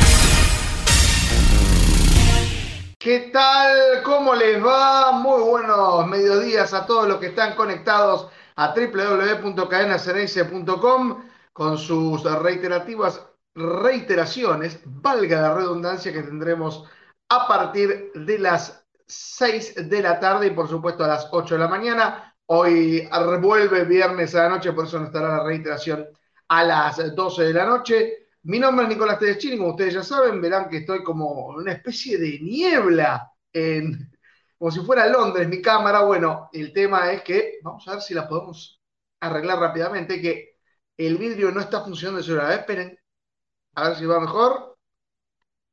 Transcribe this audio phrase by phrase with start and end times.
[2.98, 4.02] ¿Qué tal?
[4.02, 5.12] ¿Cómo les va?
[5.12, 13.20] Muy buenos mediodías a todos los que están conectados a www.cadenaceneice.com con sus reiterativas
[13.54, 16.84] reiteraciones, valga la redundancia que tendremos
[17.28, 21.60] a partir de las 6 de la tarde y por supuesto a las 8 de
[21.60, 22.34] la mañana.
[22.46, 26.06] Hoy revuelve viernes a la noche, por eso no estará la reiteración
[26.48, 28.28] a las 12 de la noche.
[28.42, 32.18] Mi nombre es Nicolás Tedeschini, como ustedes ya saben, verán que estoy como una especie
[32.18, 34.12] de niebla, en,
[34.58, 36.02] como si fuera Londres mi cámara.
[36.02, 38.82] Bueno, el tema es que, vamos a ver si la podemos
[39.20, 40.58] arreglar rápidamente, que
[40.96, 42.54] el vidrio no está funcionando de seguridad.
[42.54, 42.98] Esperen,
[43.74, 44.76] a ver si va mejor.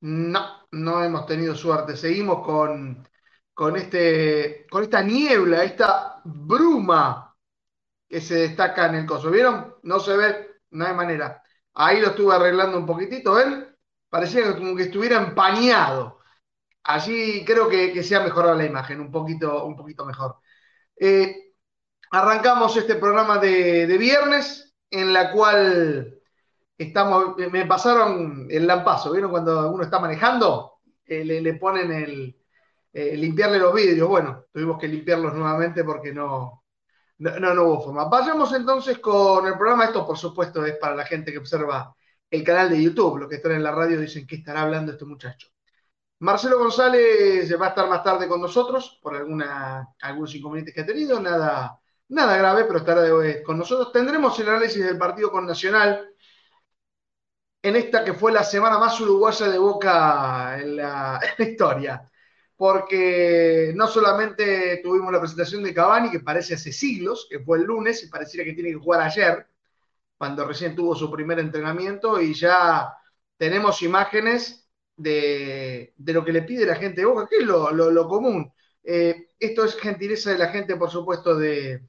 [0.01, 1.95] No, no hemos tenido suerte.
[1.95, 3.07] Seguimos con
[3.53, 7.35] con, este, con esta niebla, esta bruma
[8.07, 9.31] que se destaca en el coso.
[9.31, 9.75] ¿Vieron?
[9.83, 11.41] No se ve, no hay manera.
[11.73, 13.67] Ahí lo estuve arreglando un poquitito, ¿ven?
[14.09, 16.19] Parecía como que estuviera empañado.
[16.83, 20.37] Allí creo que, se ha mejorado la imagen, un poquito, un poquito mejor.
[20.95, 21.53] Eh,
[22.11, 26.19] arrancamos este programa de, viernes, en la cual
[26.77, 29.31] estamos, me pasaron el lampazo, ¿vieron?
[29.31, 32.40] Cuando uno está manejando, eh, le, ponen el,
[32.93, 34.07] eh, limpiarle los vidrios.
[34.07, 36.63] Bueno, tuvimos que limpiarlos nuevamente porque no,
[37.19, 38.05] no, no, hubo forma.
[38.05, 39.85] Vayamos entonces con el programa.
[39.85, 41.95] Esto, por supuesto, es para la gente que observa
[42.29, 43.19] el canal de YouTube.
[43.19, 45.47] Los que están en la radio dicen que estará hablando este muchacho.
[46.19, 50.85] Marcelo González va a estar más tarde con nosotros por alguna, algunos inconvenientes que ha
[50.85, 51.19] tenido.
[51.19, 53.91] Nada, nada grave, pero estará de, con nosotros.
[53.91, 56.09] Tendremos el análisis del partido con Nacional
[57.63, 62.10] en esta que fue la semana más uruguaya de Boca en la historia
[62.61, 67.63] porque no solamente tuvimos la presentación de Cavani, que parece hace siglos, que fue el
[67.63, 69.47] lunes, y pareciera que tiene que jugar ayer,
[70.15, 72.95] cuando recién tuvo su primer entrenamiento, y ya
[73.35, 78.53] tenemos imágenes de, lo que le pide la gente de Boca, que es lo, común.
[78.83, 81.81] Eh, esto es gentileza de la gente, por supuesto, de,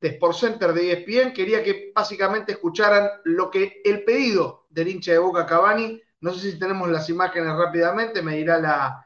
[0.00, 1.32] de Sport Center de ESPN.
[1.32, 6.02] Quería que básicamente escucharan lo que el pedido del hincha de Boca Cavani.
[6.18, 9.03] No sé si tenemos las imágenes rápidamente, me dirá la,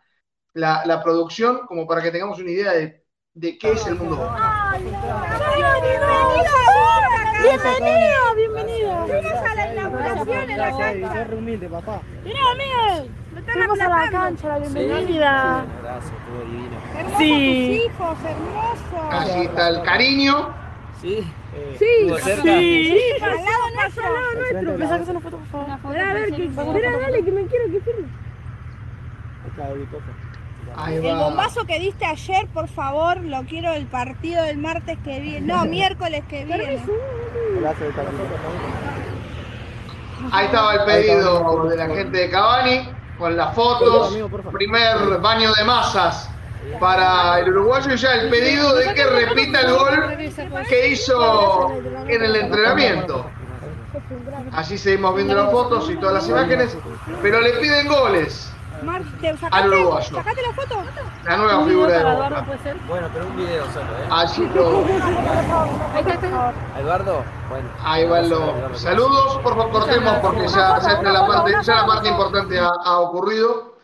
[0.59, 3.05] la, la producción como para que tengamos una idea de,
[3.35, 4.29] de qué es el mundo.
[7.41, 9.07] Bienvenido, bienvenido.
[9.07, 11.23] Fuimos a la inauguración en la cancha.
[11.23, 12.03] Es humilde, papá.
[12.25, 13.11] Mirá, Miguel.
[13.53, 15.65] Fuimos a la cancha, la bienvenida.
[17.19, 17.87] Sí, sí.
[17.87, 19.13] tus hijos, hermosos.
[19.13, 20.55] Así está el cariño.
[21.01, 21.33] Sí.
[21.79, 22.11] Sí,
[22.43, 23.01] sí.
[23.23, 24.07] Al lado nuestro.
[24.07, 24.79] Al lado nuestro.
[24.79, 25.71] ¿Me sacas una foto, por favor?
[25.71, 28.09] A ver, que, mira, dale, que me quiero que firme.
[29.53, 29.69] Acá,
[30.89, 35.47] el bombazo que diste ayer, por favor, lo quiero el partido del martes que viene.
[35.47, 36.83] No, miércoles que viene.
[40.33, 44.17] Ahí estaba el pedido de la gente de Cavani, con las fotos,
[44.53, 46.31] primer baño de masas
[46.81, 50.17] para el uruguayo y ya el pedido de que repita el gol
[50.69, 51.73] que hizo
[52.06, 53.27] en el entrenamiento.
[54.53, 56.77] Así seguimos viendo las fotos y todas las imágenes,
[57.23, 58.48] pero le piden goles.
[58.83, 60.84] Mar, ¿te sacaste, ¿sacaste la foto?
[61.25, 62.47] La nueva figura de Boca.
[62.87, 64.09] Bueno, pero un video solo, ¿eh?
[64.11, 64.84] Allí lo...
[66.78, 67.69] Eduardo, bueno.
[67.83, 69.38] Ahí van los saludos.
[69.38, 73.78] Por favor, cortemos porque ya, ya, la parte, ya la parte importante ha, ha, ocurrido.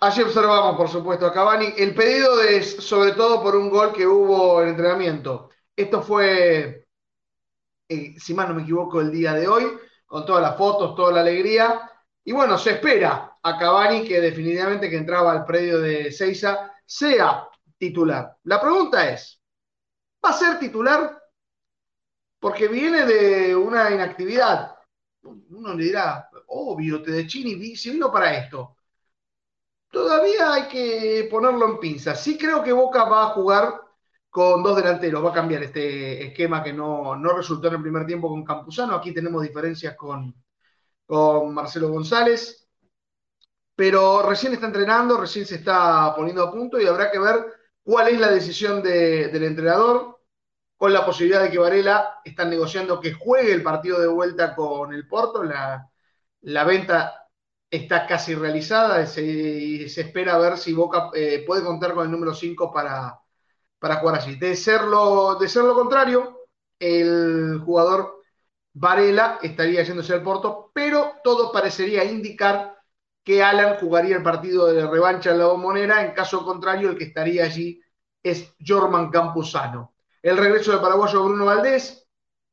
[0.00, 1.72] Allí observamos, por supuesto, a Cavani.
[1.76, 5.50] El pedido es sobre todo por un gol que hubo en entrenamiento.
[5.74, 6.86] Esto fue,
[7.88, 11.12] eh, si más no me equivoco, el día de hoy, con todas las fotos, toda
[11.12, 11.90] la alegría.
[12.28, 17.48] Y bueno, se espera a Cavani, que definitivamente que entraba al predio de Seiza, sea
[17.78, 18.36] titular.
[18.42, 19.40] La pregunta es,
[20.22, 21.22] ¿va a ser titular?
[22.38, 24.76] Porque viene de una inactividad.
[25.22, 28.76] Uno le dirá, obvio, Tedechini si vino para esto.
[29.90, 32.14] Todavía hay que ponerlo en pinza.
[32.14, 33.72] Sí creo que Boca va a jugar
[34.28, 38.04] con dos delanteros, va a cambiar este esquema que no, no resultó en el primer
[38.04, 38.96] tiempo con Campuzano.
[38.96, 40.34] Aquí tenemos diferencias con,
[41.08, 42.68] con Marcelo González
[43.78, 47.46] pero recién está entrenando, recién se está poniendo a punto y habrá que ver
[47.84, 50.18] cuál es la decisión del entrenador,
[50.76, 54.92] con la posibilidad de que Varela están negociando que juegue el partido de vuelta con
[54.92, 57.28] el Porto, la, venta
[57.70, 62.34] está casi realizada y se espera ver si Boca eh, puede contar con el número
[62.34, 63.16] 5 para,
[63.78, 64.34] para jugar allí.
[64.34, 64.80] De ser,
[65.40, 66.48] de ser lo contrario,
[66.80, 68.17] el jugador
[68.78, 72.76] Varela estaría yéndose al Porto, pero todo parecería indicar
[73.24, 77.04] que Alan jugaría el partido de revancha en la bombonera, en caso contrario, el que
[77.04, 77.80] estaría allí
[78.22, 79.94] es Jorman Campuzano.
[80.22, 82.06] El regreso del paraguayo Bruno Valdés,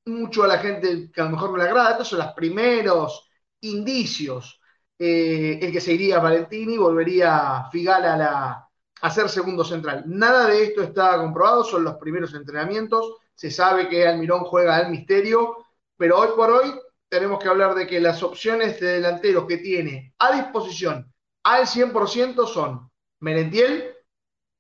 [0.06, 3.30] mucho a la gente que a lo mejor no le agrada, estos son los primeros
[3.62, 4.60] indicios.
[4.98, 8.70] Eh, el que se iría Valentini, volvería Figal a, la,
[9.02, 10.04] a ser segundo central.
[10.08, 13.16] Nada de esto está comprobado, son los primeros entrenamientos.
[13.36, 15.65] Se sabe que Almirón juega al misterio,
[15.98, 16.74] pero hoy por hoy
[17.10, 21.12] tenemos que hablar de que las opciones de delanteros que tiene a disposición
[21.44, 23.96] al 100% son Merentiel,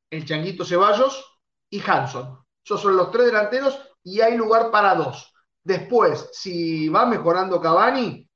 [0.09, 1.39] el Changuito Ceballos
[1.69, 2.39] y Hanson.
[2.63, 5.33] Esos son los tres delanteros y hay lugar para dos.
[5.63, 8.29] Después, si va mejorando Cavani,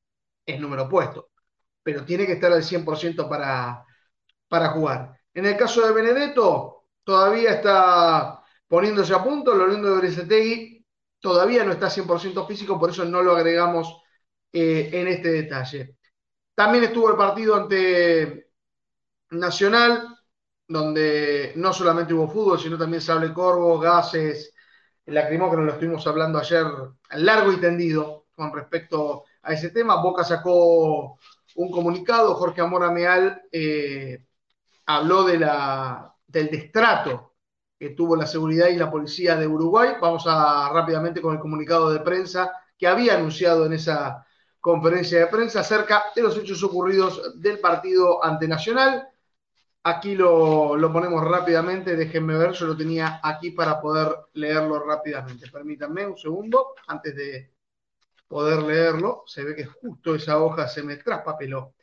[0.46, 1.30] es número puesto,
[1.84, 3.86] pero tiene que estar al 100% para,
[4.48, 5.16] para jugar.
[5.34, 10.79] En el caso de Benedetto, todavía está poniéndose a punto, lo lindo de Beresetegui
[11.20, 14.02] todavía no está 100% físico, por eso no lo agregamos
[14.52, 15.98] eh, en este detalle.
[16.56, 18.50] También estuvo el partido ante
[19.32, 20.18] Nacional,
[20.68, 24.54] donde no solamente hubo fútbol, sino también sable corvo, gases,
[25.06, 26.66] lacrimógeno, lo estuvimos hablando ayer
[27.12, 30.02] largo y tendido con respecto a ese tema.
[30.02, 31.18] Boca sacó
[31.56, 34.26] un comunicado, Jorge Amora Meal eh,
[34.86, 37.29] habló del destrato
[37.80, 39.92] que tuvo la seguridad y la policía de Uruguay.
[40.02, 44.26] Vamos a rápidamente con el comunicado de prensa que había anunciado en esa
[44.60, 49.08] conferencia de prensa acerca de los hechos ocurridos del partido ante Nacional.
[49.84, 55.50] Aquí lo, ponemos rápidamente, déjenme ver, yo lo tenía aquí para poder leerlo rápidamente.
[55.50, 57.54] Permítanme un segundo antes de
[58.28, 59.24] poder leerlo.
[59.26, 61.76] Se ve que justo esa hoja se me traspapeló.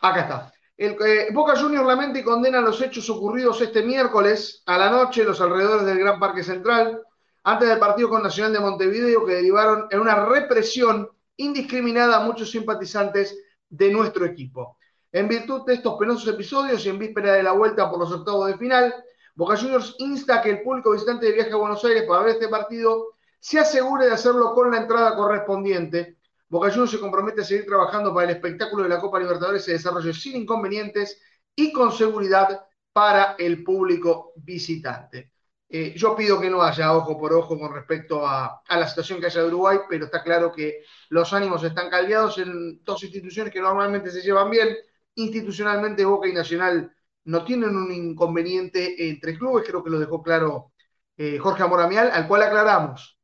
[0.00, 0.52] Acá está.
[0.80, 5.20] El, eh, Boca Juniors lamenta y condena los hechos ocurridos este miércoles a la noche
[5.20, 7.02] en los alrededores del Gran Parque Central,
[7.44, 11.06] antes del partido con Nacional de Montevideo, que derivaron en una represión
[11.36, 13.38] indiscriminada a muchos simpatizantes
[13.68, 14.78] de nuestro equipo.
[15.12, 18.46] En virtud de estos penosos episodios y en víspera de la vuelta por los octavos
[18.46, 18.94] de final,
[19.34, 22.36] Boca Juniors insta a que el público visitante de viaje a Buenos Aires para ver
[22.36, 26.16] este partido se asegure de hacerlo con la entrada correspondiente.
[26.50, 29.72] Boca Juniors se compromete a seguir trabajando para el espectáculo de la Copa Libertadores se
[29.72, 31.22] desarrolle sin inconvenientes
[31.54, 35.32] y con seguridad para el público visitante.
[35.68, 39.26] Eh, yo pido que no haya ojo por ojo con respecto a, la situación que
[39.26, 43.60] haya de Uruguay, pero está claro que los ánimos están caldeados en dos instituciones que
[43.60, 44.76] normalmente se llevan bien,
[45.14, 46.92] institucionalmente Boca y Nacional
[47.24, 50.72] no tienen un inconveniente entre clubes, creo que lo dejó claro
[51.16, 53.18] eh, Jorge Amoramial, al cual aclaramos.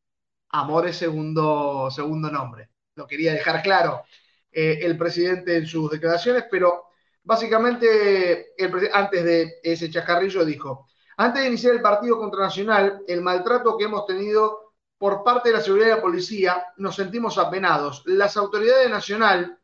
[0.50, 2.70] Amor es segundo, segundo nombre.
[2.96, 4.04] Lo quería dejar claro
[4.50, 6.86] eh, el presidente en sus declaraciones, pero
[7.22, 8.54] básicamente
[8.92, 10.88] antes de ese chascarrillo dijo,
[11.18, 15.56] antes de iniciar el partido contra Nacional, el maltrato que hemos tenido por parte de
[15.56, 18.02] la seguridad y la policía, nos sentimos apenados.
[18.06, 19.58] Las autoridades Nacional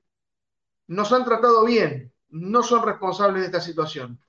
[0.89, 4.21] nos han tratado bien, no son responsables de esta situación.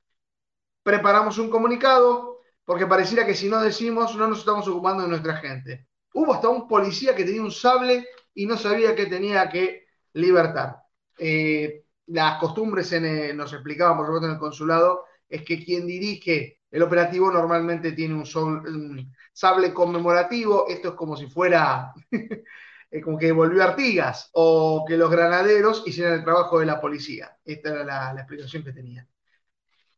[0.81, 5.37] Preparamos un comunicado porque pareciera que si no decimos no nos estamos ocupando de nuestra
[5.37, 5.87] gente.
[6.13, 10.77] Hubo hasta un policía que tenía un sable y no sabía que tenía que libertar.
[11.17, 16.59] Eh, las costumbres en, nos explicaban, por supuesto, en el consulado, es que quien dirige
[16.69, 20.67] el operativo normalmente tiene un, sable conmemorativo.
[20.67, 21.93] Esto es como si fuera
[23.03, 27.37] como que volvió Artigas, o que los granaderos hicieran el trabajo de la policía.
[27.45, 29.07] Esta era la, explicación que tenía.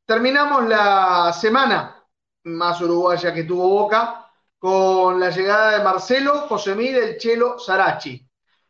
[0.06, 2.04] Terminamos la semana
[2.44, 8.25] más uruguaya que tuvo Boca con la llegada de Marcelo José el Chelo Sarachi.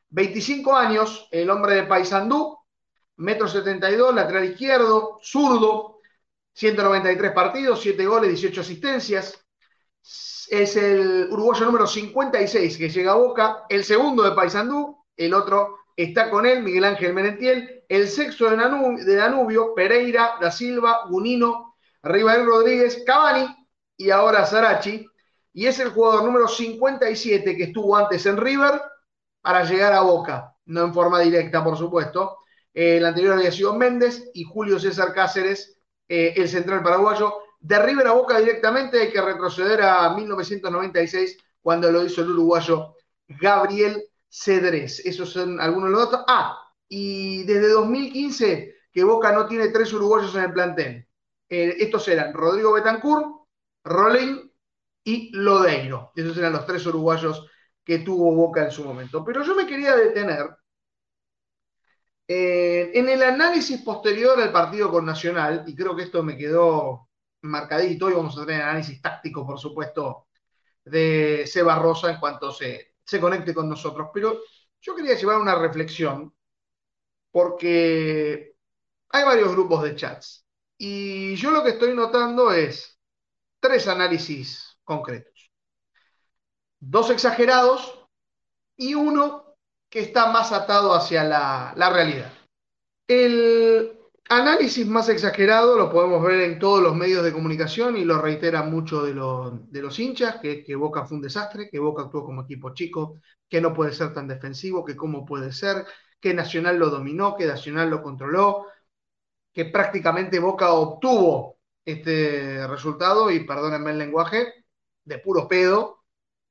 [0.10, 2.58] 25 años, el hombre de Paysandú,
[3.18, 6.00] metro 72, lateral izquierdo, zurdo,
[6.54, 9.46] 193 partidos, 7 goles, 18 asistencias,
[10.50, 15.78] es el uruguayo número 56 que llega a Boca, el segundo de Paysandú, el otro
[15.96, 22.46] está con él, Miguel Ángel Menentiel, el sexto de, Danubio, Pereira, Da Silva, Gunino, Rivael
[22.46, 23.48] Rodríguez, Cavani
[23.98, 25.08] y ahora Sarachi,
[25.54, 28.82] y es el jugador número 57 que estuvo antes en River
[29.46, 32.40] para llegar a Boca, no en forma directa, por supuesto.
[32.74, 38.08] el anterior había sido Méndez y Julio César Cáceres, eh, el central paraguayo, de River
[38.08, 42.96] a Boca directamente hay que retroceder a 1996 cuando lo hizo el uruguayo
[43.28, 45.06] Gabriel Cedrés.
[45.06, 46.26] Esos son algunos de los datos.
[46.28, 46.60] Ah,
[46.90, 51.08] y desde 2015 que Boca no tiene tres uruguayos en el plantel.
[51.48, 53.28] Eh, estos eran Rodrigo Betancourt,
[53.84, 54.52] Rolín
[55.04, 56.12] y Lodeiro.
[56.16, 57.46] Esos eran los tres uruguayos
[57.86, 59.24] que tuvo Boca en su momento.
[59.24, 60.58] Pero yo me quería detener
[62.28, 67.10] eh, en el análisis posterior al partido con Nacional, y creo que esto me quedó
[67.42, 70.28] marcadito y vamos a tener análisis táctico, por supuesto,
[70.86, 74.10] de Seba Rosa en cuanto se, se conecte con nosotros.
[74.14, 74.40] Pero
[74.82, 76.34] yo quería llevar una reflexión
[77.32, 78.56] porque
[79.10, 80.46] hay varios grupos de chats
[80.78, 83.00] y yo lo que estoy notando es
[83.60, 85.35] tres análisis concretos.
[86.88, 88.00] Dos exagerados
[88.78, 89.56] y uno
[89.90, 92.32] que está más atado hacia la, la realidad.
[93.08, 93.98] El
[94.30, 98.70] análisis más exagerado lo podemos ver en todos los medios de comunicación y lo reiteran
[98.70, 99.14] mucho de,
[99.68, 103.20] de los hinchas, que, que Boca fue un desastre, que Boca actuó como equipo chico,
[103.50, 105.88] que no puede ser tan defensivo, que cómo puede ser,
[106.20, 108.68] que Nacional lo dominó, que Nacional lo controló,
[109.52, 114.54] que prácticamente Boca obtuvo este resultado, y perdónenme el lenguaje,
[115.04, 115.95] de puro pedo,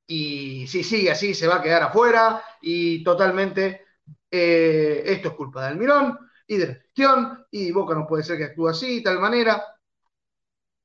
[0.07, 3.85] y si sigue así se va a quedar afuera, y totalmente
[4.29, 8.37] eh, esto es culpa de Almirón y de la gestión, y Boca no puede ser
[8.37, 9.63] que actúe así, de tal manera.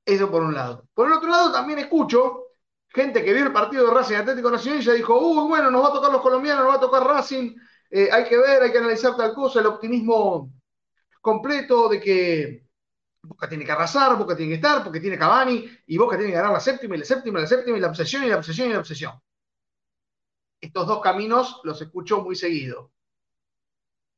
[0.04, 0.88] Eso por un lado.
[0.94, 2.46] Por el otro lado, también escucho
[2.88, 5.84] gente que vio el partido de Racing Atlético Nacional y ya dijo, uy, bueno, nos
[5.84, 7.54] va a tocar los colombianos, nos va a tocar Racing,
[7.90, 10.52] eh, hay que ver, hay que analizar tal cosa, el optimismo
[11.20, 12.69] completo de que
[13.22, 16.38] Boca tiene que arrasar, Boca tiene que estar, porque tiene Cavani, y Boca tiene que
[16.38, 18.68] ganar la séptima, y la séptima, y la séptima, y la obsesión, y la obsesión,
[18.68, 19.20] y la obsesión.
[20.60, 22.92] Estos dos caminos los escucho muy seguido.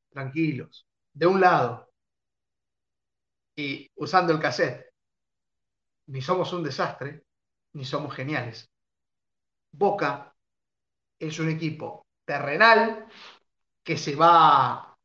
[0.09, 0.87] Tranquilos.
[1.13, 1.91] De un lado,
[3.55, 4.93] y usando el cassette,
[6.07, 7.25] ni somos un desastre,
[7.73, 8.69] ni somos geniales.
[9.71, 10.35] Boca
[11.19, 13.07] es un equipo terrenal
[13.83, 14.97] que se va,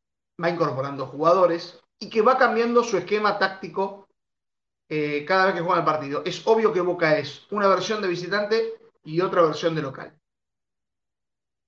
[0.42, 4.08] va incorporando jugadores y que va cambiando su esquema táctico
[4.88, 6.22] eh, cada vez que juega el partido.
[6.24, 8.74] Es obvio que Boca es una versión de visitante
[9.04, 10.18] y otra versión de local.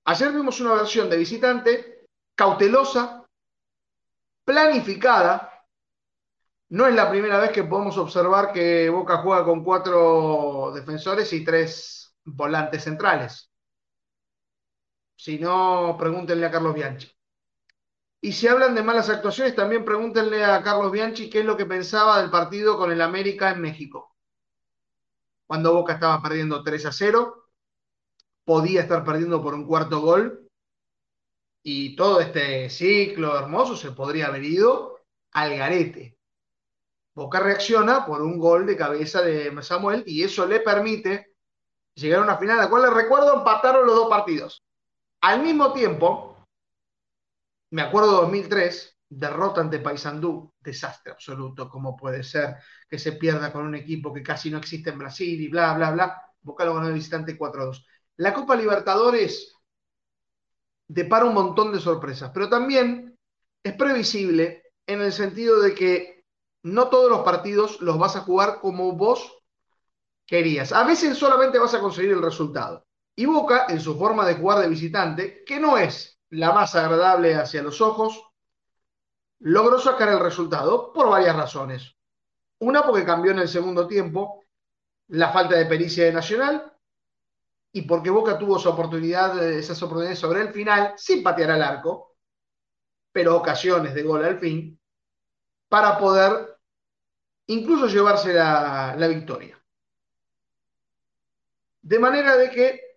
[0.05, 3.23] Ayer vimos una versión de visitante cautelosa,
[4.43, 5.65] planificada.
[6.69, 11.43] No es la primera vez que podemos observar que Boca juega con cuatro defensores y
[11.43, 13.51] tres volantes centrales.
[15.15, 17.11] Si no, pregúntenle a Carlos Bianchi.
[18.23, 21.65] Y si hablan de malas actuaciones, también pregúntenle a Carlos Bianchi qué es lo que
[21.65, 24.15] pensaba del partido con el América en México.
[25.47, 27.49] Cuando Boca estaba perdiendo 3 a 0,
[28.45, 30.47] podía estar perdiendo por un cuarto gol
[31.63, 34.99] y todo este ciclo hermoso se podría haber ido
[35.31, 36.17] al garete.
[37.15, 41.33] Boca reacciona por un gol de cabeza de Samuel y eso le permite
[41.95, 44.63] llegar a una final, a la cual le recuerdo empataron los dos partidos.
[45.21, 46.30] Al mismo tiempo,
[47.71, 52.57] me acuerdo de 2003, derrota ante Paysandú, desastre absoluto, como puede ser
[52.89, 55.91] que se pierda con un equipo que casi no existe en Brasil y bla, bla,
[55.91, 56.21] bla.
[56.41, 57.85] Boca lo ganó de visitante 4-2.
[58.17, 59.55] La Copa Libertadores
[60.87, 63.17] depara un montón de sorpresas, pero también
[63.63, 66.25] es previsible en el sentido de que
[66.63, 69.43] no todos los partidos los vas a jugar como vos
[70.25, 70.71] querías.
[70.71, 72.85] A veces solamente vas a conseguir el resultado.
[73.15, 77.35] Y Boca, en su forma de jugar de visitante, que no es la más agradable
[77.35, 78.21] hacia los ojos,
[79.39, 81.95] logró sacar el resultado por varias razones.
[82.59, 84.43] Una, porque cambió en el segundo tiempo
[85.07, 86.73] la falta de pericia de Nacional
[87.73, 92.15] y porque Boca tuvo su oportunidad, esas oportunidades sobre el final, sin patear al arco,
[93.11, 94.79] pero ocasiones de gol al fin,
[95.67, 96.57] para poder
[97.47, 99.61] incluso llevarse la, la victoria.
[101.81, 102.91] De manera de que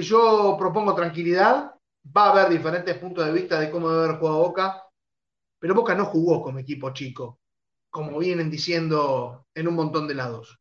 [0.00, 1.77] yo propongo tranquilidad,
[2.16, 4.82] va a haber diferentes puntos de vista de cómo debe haber jugado Boca,
[5.58, 7.40] pero Boca no jugó como equipo chico,
[7.90, 10.58] como vienen diciendo en un montón de lados.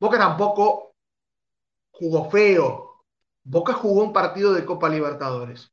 [0.00, 0.94] Boca tampoco
[1.92, 3.04] jugó feo.
[3.44, 5.72] Boca jugó un partido de Copa Libertadores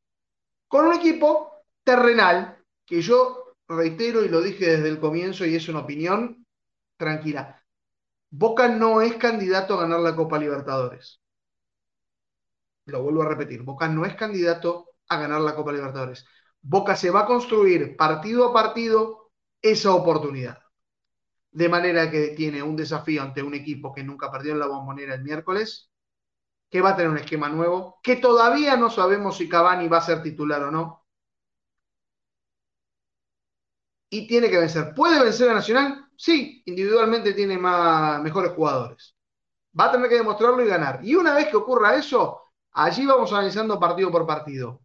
[0.67, 1.51] con un equipo
[1.83, 6.45] terrenal que yo reitero y lo dije desde el comienzo y es una opinión
[6.95, 7.61] tranquila.
[8.29, 11.19] Boca no es candidato a ganar la Copa Libertadores
[12.89, 16.25] lo vuelvo a repetir, Boca no es candidato a ganar la Copa Libertadores.
[16.61, 19.31] Boca se va a construir partido a partido
[19.61, 20.59] esa oportunidad.
[21.51, 25.15] De manera que tiene un desafío ante un equipo que nunca perdió en la bombonera
[25.15, 25.89] el miércoles,
[26.69, 30.01] que va a tener un esquema nuevo, que todavía no sabemos si Cavani va a
[30.01, 31.05] ser titular o no.
[34.09, 34.93] Y tiene que vencer.
[34.95, 36.09] ¿Puede vencer a Nacional?
[36.15, 39.15] Sí, individualmente tiene más, mejores jugadores.
[39.79, 40.99] Va a tener que demostrarlo y ganar.
[41.03, 44.81] Y una vez que ocurra eso, Allí vamos analizando partido por partido.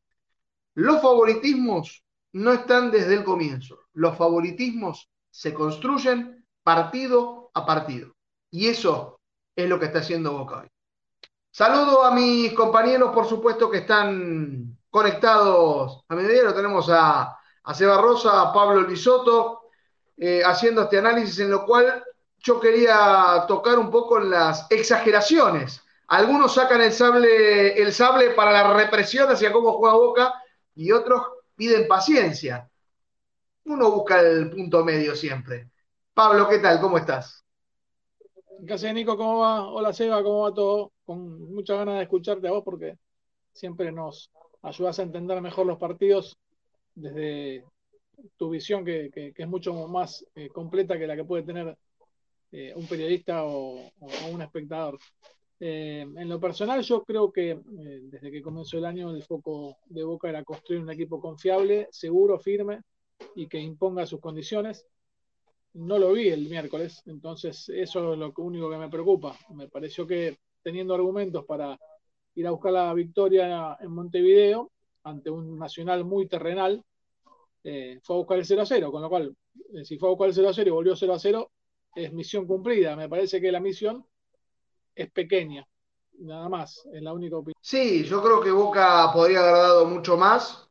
[0.74, 3.78] Los favoritismos no están desde el comienzo.
[3.92, 8.14] Los favoritismos se construyen partido a partido.
[8.50, 9.20] Y eso
[9.54, 10.68] es lo que está haciendo Boca hoy.
[11.50, 17.74] Saludo a mis compañeros, por supuesto, que están conectados a mi Lo tenemos a, a
[17.74, 19.70] Seba Rosa, a Pablo Lisoto,
[20.16, 22.02] eh, haciendo este análisis en lo cual
[22.38, 28.74] yo quería tocar un poco las exageraciones algunos sacan el sable, el sable para la
[28.74, 30.34] represión hacia cómo juega Boca
[30.74, 31.22] y otros
[31.56, 32.68] piden paciencia.
[33.64, 35.70] Uno busca el punto medio siempre.
[36.12, 36.80] Pablo, ¿qué tal?
[36.80, 37.44] ¿Cómo estás?
[38.66, 39.16] ¿Qué haces, Nico?
[39.16, 39.66] ¿Cómo va?
[39.68, 40.92] Hola, Seba, ¿cómo va todo?
[41.04, 42.98] Con muchas ganas de escucharte a vos porque
[43.52, 44.30] siempre nos
[44.62, 46.38] ayudas a entender mejor los partidos
[46.94, 47.64] desde
[48.36, 51.76] tu visión, que, es mucho más eh, completa que la que puede tener
[52.52, 53.90] eh, un periodista o,
[54.30, 54.98] un espectador.
[55.66, 60.04] Eh, en lo personal, yo creo que desde que comenzó el año, el foco de
[60.04, 62.82] Boca era construir un equipo confiable, seguro, firme
[63.34, 64.86] y que imponga sus condiciones
[65.74, 69.36] no lo vi el miércoles, entonces eso es lo único que me preocupa.
[69.54, 71.78] Me pareció que teniendo argumentos para
[72.36, 74.70] ir a buscar la victoria en Montevideo
[75.02, 76.82] ante un Nacional muy terrenal,
[77.64, 79.36] eh, fue a buscar el 0 a 0, con lo cual,
[79.74, 81.50] eh, si fue a buscar el 0 a 0 y volvió 0 a 0,
[81.94, 82.94] es misión cumplida.
[82.96, 84.06] Me parece que la misión
[84.94, 85.66] es pequeña,
[86.18, 87.54] nada más, es la única opinión.
[87.60, 90.68] Sí, yo creo que Boca podría haber dado mucho más.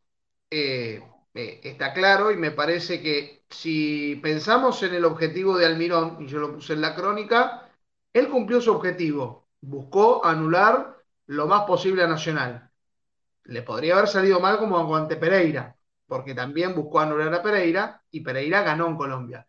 [0.49, 1.01] Eh,
[1.33, 6.27] eh, está claro y me parece que si pensamos en el objetivo de Almirón, y
[6.27, 7.69] yo lo puse en la crónica,
[8.13, 12.69] él cumplió su objetivo, buscó anular lo más posible a Nacional.
[13.45, 15.75] Le podría haber salido mal como ante Pereira,
[16.07, 19.47] porque también buscó anular a Pereira y Pereira ganó en Colombia.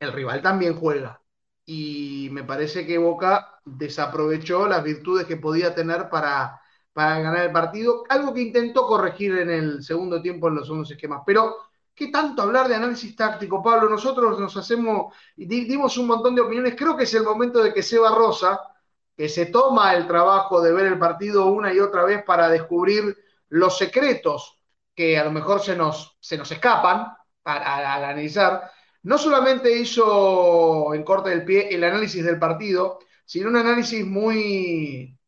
[0.00, 1.22] El rival también juega.
[1.70, 6.62] Y me parece que Boca desaprovechó las virtudes que podía tener para,
[6.94, 10.90] para ganar el partido, algo que intentó corregir en el segundo tiempo en los segundos
[10.90, 11.22] esquemas.
[11.26, 11.56] Pero,
[11.94, 13.90] ¿qué tanto hablar de análisis táctico, Pablo?
[13.90, 17.82] Nosotros nos hacemos, dimos un montón de opiniones, creo que es el momento de que
[17.82, 18.60] Seba Rosa,
[19.14, 23.14] que se toma el trabajo de ver el partido una y otra vez para descubrir
[23.50, 24.58] los secretos
[24.94, 28.70] que a lo mejor se nos, se nos escapan al analizar,
[29.02, 35.18] no solamente hizo en corte del pie el análisis del partido, sino un análisis muy,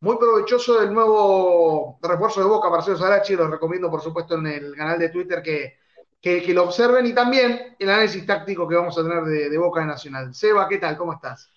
[0.00, 3.36] muy provechoso del nuevo refuerzo de Boca, Marcelo Sarachi.
[3.36, 5.76] Los recomiendo, por supuesto, en el canal de Twitter que,
[6.20, 10.34] que, lo observen y también el análisis táctico que vamos a tener de, Boca Nacional.
[10.34, 10.96] Seba, ¿qué tal?
[10.96, 11.50] ¿Cómo estás?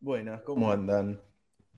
[0.00, 1.20] Buenas, ¿cómo andan?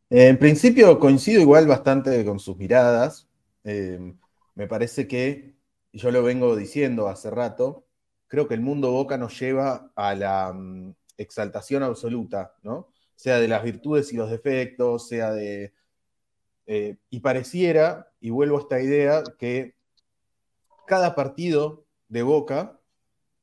[0.09, 3.29] en principio coincido igual bastante con sus miradas.
[3.65, 4.15] Eh,
[4.55, 5.57] me parece que,
[5.93, 7.86] yo lo vengo diciendo hace rato,
[8.29, 12.89] creo que el mundo Boca nos lleva a la mm, exaltación absoluta, ¿no?
[13.17, 15.73] sea de las virtudes y los defectos, sea de...
[16.67, 19.75] Eh, y pareciera, y vuelvo a esta idea, que
[20.87, 22.81] cada partido de Boca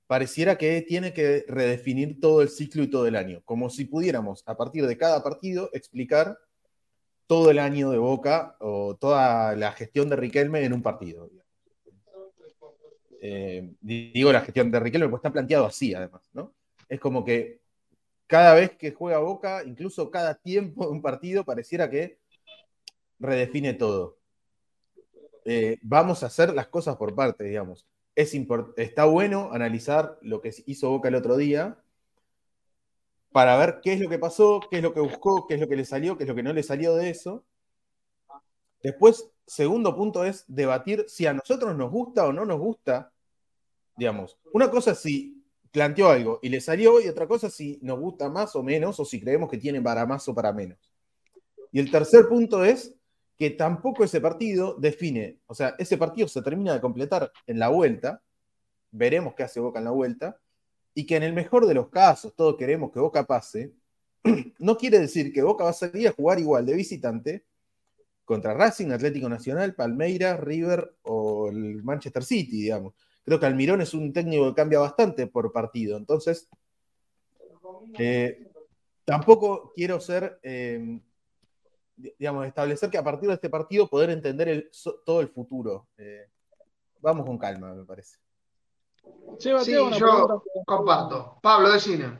[0.07, 4.43] pareciera que tiene que redefinir todo el ciclo y todo el año, como si pudiéramos
[4.45, 6.37] a partir de cada partido explicar
[7.25, 11.29] todo el año de Boca o toda la gestión de Riquelme en un partido.
[13.25, 16.53] Eh, digo la gestión de Riquelme porque está planteado así además, ¿no?
[16.89, 17.61] Es como que
[18.27, 22.19] cada vez que juega Boca, incluso cada tiempo de un partido, pareciera que
[23.19, 24.17] redefine todo.
[25.45, 27.87] Eh, vamos a hacer las cosas por parte, digamos.
[28.13, 28.33] Es
[28.75, 31.77] está bueno analizar lo que hizo Boca el otro día
[33.31, 35.69] para ver qué es lo que pasó, qué es lo que buscó, qué es lo
[35.69, 37.45] que le salió, qué es lo que no le salió de eso.
[38.81, 43.12] Después, segundo punto es debatir si a nosotros nos gusta o no nos gusta.
[43.95, 48.29] Digamos, una cosa si planteó algo y le salió, y otra cosa si nos gusta
[48.29, 50.77] más o menos, o si creemos que tiene para más o para menos.
[51.71, 52.95] Y el tercer punto es
[53.37, 57.69] que tampoco ese partido define, o sea, ese partido se termina de completar en la
[57.69, 58.21] vuelta,
[58.91, 60.39] veremos qué hace Boca en la vuelta,
[60.93, 63.73] y que en el mejor de los casos todos queremos que Boca pase,
[64.59, 67.45] no quiere decir que Boca va a salir a jugar igual de visitante
[68.25, 73.93] contra Racing, Atlético Nacional, Palmeiras, River o el Manchester City, digamos creo que Almirón es
[73.93, 75.97] un técnico que cambia bastante por partido.
[75.97, 76.49] Entonces,
[77.97, 78.51] eh,
[79.05, 80.99] tampoco quiero ser, eh,
[81.95, 84.69] digamos, establecer que a partir de este partido poder entender
[85.05, 85.87] todo el futuro.
[85.97, 86.27] Eh,
[86.99, 88.17] vamos con calma, me parece.
[89.39, 91.39] Sí, yo comparto.
[91.41, 92.19] Pablo, decine.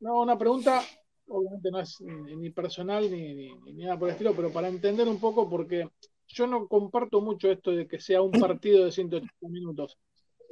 [0.00, 0.82] No, una pregunta,
[1.26, 5.20] obviamente no es ni, personal ni, ni, nada por el estilo, pero para entender un
[5.20, 5.90] poco, porque
[6.28, 9.98] yo no comparto mucho esto de que sea un partido de 180 minutos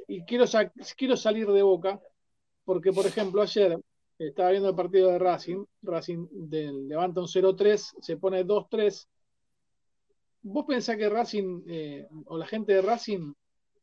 [0.07, 0.45] y quiero,
[0.95, 2.01] quiero salir de boca,
[2.63, 3.77] porque, por ejemplo, ayer
[4.17, 6.27] estaba viendo el partido de Racing, Racing
[6.87, 9.07] levanta un 0-3, se pone 2-3.
[10.43, 13.33] ¿Vos pensás que Racing, eh, o la gente de Racing,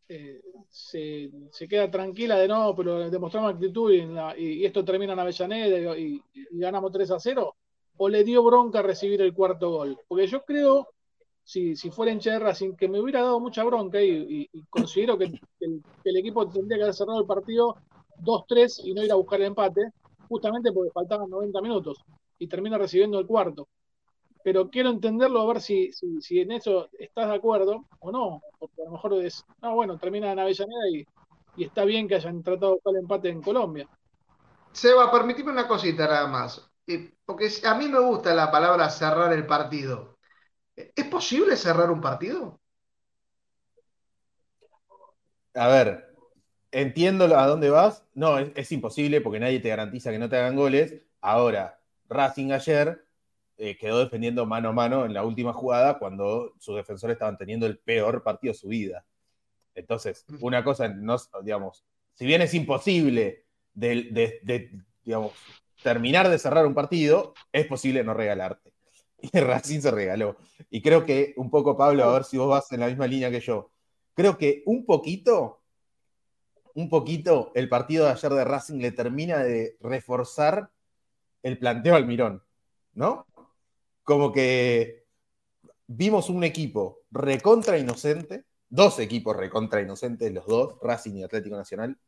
[0.09, 1.31] eh, se,
[1.69, 6.91] queda tranquila de no, pero demostramos actitud y, esto termina en Avellaneda y, y, ganamos
[6.91, 7.55] 3 a 0?
[7.97, 9.99] ¿O le dio bronca recibir el cuarto gol?
[10.09, 10.89] Porque yo creo
[11.45, 15.31] si, si fuera hincha de Racing, que me hubiera dado mucha bronca y, considero que
[15.61, 17.77] el, equipo tendría que haber cerrado el partido
[18.23, 19.91] 2-3 y no ir a buscar el empate,
[20.29, 22.03] justamente porque faltaban 90 minutos
[22.39, 23.69] y termina recibiendo el cuarto.
[24.43, 28.83] Pero quiero entenderlo a ver si, si, en eso estás de acuerdo o no, porque
[28.83, 31.07] a lo mejor es, no, bueno, termina en Avellaneda y,
[31.57, 33.89] y está bien que hayan tratado de buscar el empate en Colombia.
[34.73, 36.71] Seba, permíteme una cosita nada más.
[36.87, 40.14] Eh, porque a mí me gusta la palabra cerrar el partido.
[40.77, 42.61] ¿Es posible cerrar un partido?
[45.55, 46.15] A ver,
[46.73, 48.05] entiendo a dónde vas.
[48.15, 50.95] No, es, es imposible porque nadie te garantiza que no te hagan goles.
[51.23, 53.07] Ahora, Racing ayer
[53.59, 57.67] eh, quedó defendiendo mano a mano en la última jugada cuando sus defensores estaban teniendo
[57.67, 59.07] el peor partido de su vida.
[59.77, 65.35] Entonces, una cosa, no, digamos, si bien es imposible de, de- de, digamos,
[65.83, 68.74] terminar de cerrar un partido, es posible no regalarte.
[69.33, 70.37] Y Racing se regaló.
[70.71, 73.31] Y creo que un poco, Pablo, a ver si vos vas en la misma línea
[73.31, 73.71] que yo.
[74.15, 75.63] Creo que un poquito,
[76.75, 80.71] un poquito, el partido de ayer de Racing le termina de reforzar
[81.43, 82.43] el planteo al Mirón,
[82.95, 83.27] ¿no?
[84.03, 85.05] Como que
[85.87, 91.99] vimos un equipo recontra inocente, dos equipos recontra inocentes, los dos, Racing y Atlético Nacional,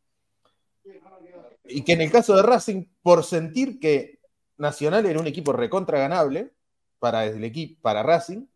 [1.65, 4.21] y que en el caso de Racing, por sentir que
[4.59, 6.56] Nacional era un equipo recontra ganable
[6.99, 8.47] para el equipo, para Racing,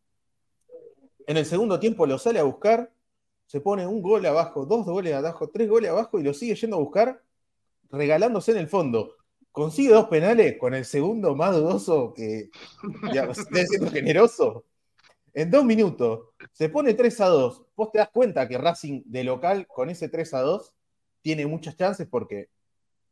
[1.26, 2.92] en el segundo tiempo lo sale a buscar,
[3.46, 6.76] se pone un gol abajo, dos goles abajo, tres goles abajo y lo sigue yendo
[6.76, 7.22] a buscar,
[7.90, 9.16] regalándose en el fondo.
[9.53, 12.50] Consigue dos penales con el segundo más dudoso que,
[13.03, 14.64] digamos, estoy siendo generoso.
[15.33, 17.66] En dos minutos se pone 3 a 2.
[17.76, 20.72] Vos te das cuenta que Racing de local con ese 3 a 2
[21.22, 22.48] tiene muchas chances porque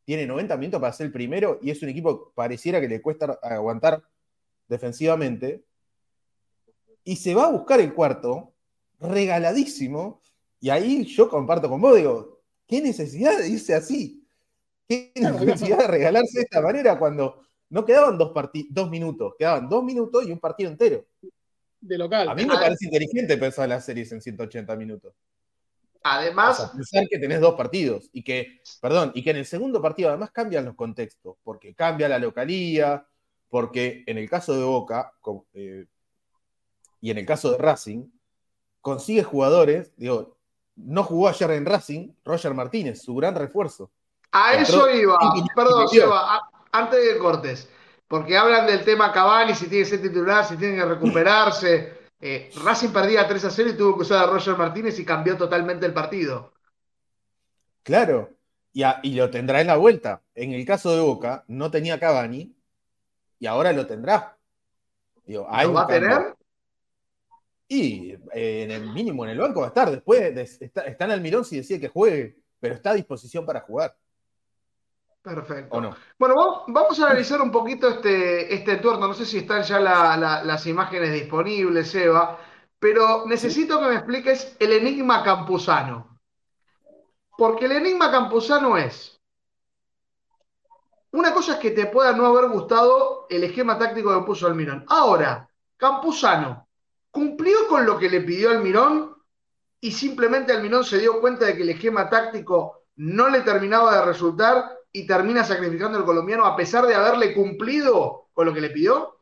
[0.04, 3.02] tiene 90 minutos para ser el primero y es un equipo que pareciera que le
[3.02, 4.02] cuesta aguantar
[4.68, 5.64] defensivamente.
[7.04, 8.54] Y se va a buscar el cuarto,
[9.00, 10.22] regaladísimo.
[10.60, 14.26] Y ahí yo comparto con vos, digo, ¿qué necesidad de irse así?
[14.88, 18.32] ¿Qué necesidad de regalarse de esta manera cuando no quedaban dos,
[18.70, 21.04] dos minutos, quedaban dos minutos y un partido entero?
[21.80, 22.28] De local.
[22.28, 25.14] A mí me parece inteligente pensar las series en 180 minutos.
[25.14, 29.46] O Además, sea, pensar que tenés dos partidos y que, perdón, y que en el
[29.46, 33.06] segundo partido además cambian los contextos, porque cambia la localía,
[33.48, 35.12] porque en el caso de Boca
[35.54, 35.86] eh,
[37.00, 38.04] y en el caso de Racing,
[38.80, 40.36] consigue jugadores, digo,
[40.76, 43.90] no jugó ayer en Racing, Roger Martínez, su gran refuerzo.
[44.32, 45.18] a Entró- eso iba.
[45.54, 46.40] Perdón, Seba,
[46.72, 47.68] antes de cortes.
[48.06, 51.92] Porque hablan del tema Cavani, si tiene que ser titular, si tiene que recuperarse.
[52.20, 55.36] Eh, Racing perdía 3 a 0 y tuvo que usar a Roger Martínez y cambió
[55.36, 56.52] totalmente el partido.
[57.82, 58.30] Claro,
[58.72, 60.22] y, a- y lo tendrá en la vuelta.
[60.34, 62.54] En el caso de Boca, no tenía Cavani
[63.38, 64.36] y ahora lo tendrá.
[65.24, 66.34] Digo, ¿Lo va a tener?
[67.68, 69.90] Y eh, en el mínimo en el banco va a estar.
[69.90, 73.60] Después de- está, está en Almirón si decide que juegue, pero está a disposición para
[73.60, 73.94] jugar,
[75.22, 75.76] Perfecto.
[75.76, 75.94] ¿o no?
[76.18, 79.08] Bueno, vamos, vamos a analizar un poquito este, este entorno.
[79.08, 82.38] No sé si están ya la- la- las imágenes disponibles, Eva,
[82.78, 86.18] pero necesito que me expliques el enigma campusano.
[87.36, 89.17] Porque el enigma campusano es,
[91.12, 94.84] una cosa es que te pueda no haber gustado el esquema táctico que puso Almirón.
[94.88, 96.68] Ahora, Campuzano,
[97.10, 99.16] ¿cumplió con lo que le pidió Almirón
[99.80, 104.04] y simplemente Almirón se dio cuenta de que el esquema táctico no le terminaba de
[104.06, 108.70] resultar y termina sacrificando al colombiano a pesar de haberle cumplido con lo que le
[108.70, 109.18] pidió?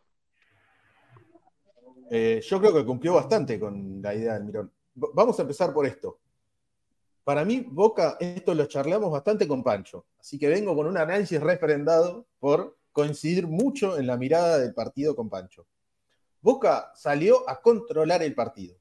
[2.10, 4.72] Eh, yo creo que cumplió bastante con la idea del Mirón.
[4.94, 6.18] V- Vamos a empezar por esto.
[7.26, 11.40] Para mí, Boca, esto lo charlamos bastante con Pancho, así que vengo con un análisis
[11.40, 15.66] referendado por coincidir mucho en la mirada del partido con Pancho.
[16.40, 18.76] Boca salió a controlar el partido.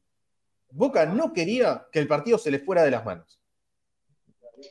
[0.69, 3.41] Boca no quería que el partido se le fuera de las manos.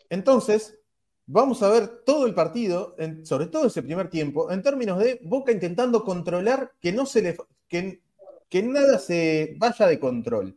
[0.08, 0.78] Entonces,
[1.26, 5.50] vamos a ver todo el partido, sobre todo ese primer tiempo, en términos de Boca
[5.50, 7.36] intentando controlar que no se le
[7.68, 10.56] que nada se vaya de control.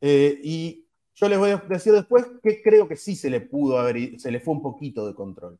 [0.00, 0.87] Eh, y
[1.20, 4.30] yo les voy a decir después que creo que sí se le pudo haber, se
[4.30, 5.58] le fue un poquito de control.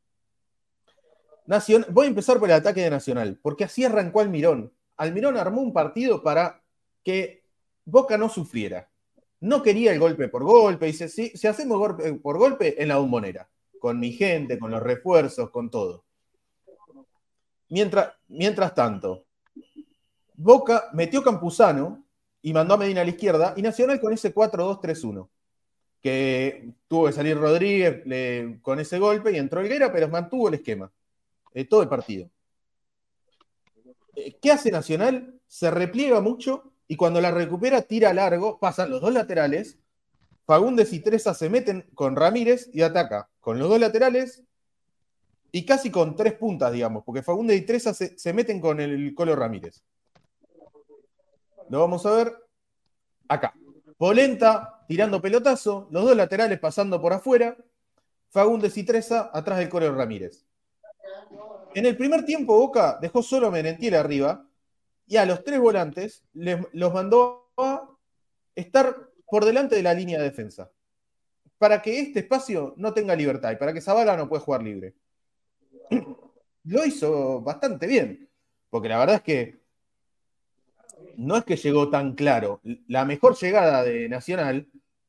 [1.46, 4.72] Nacion- voy a empezar por el ataque de Nacional, porque así arrancó Almirón.
[4.96, 6.62] Almirón armó un partido para
[7.02, 7.42] que
[7.84, 8.88] Boca no sufriera.
[9.40, 10.86] No quería el golpe por golpe.
[10.86, 13.48] Dice, si, si hacemos golpe por golpe, en la bombonera.
[13.80, 16.04] Con mi gente, con los refuerzos, con todo.
[17.70, 19.24] Mientras, mientras tanto,
[20.34, 22.04] Boca metió Campuzano
[22.42, 25.28] y mandó a Medina a la izquierda, y Nacional con ese 4-2-3-1.
[26.02, 28.02] Que tuvo que salir Rodríguez
[28.62, 30.90] con ese golpe y entró Helguera, pero mantuvo el esquema.
[31.54, 32.30] eh, todo el partido.
[34.14, 35.34] Eh, ¿Qué hace Nacional?
[35.46, 39.78] Se repliega mucho y cuando la recupera tira largo, pasan los dos laterales.
[40.46, 44.42] Fagundes y Treza se meten con Ramírez y ataca con los dos laterales
[45.50, 49.14] y casi con tres puntas, digamos, porque Fagundes y Treza se, se meten con el
[49.14, 49.82] Colo Ramírez.
[51.68, 52.34] Lo vamos a ver
[53.28, 53.52] acá.
[53.96, 57.57] Polenta tirando pelotazo, los dos laterales pasando por afuera
[58.31, 60.46] Fagundes y Treza atrás del Coreo Ramírez.
[61.74, 64.48] En el primer tiempo, Boca dejó solo a Merentiel arriba
[65.07, 67.87] y a los tres volantes les, los mandó a
[68.55, 70.70] estar por delante de la línea de defensa.
[71.59, 74.94] Para que este espacio no tenga libertad y para que Zavala no pueda jugar libre.
[76.64, 78.31] Lo hizo bastante bien,
[78.70, 79.61] porque la verdad es que
[81.16, 82.61] no es que llegó tan claro.
[82.87, 84.68] La mejor llegada de Nacional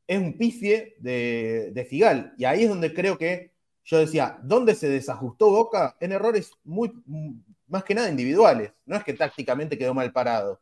[0.10, 2.34] es un pifie de, de Figal.
[2.36, 3.52] Y ahí es donde creo que
[3.86, 5.98] yo decía, ¿dónde se desajustó Boca?
[6.00, 6.92] En errores muy,
[7.68, 8.72] más que nada individuales.
[8.88, 10.60] No es que tácticamente quedó mal parado.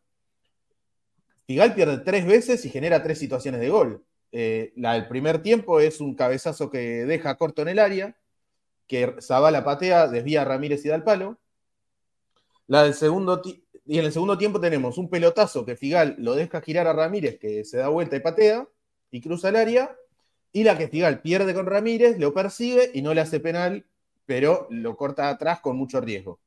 [1.45, 4.03] Figal pierde tres veces y genera tres situaciones de gol.
[4.33, 8.17] Eh, la del primer tiempo es un cabezazo que deja corto en el área,
[8.85, 11.39] que Zabala patea, desvía a Ramírez y da el palo.
[12.67, 13.41] La del segundo
[13.85, 17.39] y en el segundo tiempo tenemos un pelotazo que Figal lo deja girar a Ramírez,
[17.39, 18.67] que se da vuelta y patea
[19.11, 19.95] y cruza el área.
[20.51, 23.85] Y la que Figal pierde con Ramírez, lo persigue y no le hace penal,
[24.25, 26.39] pero lo corta atrás con mucho riesgo.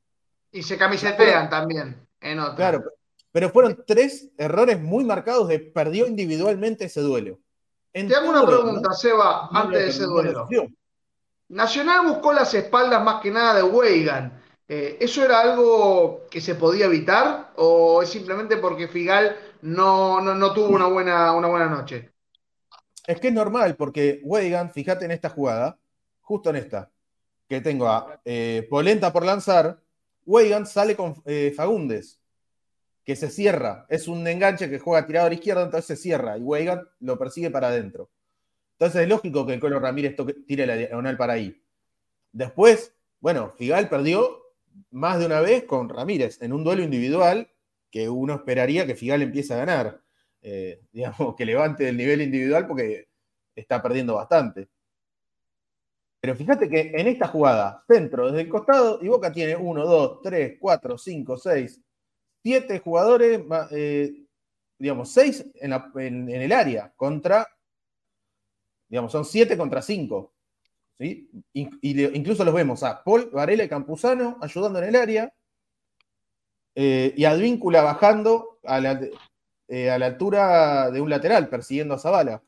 [0.53, 2.57] Y se camisetean también en otra.
[2.57, 2.85] Claro,
[3.33, 7.39] pero fueron tres errores muy marcados de perdió individualmente ese duelo.
[7.93, 8.95] En Te hago una pregunta, ¿no?
[8.95, 10.49] Seba, no antes de ese duelo.
[11.49, 14.41] Nacional buscó las espaldas más que nada de Weigan.
[14.69, 20.35] Eh, ¿Eso era algo que se podía evitar o es simplemente porque Figal no, no,
[20.37, 22.13] no tuvo una buena, una buena noche?
[23.07, 25.79] Es que es normal, porque Weigan, fíjate en esta jugada,
[26.21, 26.91] justo en esta,
[27.49, 29.81] que tengo a eh, Polenta por lanzar,
[30.27, 32.21] Weigan sale con eh, Fagundes,
[33.05, 33.87] que se cierra.
[33.89, 37.19] Es un enganche que juega tirado a la izquierda, entonces se cierra y Weigan lo
[37.19, 38.11] persigue para adentro.
[38.81, 41.63] Entonces es lógico que el Colo Ramírez tire la diagonal para ahí.
[42.33, 44.39] Después, bueno, Figal perdió
[44.91, 47.51] más de una vez con Ramírez en un duelo individual
[47.91, 50.01] que uno esperaría que Figal empiece a ganar.
[50.43, 53.09] Eh, digamos, que levante el nivel individual porque
[53.55, 54.69] está perdiendo bastante.
[56.21, 60.21] Pero fíjate que en esta jugada, centro desde el costado, y Boca tiene 1, 2,
[60.23, 61.81] 3, 4, 5, 6,
[62.43, 64.13] 7 jugadores, eh,
[64.79, 67.47] digamos, 6 en, en, en, el área, contra,
[68.89, 70.35] digamos, son 7 contra 5.
[70.99, 71.31] ¿sí?
[71.55, 71.71] Y,
[72.15, 75.33] incluso los vemos a Paul, Varela y Campuzano ayudando en el área,
[76.75, 79.01] eh, y Advíncula bajando a la,
[79.73, 82.43] eh, a la altura de un lateral, persiguiendo a Zavala.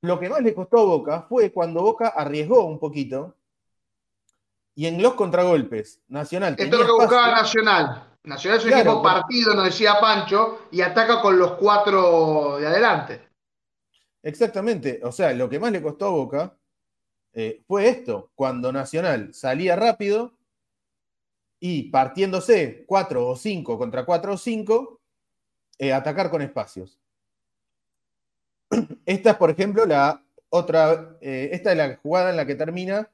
[0.00, 3.36] Lo que más le costó a Boca fue cuando Boca arriesgó un poquito
[4.74, 6.54] y en los contragolpes, Nacional.
[6.56, 8.16] Esto es lo que buscaba Nacional.
[8.24, 12.66] Nacional es un claro, equipo partido, nos decía Pancho, y ataca con los cuatro de
[12.66, 13.28] adelante.
[14.22, 15.00] Exactamente.
[15.04, 16.56] O sea, lo que más le costó a Boca
[17.34, 18.30] eh, fue esto.
[18.34, 20.38] Cuando Nacional salía rápido
[21.58, 24.99] y partiéndose 4 o 5 contra 4 o 5,
[25.80, 26.98] eh, atacar con espacios.
[29.06, 33.08] Esta es, por ejemplo, la otra, eh, esta es la jugada en la que termina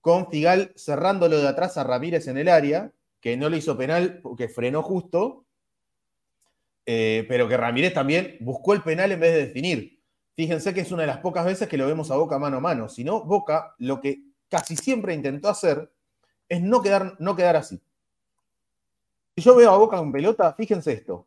[0.00, 4.20] con Figal cerrándolo de atrás a Ramírez en el área, que no le hizo penal
[4.22, 5.44] porque frenó justo,
[6.86, 10.00] eh, pero que Ramírez también buscó el penal en vez de definir.
[10.36, 12.60] Fíjense que es una de las pocas veces que lo vemos a Boca mano a
[12.60, 12.88] mano.
[12.88, 15.90] Si no, Boca lo que casi siempre intentó hacer
[16.48, 17.80] es no quedar, no quedar así.
[19.34, 21.26] Si yo veo a Boca con pelota, fíjense esto.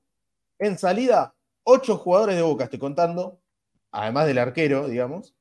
[0.59, 3.39] En salida, ocho jugadores de Boca, estoy contando,
[3.91, 5.35] además del arquero, digamos,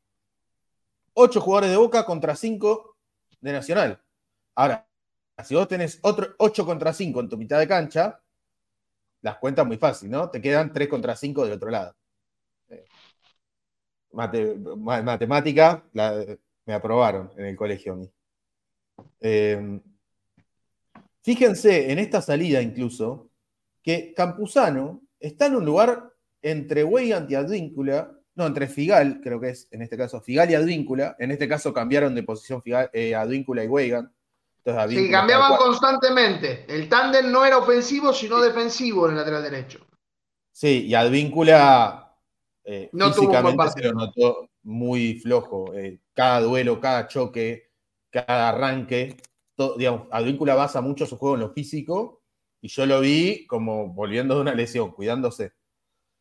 [1.12, 2.96] ocho jugadores de Boca contra cinco
[3.40, 4.02] de Nacional.
[4.54, 4.88] Ahora,
[5.42, 8.20] si vos tenés otro 8 contra 5 en tu mitad de cancha,
[9.20, 10.30] las cuentas muy fácil, ¿no?
[10.30, 11.94] Te quedan 3 contra 5 del otro lado.
[12.68, 12.84] Eh,
[14.12, 18.10] mate, matemática, me aprobaron en el colegio a mí.
[19.20, 19.80] Eh,
[21.22, 23.30] fíjense en esta salida incluso
[23.82, 29.50] que Campuzano está en un lugar entre Weigand y Advíncula, no, entre Figal, creo que
[29.50, 33.14] es en este caso Figal y Advíncula, en este caso cambiaron de posición Figal, eh,
[33.14, 34.10] Advíncula y Weigand,
[34.88, 36.64] sí, cambiaban constantemente.
[36.68, 39.86] El tándem no era ofensivo, sino defensivo en el lateral derecho.
[40.52, 42.16] Sí, y Advíncula
[42.64, 45.74] eh, no físicamente se lo notó muy flojo.
[45.74, 47.72] Eh, cada duelo, cada choque,
[48.10, 49.16] cada arranque.
[49.54, 52.23] Todo, digamos, Advíncula basa mucho su juego en lo físico
[52.64, 55.52] y yo lo vi como volviendo de una lesión, cuidándose.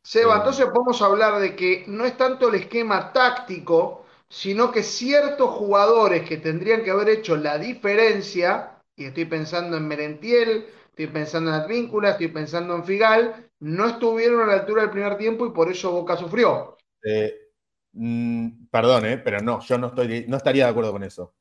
[0.03, 4.83] Seba, eh, entonces podemos hablar de que no es tanto el esquema táctico, sino que
[4.83, 11.07] ciertos jugadores que tendrían que haber hecho la diferencia, y estoy pensando en Merentiel, estoy
[11.07, 15.45] pensando en Advíncula, estoy pensando en Figal, no estuvieron a la altura del primer tiempo
[15.45, 16.75] y por eso Boca sufrió.
[17.05, 17.51] Eh,
[17.93, 21.35] mm, perdón, eh, pero no, yo no, estoy, no estaría de acuerdo con eso.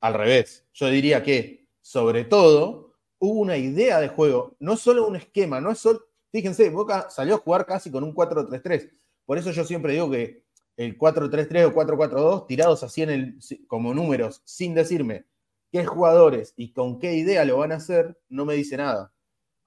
[0.00, 2.89] Al revés, yo diría que, sobre todo,
[3.20, 6.00] hubo una idea de juego, no solo un esquema, no es solo.
[6.32, 8.90] Fíjense, Boca salió a jugar casi con un 4-3-3.
[9.24, 10.42] Por eso yo siempre digo que
[10.76, 15.26] el 4-3-3 o 4-4-2 tirados así en el, como números, sin decirme
[15.70, 19.12] qué jugadores y con qué idea lo van a hacer, no me dice nada.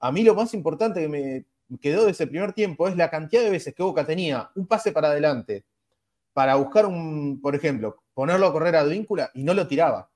[0.00, 1.46] A mí lo más importante que me
[1.80, 4.92] quedó de ese primer tiempo es la cantidad de veces que Boca tenía un pase
[4.92, 5.64] para adelante
[6.34, 10.10] para buscar un, por ejemplo, ponerlo a correr a Advíncula y no lo tiraba.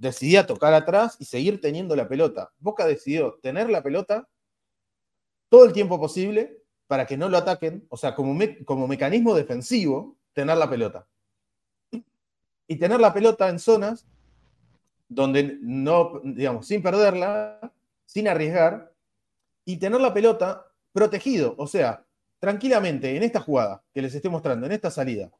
[0.00, 2.50] Decidía tocar atrás y seguir teniendo la pelota.
[2.58, 4.26] Boca decidió tener la pelota
[5.50, 10.16] todo el tiempo posible para que no lo ataquen, o sea, como, como mecanismo defensivo,
[10.32, 11.06] tener la pelota.
[12.66, 14.06] Y tener la pelota en zonas
[15.06, 17.70] donde no, digamos, sin perderla,
[18.06, 18.94] sin arriesgar,
[19.66, 22.06] y tener la pelota protegido, o sea,
[22.38, 25.30] tranquilamente en esta jugada que les estoy mostrando, en esta salida,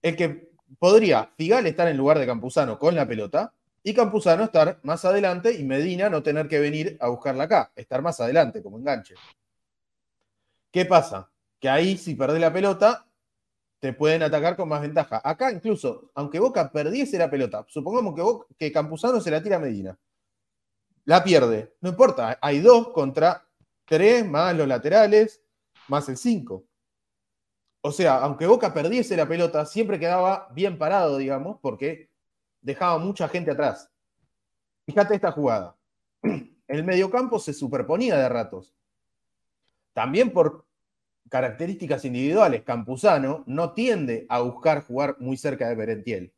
[0.00, 3.52] el que podría Figal estar en lugar de Campuzano con la pelota
[3.82, 8.02] y Campuzano estar más adelante y Medina no tener que venir a buscarla acá, estar
[8.02, 9.14] más adelante como enganche.
[10.70, 11.30] ¿Qué pasa?
[11.58, 13.06] Que ahí si perdés la pelota,
[13.80, 15.20] te pueden atacar con más ventaja.
[15.24, 18.22] Acá incluso, aunque Boca perdiese la pelota, supongamos que,
[18.58, 19.98] que Campuzano se la tira a Medina,
[21.04, 23.46] la pierde, no importa, hay dos contra
[23.86, 25.42] tres, más los laterales,
[25.88, 26.64] más el cinco.
[27.82, 32.10] O sea, aunque Boca perdiese la pelota, siempre quedaba bien parado, digamos, porque
[32.60, 33.90] dejaba mucha gente atrás.
[34.86, 35.76] Fíjate esta jugada.
[36.68, 38.74] El mediocampo se superponía de ratos.
[39.92, 40.66] También por
[41.28, 46.32] características individuales, Campuzano no tiende a buscar jugar muy cerca de Berentiel.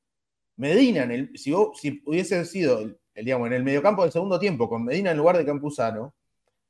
[0.57, 4.85] Medina, en el, si, hubiese sido el, digamos, en el mediocampo del segundo tiempo con
[4.85, 6.14] Medina en lugar de Campuzano,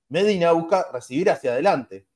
[0.08, 2.06] Medina busca recibir hacia adelante.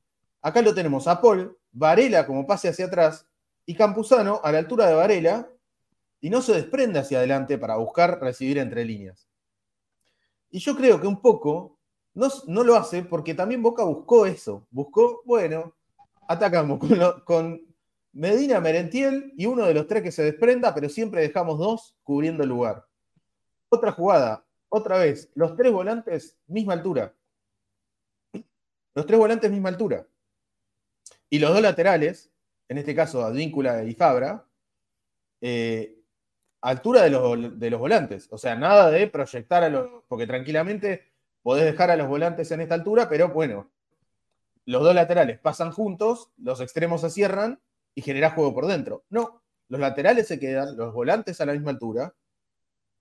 [0.46, 3.26] Acá lo tenemos a Paul, Varela como pase hacia atrás
[3.66, 5.50] y Campuzano a la altura de Varela
[6.20, 9.28] y no se desprende hacia adelante para buscar recibir entre líneas.
[10.48, 11.80] Y yo creo que un poco
[12.14, 14.64] no, no lo hace porque también Boca buscó eso.
[14.70, 15.74] Buscó, bueno,
[16.28, 16.78] atacamos
[17.24, 17.61] con,
[18.12, 22.44] Medina, Merentiel y uno de los tres que se desprenda, pero siempre dejamos dos cubriendo
[22.44, 22.87] el lugar.
[23.68, 27.12] Otra jugada, otra vez, los tres volantes, misma altura.
[28.94, 30.06] Los tres volantes, misma altura.
[31.31, 32.31] Y los dos laterales,
[32.69, 34.47] en este caso Advíncula y Fabra,
[35.41, 35.99] eh,
[36.61, 38.29] altura de los, de los, volantes.
[38.31, 40.05] O sea, nada de proyectar a los.
[40.09, 41.12] Porque tranquilamente
[41.43, 43.71] podés dejar a los volantes en esta altura, pero bueno,
[44.65, 47.61] los dos laterales pasan juntos, los extremos se cierran
[47.95, 49.05] y genera juego por dentro.
[49.11, 52.15] No, los laterales se quedan, los volantes a la misma altura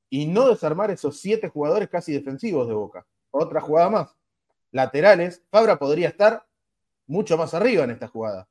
[0.10, 3.08] y no desarmar esos siete jugadores casi defensivos de Boca.
[3.32, 4.16] Otra jugada más.
[4.72, 6.44] Laterales, Fabra podría estar
[7.08, 8.48] mucho más arriba en esta jugada.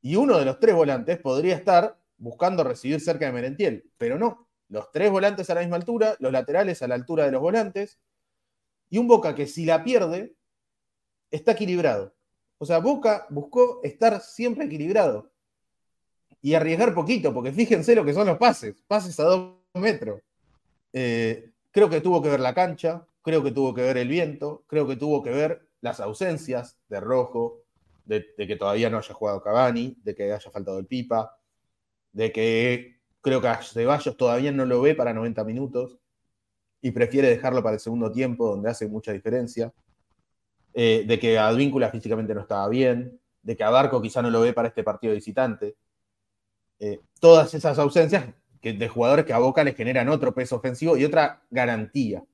[0.00, 4.48] Y uno de los tres volantes podría estar buscando recibir cerca de Merentiel, pero no.
[4.68, 7.98] Los tres volantes a la misma altura, los laterales a la altura de los volantes,
[8.90, 10.34] y un Boca que si la pierde,
[11.30, 12.14] está equilibrado.
[12.58, 15.30] O sea, Boca buscó estar siempre equilibrado
[16.42, 20.20] y arriesgar poquito, porque fíjense lo que son los pases, pases a dos metros.
[20.92, 24.64] Eh, creo que tuvo que ver la cancha, creo que tuvo que ver el viento,
[24.66, 27.62] creo que tuvo que ver las ausencias de Rojo,
[28.08, 31.36] de, que todavía no haya jugado Cavani, de que haya faltado el Pipa,
[32.12, 35.98] de que creo que a Ceballos todavía no lo ve para 90 minutos
[36.80, 39.72] y prefiere dejarlo para el segundo tiempo, donde hace mucha diferencia,
[40.72, 44.40] eh, de que Advíncula físicamente no estaba bien, de que a Barco quizá no lo
[44.40, 45.76] ve para este partido visitante.
[46.78, 48.26] Eh, todas esas ausencias
[48.62, 52.24] que, de jugadores que a Boca les generan otro peso ofensivo y otra garantía.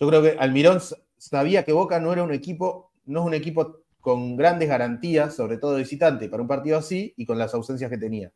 [0.00, 0.80] Yo creo que Almirón
[1.16, 5.56] sabía que Boca no era un equipo, no es un equipo con grandes garantías, sobre
[5.56, 8.30] todo visitante, para un partido así y con las ausencias que tenía.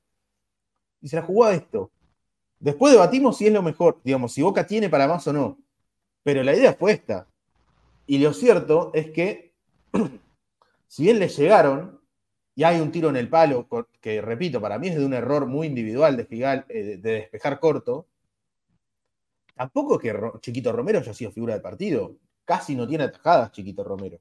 [1.03, 1.93] Y se la jugó a esto.
[2.59, 5.59] Después debatimos si es lo mejor, digamos, si Boca tiene para más o no.
[6.23, 7.29] Pero la idea fue esta.
[8.07, 9.53] Y lo cierto es que,
[10.89, 12.01] si bien le llegaron,
[12.55, 13.69] y hay un tiro en el palo,
[14.01, 17.61] que repito, para mí es de un error muy individual de Figal, eh, de despejar
[17.61, 18.07] corto,
[19.55, 22.17] tampoco es que Chiquito Romero haya sido figura de partido.
[22.47, 24.19] Casi no tiene atajadas Chiquito Romero.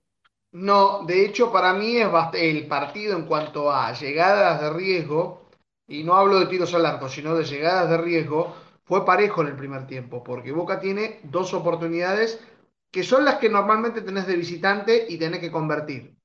[0.52, 5.50] No, de hecho para mí es el partido en cuanto a llegadas de riesgo,
[5.88, 8.56] y no hablo de tiros al arco, sino de llegadas de riesgo,
[8.86, 12.40] fue parejo en el primer tiempo, porque Boca tiene dos oportunidades
[12.92, 16.15] que son las que normalmente tenés de visitante y tenés que convertir.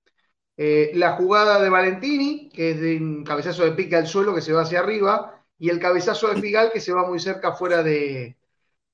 [0.57, 4.42] Eh, la jugada de Valentini, que es de un cabezazo de pique al suelo que
[4.42, 7.82] se va hacia arriba, y el cabezazo de Figal que se va muy cerca fuera
[7.84, 8.38] de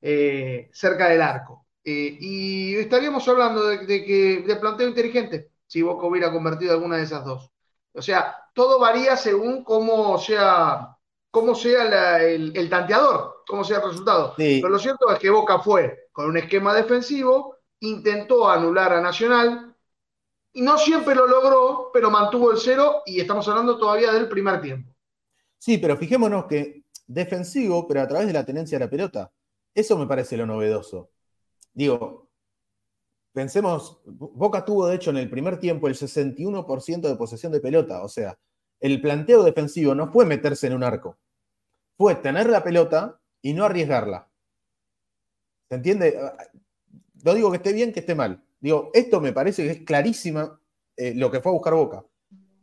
[0.02, 1.67] eh, cerca del arco.
[1.90, 7.04] Eh, y estaríamos hablando de, que de planteo inteligente, si Boca hubiera convertido alguna de
[7.04, 7.50] esas dos.
[7.94, 10.98] O sea, todo varía según cómo sea,
[11.30, 14.34] cómo sea el, tanteador, cómo sea el resultado.
[14.36, 19.74] Pero lo cierto es que Boca fue con un esquema defensivo, intentó anular a Nacional,
[20.52, 24.60] y no siempre lo logró, pero mantuvo el cero y estamos hablando todavía del primer
[24.60, 24.94] tiempo.
[25.56, 29.32] Sí, pero fijémonos que defensivo, pero a través de la tenencia de la pelota.
[29.74, 31.12] Eso me parece lo novedoso.
[31.78, 32.28] Digo,
[33.32, 38.02] pensemos, Boca tuvo de hecho en el primer tiempo el 61% de posesión de pelota,
[38.02, 38.36] o sea,
[38.80, 41.18] el planteo defensivo no fue meterse en un arco,
[41.96, 44.28] fue tener la pelota y no arriesgarla.
[45.68, 46.18] ¿Se entiende?
[47.22, 48.42] No digo que esté bien, que esté mal.
[48.58, 50.60] Digo, esto me parece que es clarísima
[50.96, 52.04] eh, lo que fue a buscar Boca.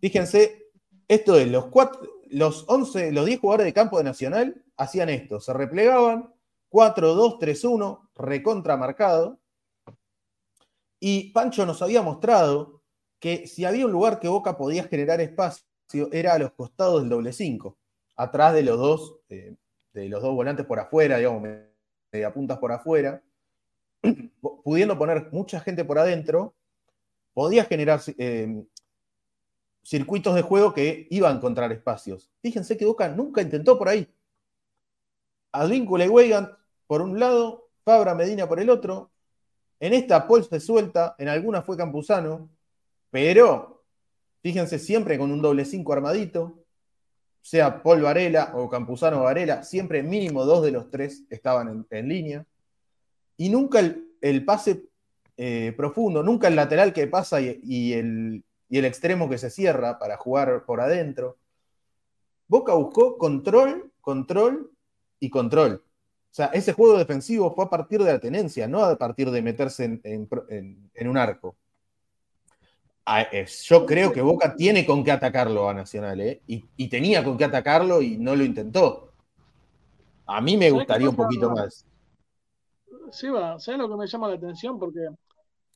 [0.02, 0.72] Fíjense,
[1.08, 2.02] esto es los cuatro,
[2.32, 6.35] los 11, los 10 jugadores de campo de Nacional hacían esto, se replegaban,
[6.76, 9.40] 4-2-3-1, recontramarcado.
[11.00, 12.82] Y Pancho nos había mostrado
[13.20, 15.64] que si había un lugar que Boca podía generar espacio,
[16.12, 17.78] era a los costados del doble 5,
[18.18, 19.56] atrás de los dos, eh,
[19.94, 21.48] de los dos volantes por afuera, digamos,
[22.12, 23.24] media puntas por afuera,
[24.64, 26.56] pudiendo poner mucha gente por adentro,
[27.34, 28.66] podía generar eh,
[29.82, 32.30] circuitos de juego que iban a encontrar espacios.
[32.42, 34.10] Fíjense que Boca nunca intentó por ahí.
[35.54, 39.12] Advíncula y Weigand por un lado, Fabra Medina por el otro.
[39.80, 42.50] En esta Paul se suelta, en alguna fue Campuzano,
[43.12, 43.84] pero
[44.42, 46.66] fíjense siempre con un doble 5 armadito,
[47.42, 52.46] sea Paul Varela o Campuzano Varela, siempre mínimo dos de los tres estaban en, línea.
[53.38, 53.80] Y nunca
[54.22, 54.86] el, pase
[55.38, 60.00] eh, profundo, nunca el lateral que pasa y, el, y el extremo que se cierra
[60.00, 61.38] para jugar por adentro.
[62.48, 64.72] Boca buscó control, control
[65.20, 65.84] y control.
[66.36, 69.42] O sea, ese juego defensivo fue a partir de la tenencia, no a partir de
[69.42, 71.56] meterse en, un arco.
[73.64, 76.42] Yo creo que Boca tiene con qué atacarlo a Nacional, ¿eh?
[76.46, 79.14] y, tenía con qué atacarlo y no lo intentó.
[80.26, 81.86] A mí me gustaría un poquito más.
[83.12, 84.78] Sí, va, ¿sabes lo que me llama la atención?
[84.78, 85.08] Porque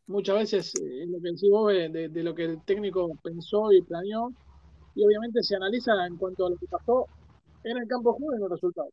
[0.07, 3.82] muchas veces eh, lo que decís vos de, de, lo que el técnico pensó y
[3.82, 4.34] planeó,
[4.93, 7.05] y obviamente se analiza en cuanto a lo que pasó
[7.64, 8.91] en el campo de juego y en los resultados.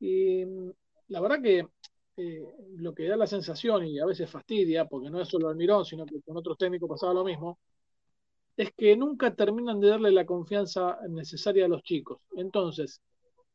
[0.00, 0.70] Y mm,
[1.08, 1.66] la verdad que
[2.16, 2.42] eh,
[2.76, 6.04] lo que da la sensación, y a veces fastidia, porque no es solo Almirón, sino
[6.06, 7.58] que con otros técnicos pasaba lo mismo,
[8.56, 12.20] es que nunca terminan de darle la confianza necesaria a los chicos.
[12.36, 13.00] Entonces,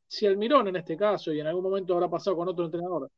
[0.07, 3.11] si Almirón en este caso, y en algún momento habrá pasado con otro entrenador,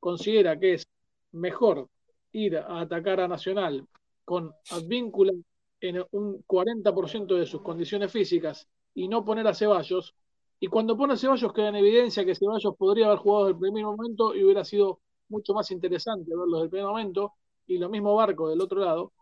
[0.00, 0.86] considera que es
[1.32, 1.88] mejor
[2.32, 3.86] ir a atacar a Nacional
[4.24, 5.32] con Advíncula
[5.80, 10.14] en un 40% de sus condiciones físicas y no poner a Ceballos,
[10.58, 13.60] y cuando pone a Ceballos queda en evidencia que Ceballos podría haber jugado desde el
[13.60, 17.34] primer momento y hubiera sido mucho más interesante verlo desde el primer momento,
[17.66, 19.12] y lo mismo Barco del otro lado.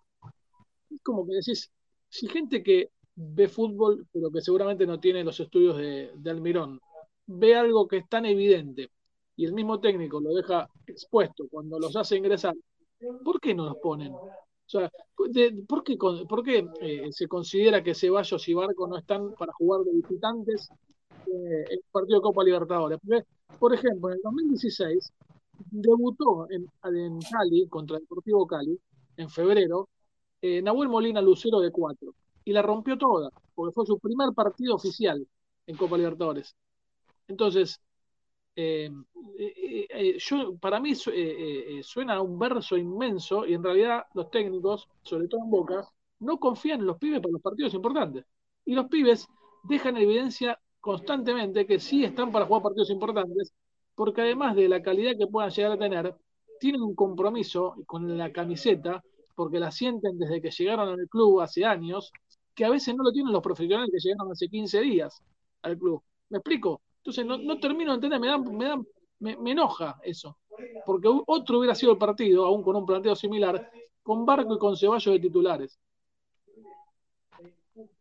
[0.91, 1.71] Es como que decís,
[2.09, 6.81] si gente que ve fútbol, pero que seguramente no tiene los estudios de, Almirón,
[7.27, 8.91] ve algo que es tan evidente
[9.37, 12.55] y el mismo técnico lo deja expuesto cuando los hace ingresar,
[13.25, 14.13] ¿por qué no los ponen?
[14.13, 14.31] O
[14.67, 15.97] sea, ¿por qué,
[16.29, 20.71] por qué eh, se considera que Ceballos y Barco no están para jugar de visitantes
[21.27, 22.99] el partido de Copa Libertadores.
[23.59, 25.13] por ejemplo, en el 2016
[25.71, 26.69] debutó en,
[27.31, 28.79] Cali contra Deportivo Cali,
[29.17, 29.89] en febrero,
[30.43, 32.15] eh, Nahuel Molina Lucero de 4
[32.45, 35.27] y la rompió toda, porque fue su primer partido oficial
[35.67, 36.55] en Copa Libertadores.
[37.29, 37.81] Entonces,
[38.57, 38.91] eh,
[40.19, 45.51] yo, para mí suena un verso inmenso y en realidad los técnicos, sobre todo en
[45.51, 45.89] Boca,
[46.21, 48.25] no confían en los pibes para los partidos importantes.
[48.65, 49.27] Y los pibes
[49.65, 53.55] dejan evidencia constantemente que sí están para jugar partidos importantes,
[53.95, 56.15] porque además de la calidad que puedan llegar a tener,
[56.61, 59.03] tienen un compromiso con la camiseta,
[59.35, 62.13] porque la sienten desde que llegaron al club hace años,
[62.55, 65.23] que a veces no lo tienen los profesionales que llegaron hace 15 días
[65.63, 66.03] al club.
[66.29, 66.83] ¿Me explico?
[66.99, 68.83] Entonces no, termino de entender, me, da, me, da,
[69.21, 70.37] me, enoja eso,
[70.85, 73.71] porque otro hubiera sido el partido, aún con un planteo similar,
[74.03, 75.81] con Barco y con Ceballos de titulares.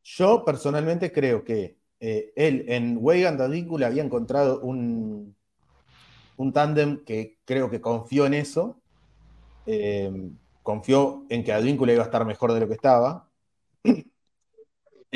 [0.04, 5.34] Yo personalmente creo que eh, él en Weigand Advíncula había encontrado un,
[6.36, 8.78] un tándem que creo que confió en eso.
[9.66, 10.12] Eh,
[10.64, 13.30] confió en que Advíncula iba a estar mejor de lo que estaba.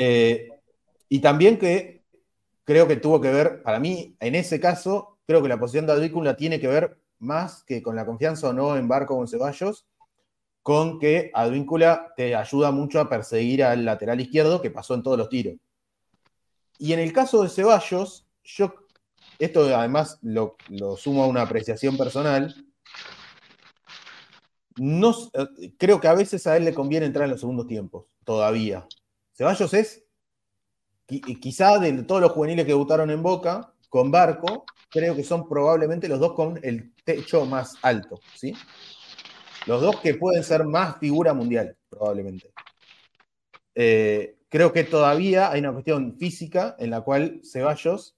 [0.00, 0.50] Eh,
[1.08, 2.04] y también que
[2.62, 5.92] creo que tuvo que ver, para mí, en ese caso, creo que la posición de
[5.94, 9.26] Advíncula tiene que ver más que con la confianza o no en Barco o en
[9.26, 9.88] Ceballos,
[10.62, 15.18] con que Advíncula te ayuda mucho a perseguir al lateral izquierdo que pasó en todos
[15.18, 15.56] los tiros.
[16.78, 18.74] Y en el caso de Ceballos, yo,
[19.38, 20.56] esto además lo,
[20.96, 22.54] sumo a una apreciación personal,
[24.76, 28.06] no, eh, creo que a veces a él le conviene entrar en los segundos tiempos,
[28.24, 28.86] todavía.
[29.32, 30.04] Ceballos es,
[31.40, 36.08] quizá de todos los juveniles que debutaron en Boca, con Barco, creo que son probablemente
[36.08, 38.54] los dos con el techo más alto, ¿sí?
[39.66, 42.52] Los dos que pueden ser más figura mundial, probablemente.
[43.74, 48.16] Eh, creo que todavía hay una cuestión física en la cual Ceballos,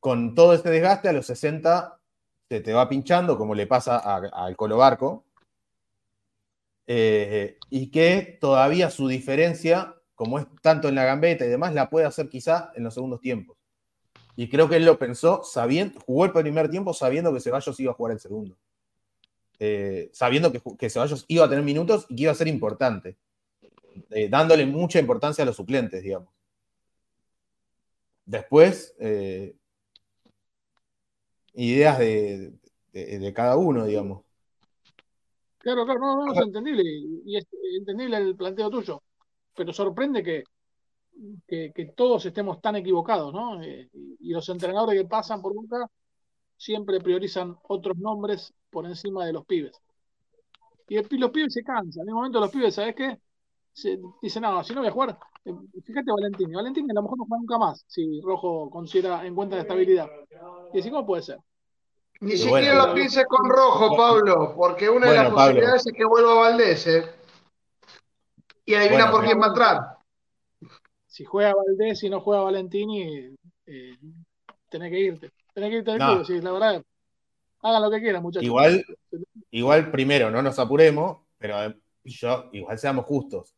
[0.00, 1.98] con todo este desgaste, a los 60
[2.48, 5.24] se te va pinchando, como le pasa al Colo Barco,
[6.86, 11.90] eh, y que todavía su diferencia, como es tanto en la gambeta y demás, la
[11.90, 13.56] puede hacer quizá en los segundos tiempos.
[14.36, 17.90] Y creo que él lo pensó, sabiendo, jugó el primer tiempo sabiendo que Ceballos iba
[17.90, 18.56] a jugar el segundo.
[19.58, 23.16] Eh, sabiendo que, que, Ceballos iba a tener minutos y que iba a ser importante,
[24.10, 26.28] eh, dándole mucha importancia a los suplentes, digamos.
[28.24, 29.56] Después, eh,
[31.54, 32.52] ideas de,
[32.92, 34.24] de, cada uno, digamos.
[35.58, 37.46] Claro, claro, no, no, es entendible, y es
[37.78, 39.02] entendible el planteo tuyo,
[39.54, 40.44] pero sorprende que,
[41.46, 43.64] que, que todos estemos tan equivocados, ¿no?
[43.64, 45.88] y los entrenadores que pasan por Boca
[46.56, 49.80] siempre priorizan otros nombres por encima de los pibes.
[50.88, 52.02] Y los pibes se cansan.
[52.02, 53.18] En el momento los pibes, ¿sabes qué?
[53.76, 55.52] Se, dicen, no, si no voy a jugar, eh,
[55.84, 56.50] fíjate Valentín.
[56.50, 60.08] Valentín a lo mejor no juega nunca más si Rojo considera en cuenta de estabilidad.
[60.72, 61.38] Y así, ¿cómo puede ser?
[62.20, 66.34] Ni siquiera lo pienses con Rojo, Pablo, porque una de las posibilidades es que vuelva
[66.36, 66.86] Valdés.
[66.86, 67.04] ¿eh?
[68.64, 69.80] Y adivina por quién va a entrar.
[71.06, 73.98] Si juega Valdés y no juega Valentini, eh,
[74.70, 75.32] tenés que irte.
[75.52, 76.82] Tenés que irte del club, sí, la verdad.
[77.60, 78.46] Hagan lo que quieran, muchachos.
[78.46, 78.86] Igual,
[79.50, 83.52] igual, primero, no nos apuremos, pero eh, yo, igual seamos justos.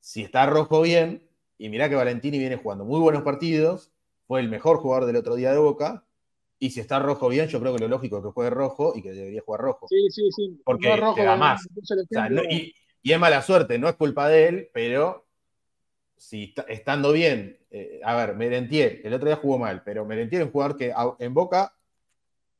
[0.00, 1.22] Si está rojo bien,
[1.58, 3.92] y mirá que Valentini viene jugando muy buenos partidos,
[4.26, 6.04] fue el mejor jugador del otro día de Boca,
[6.58, 9.02] y si está rojo bien, yo creo que lo lógico es que juegue rojo y
[9.02, 9.88] que debería jugar rojo.
[9.88, 10.60] Sí, sí, sí.
[10.64, 11.66] Porque rojo, te da más.
[12.50, 15.26] y, y, es mala suerte, no es culpa de él, pero
[16.18, 20.46] si estando bien, eh, a ver, Merentier, el otro día jugó mal, pero Merentier es
[20.46, 21.74] un jugador que en Boca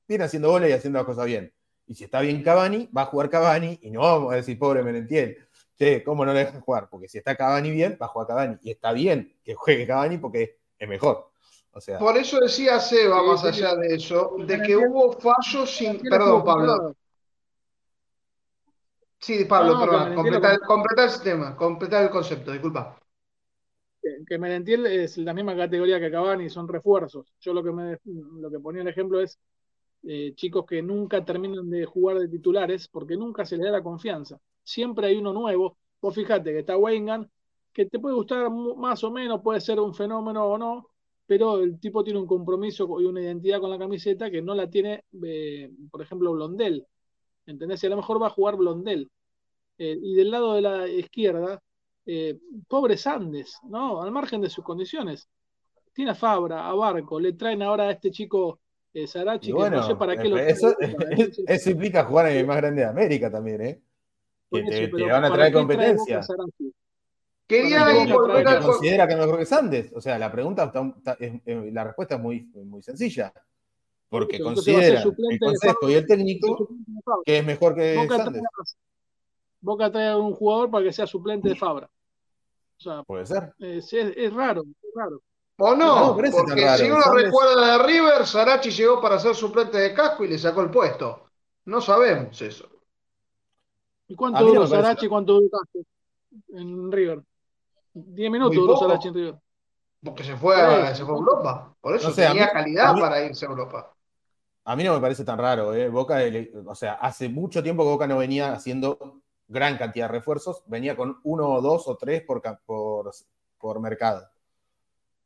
[0.08, 1.52] viene haciendo goles y haciendo las cosas bien.
[1.86, 4.82] Y si está bien Cavani, va a jugar Cavani y no vamos a decir, pobre
[4.82, 5.46] Merentier,
[5.80, 6.88] che, ¿cómo no le dejan jugar?
[6.90, 8.56] Porque si está Cavani bien, va a jugar Cavani.
[8.62, 11.30] Y está bien que juegue Cavani porque es mejor.
[11.72, 16.00] O sea, Por eso decía Seba, más allá de eso, de que hubo fallos sin.
[16.00, 16.94] Perdón, Pablo.
[19.18, 20.14] Sí, Pablo, perdón.
[20.14, 23.00] Completar, el sistema, completar el concepto, disculpa
[24.26, 27.34] que, Merentiel es la misma categoría que Cavani, son refuerzos.
[27.40, 29.38] Yo lo que, me, lo que ponía el ejemplo es
[30.02, 33.82] eh, chicos que nunca terminan de jugar de titulares porque nunca se les da la
[33.82, 34.38] confianza.
[34.62, 35.76] Siempre hay uno nuevo.
[36.00, 37.30] Vos fijate que está Wengan,
[37.72, 40.88] que te puede gustar más o menos, puede ser un fenómeno o no,
[41.26, 44.68] pero el tipo tiene un compromiso y una identidad con la camiseta que no la
[44.68, 46.86] tiene, eh, por ejemplo, Blondel.
[47.46, 47.82] ¿Entendés?
[47.82, 49.10] Y a lo mejor va a jugar Blondel.
[49.78, 51.62] Eh, y del lado de la izquierda,
[52.06, 52.38] eh,
[52.68, 54.02] pobres Andes, ¿no?
[54.02, 55.28] Al margen de sus condiciones.
[55.92, 58.60] Tiene a Fabra, a Barco, le traen ahora a este chico
[59.06, 60.74] Sarachi, que no sé para qué lo eso,
[61.46, 63.80] eso implica jugar en el más grande de América también, ¿eh?
[64.50, 66.20] Que te, van a traer competencia.
[67.46, 67.84] Quería
[68.60, 69.92] considera que mejor que Sandes.
[69.94, 70.72] O sea, la pregunta,
[71.18, 73.32] la respuesta es muy, muy sencilla.
[74.08, 76.68] Porque considera el consejo y el técnico
[77.24, 78.42] que es mejor que Sandes.
[79.60, 81.88] Boca trae a un jugador para que sea suplente de Fabra.
[83.06, 83.52] Puede ser.
[83.58, 85.20] Es, raro, es raro.
[85.58, 86.30] O no, porque
[86.78, 90.62] si uno recuerda de River, Sarachi llegó para ser suplente de casco y le sacó
[90.62, 91.30] el puesto.
[91.66, 92.68] No sabemos eso.
[94.10, 95.60] ¿Y cuánto duró Sarachi y cuánto duró
[96.48, 97.22] en River?
[97.94, 99.34] Diez minutos duró Sarachi en River.
[100.02, 101.76] Porque se fue, a, se fue a Europa.
[101.80, 103.94] Por eso tenía calidad para irse a Europa.
[104.64, 105.88] A mí no me parece tan raro, ¿eh?
[105.88, 106.18] Boca,
[106.66, 110.96] o sea, hace mucho tiempo que Boca no venía haciendo gran cantidad de refuerzos, venía
[110.96, 113.12] con uno o dos o tres por, por,
[113.58, 114.26] por mercado.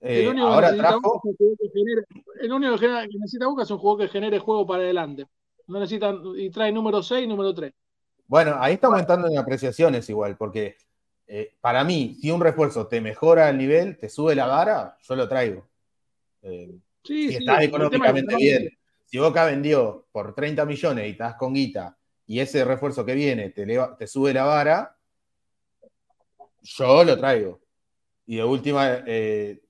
[0.01, 1.23] Eh, ahora trajo...
[2.39, 5.27] el único que necesita Boca es un juego que genere juego para adelante.
[5.69, 7.73] No necesitan, y trae número 6 y número 3.
[8.27, 10.77] Bueno, ahí estamos entrando en apreciaciones igual, porque
[11.27, 15.17] eh, para mí, si un refuerzo te mejora el nivel, te sube la vara, yo
[15.17, 15.69] lo traigo.
[16.43, 18.71] Eh, si estás económicamente bien.
[19.05, 21.97] Si Boca vendió por 30 millones y estás con guita
[22.27, 23.67] y ese refuerzo que viene te,
[23.99, 24.97] te sube la vara,
[26.63, 27.61] yo lo traigo.
[28.27, 29.61] Y de última, eh,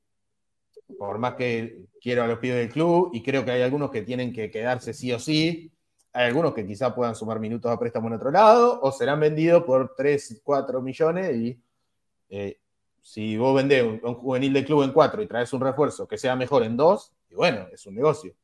[0.96, 4.02] por más que quiero a los pibes del club, y creo que hay algunos que
[4.02, 5.72] tienen que quedarse sí o sí,
[6.14, 9.64] hay algunos que quizá puedan sumar minutos a préstamo en otro lado, o serán vendidos
[9.64, 11.60] por 3, 4 millones, y
[12.30, 12.58] eh,
[13.02, 16.16] si vos vendés un, un, juvenil del club en 4 y traes un refuerzo que
[16.16, 18.34] sea mejor en 2, y bueno, es un negocio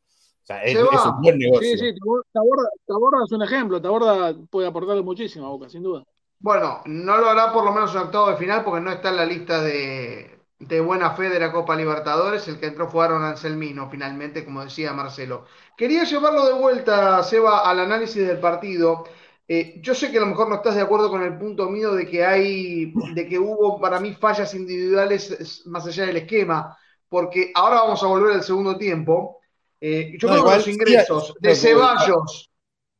[0.65, 1.69] es, un buen negocio.
[1.69, 1.95] Sí, sí,
[2.33, 3.81] Taborda, es un ejemplo.
[3.81, 6.05] Taborda puede aportarle muchísimo a Boca, sin duda.
[6.39, 9.17] Bueno, no lo hará por lo menos en octavo de final porque no está en
[9.17, 12.47] la lista de, de buena fe de la Copa Libertadores.
[12.47, 15.47] El que entró fue Aaron Anselmino, finalmente, como decía Marcelo.
[15.77, 19.05] Quería llevarlo de vuelta, Seba, al análisis del partido.
[19.49, 21.93] Eh, yo sé que a lo mejor no estás de acuerdo con el punto mío
[21.95, 26.77] de que hay, de que hubo para mí fallas individuales más allá del esquema,
[27.09, 29.41] porque ahora vamos a volver al segundo tiempo.
[29.81, 32.51] Eh, yo No, creo que los ingresos sí, de Ceballos,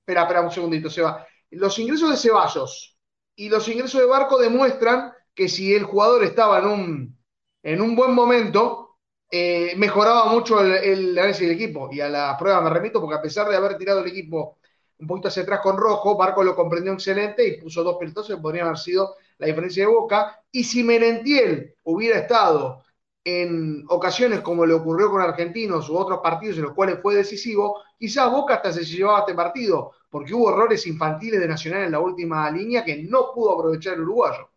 [0.01, 1.27] espera, espera un segundito, Seba.
[1.51, 2.97] Los ingresos de Ceballos
[3.37, 7.20] y los ingresos de Barco demuestran que si el jugador estaba en un,
[7.63, 8.99] en un buen momento,
[9.31, 11.89] eh, mejoraba mucho el, el análisis del equipo.
[11.93, 14.59] Y a la prueba me remito, porque a pesar de haber tirado el equipo
[15.01, 18.43] un poquito hacia atrás con Rojo, Barco lo comprendió excelente y puso dos pelotazos que
[18.43, 20.43] podrían haber sido la diferencia de Boca.
[20.53, 22.83] Y si Merentiel hubiera estado
[23.25, 27.83] en ocasiones como le ocurrió con Argentinos u otros partidos en los cuales fue decisivo,
[27.99, 32.01] quizás Boca hasta se llevaba este partido, porque hubo errores infantiles de Nacional en la
[32.01, 34.50] última línea que no pudo aprovechar el uruguayo.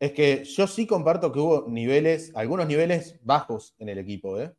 [0.00, 4.54] Es que yo sí comparto que hubo niveles, algunos niveles bajos en el equipo, ¿eh?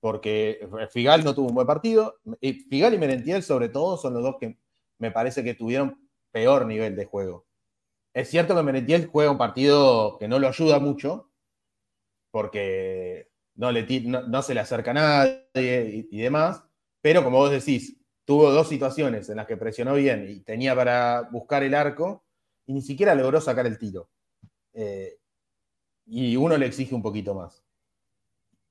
[0.00, 2.16] Porque Figal no tuvo un buen partido.
[2.40, 4.58] y Figal y Merentiel, sobre todo, son los dos que
[4.98, 7.46] me parece que tuvieron peor nivel de juego.
[8.14, 11.30] Es cierto que Merentiel juega un partido que no lo ayuda mucho,
[12.30, 16.64] porque no, le no, se le acerca a nadie y demás,
[17.00, 21.22] pero como vos decís, tuvo dos situaciones en las que presionó bien y tenía para
[21.32, 22.24] buscar el arco
[22.66, 24.08] y ni siquiera logró sacar el tiro.
[24.72, 25.18] Eh,
[26.06, 27.64] y uno le exige un poquito más.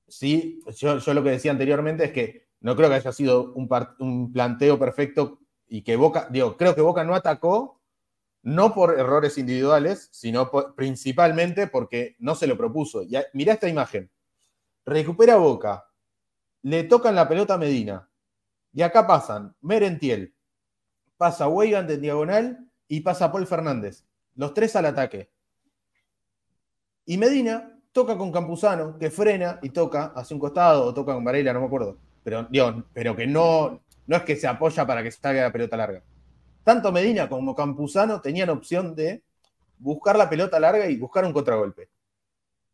[0.07, 4.79] Sí, yo, lo que decía anteriormente es que no creo que haya sido un, planteo
[4.79, 7.79] perfecto y que Boca, digo, creo que Boca no atacó,
[8.41, 13.03] no por errores individuales, sino por- principalmente porque no se lo propuso.
[13.03, 14.09] Y mirá esta imagen.
[14.85, 15.85] Recupera Boca,
[16.63, 18.09] le tocan la pelota a Medina,
[18.73, 20.33] y acá pasan Merentiel,
[21.17, 24.05] pasa Weigand en diagonal y pasa Paul Fernández.
[24.35, 25.29] Los tres al ataque.
[27.09, 27.55] Y Medina
[27.91, 31.61] toca con Campuzano, que frena y toca hacia un costado, o toca con Varela, no
[31.61, 31.97] me acuerdo.
[32.23, 35.75] Pero, digo, pero que no, no es que se apoya para que salga la pelota
[35.75, 36.03] larga.
[36.63, 39.23] Tanto Medina como Campuzano tenían opción de
[39.79, 41.89] buscar la pelota larga y buscar un contragolpe.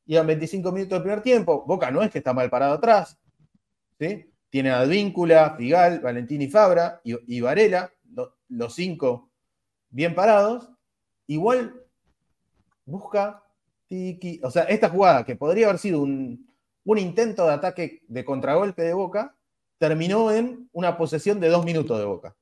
[0.07, 1.63] Iban 25 minutos del primer tiempo.
[1.65, 3.17] Boca no es que está mal parado atrás.
[3.99, 4.31] ¿sí?
[4.49, 9.29] Tiene a Advíncula, Figal, Valentín y Fabra y, y Varela, lo- los cinco
[9.89, 10.69] bien parados.
[11.27, 11.81] Igual
[12.85, 13.44] busca
[14.43, 16.47] O sea, esta jugada que podría haber sido un,
[16.85, 19.35] un intento de ataque de contragolpe de Boca,
[19.77, 22.35] terminó en una posesión de dos minutos de Boca.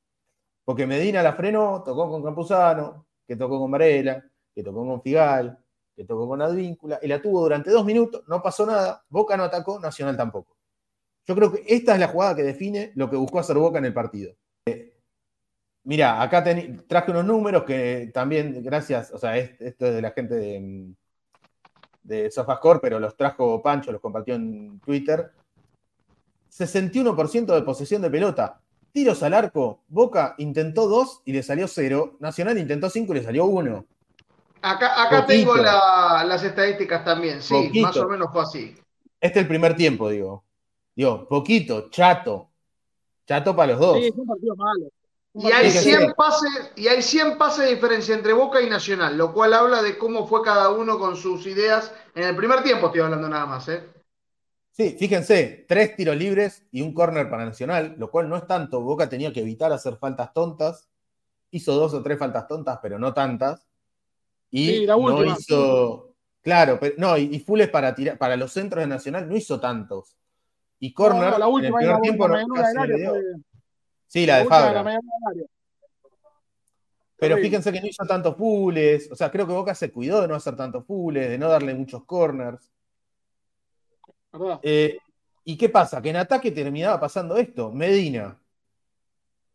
[0.66, 4.24] Porque Medina la frenó, tocó con Campuzano, que tocó con Varela,
[4.56, 5.58] que tocó con Figal,
[5.96, 9.44] que tocó con Advíncula, y la tuvo durante dos minutos, no pasó nada, Boca no
[9.44, 10.56] atacó, Nacional tampoco.
[11.26, 13.86] Yo creo que esta es la jugada que define lo que buscó hacer Boca en
[13.86, 14.34] el partido.
[14.66, 14.94] Eh,
[15.86, 16.42] Mira, acá
[16.88, 20.60] traje unos números que también, gracias, o sea, es- esto es de la gente de,
[20.60, 20.96] mm,
[22.04, 25.32] de Sofascore, pero los trajo Pancho, los compartió en Twitter.
[26.52, 28.60] 61% de posesión de pelota.
[28.92, 29.80] Tiros al arco.
[29.88, 32.18] Boca intentó dos y le salió cero.
[32.20, 33.86] Nacional intentó cinco y le salió uno.
[34.62, 37.88] Acá, acá tengo la- las estadísticas también, sí, Poquito.
[37.88, 38.76] más o menos fue así.
[39.20, 40.44] Este es el primer tiempo, digo.
[40.96, 42.50] Digo, poquito, chato.
[43.26, 43.98] Chato para los dos.
[43.98, 44.86] Sí, fue un partido malo.
[45.36, 45.98] Y hay, Fíjese.
[45.98, 49.82] 100 pases, y hay 100 pases de diferencia entre Boca y Nacional, lo cual habla
[49.82, 53.48] de cómo fue cada uno con sus ideas en el primer tiempo, estoy hablando nada
[53.48, 53.68] más.
[53.70, 53.84] ¿eh?
[54.72, 58.82] Sí, fíjense, tres tiros libres y un córner para Nacional, lo cual no es tanto.
[58.82, 60.88] Boca tenía que evitar hacer faltas tontas.
[61.52, 63.68] Hizo dos o tres faltas tontas, pero no tantas.
[64.52, 65.36] Y Sí, la no última.
[65.38, 66.16] hizo.
[66.42, 69.60] Claro, pero no, y, y Fules para tirar, para los centros de Nacional no hizo
[69.60, 70.16] tantos.
[70.80, 72.36] Y córner, no, la última en el ahí, primer la tiempo no,
[74.14, 75.00] Sí, la de Fabra.
[77.18, 79.12] Pero fíjense que no hizo tantos fules.
[79.12, 81.74] O sea, creo que Boca se cuidó de no hacer tantos fules, de no darle
[81.74, 82.72] muchos corners.
[84.62, 84.98] Eh,
[85.46, 86.00] ¿Y qué pasa?
[86.00, 87.72] Que en ataque terminaba pasando esto.
[87.72, 88.40] Medina,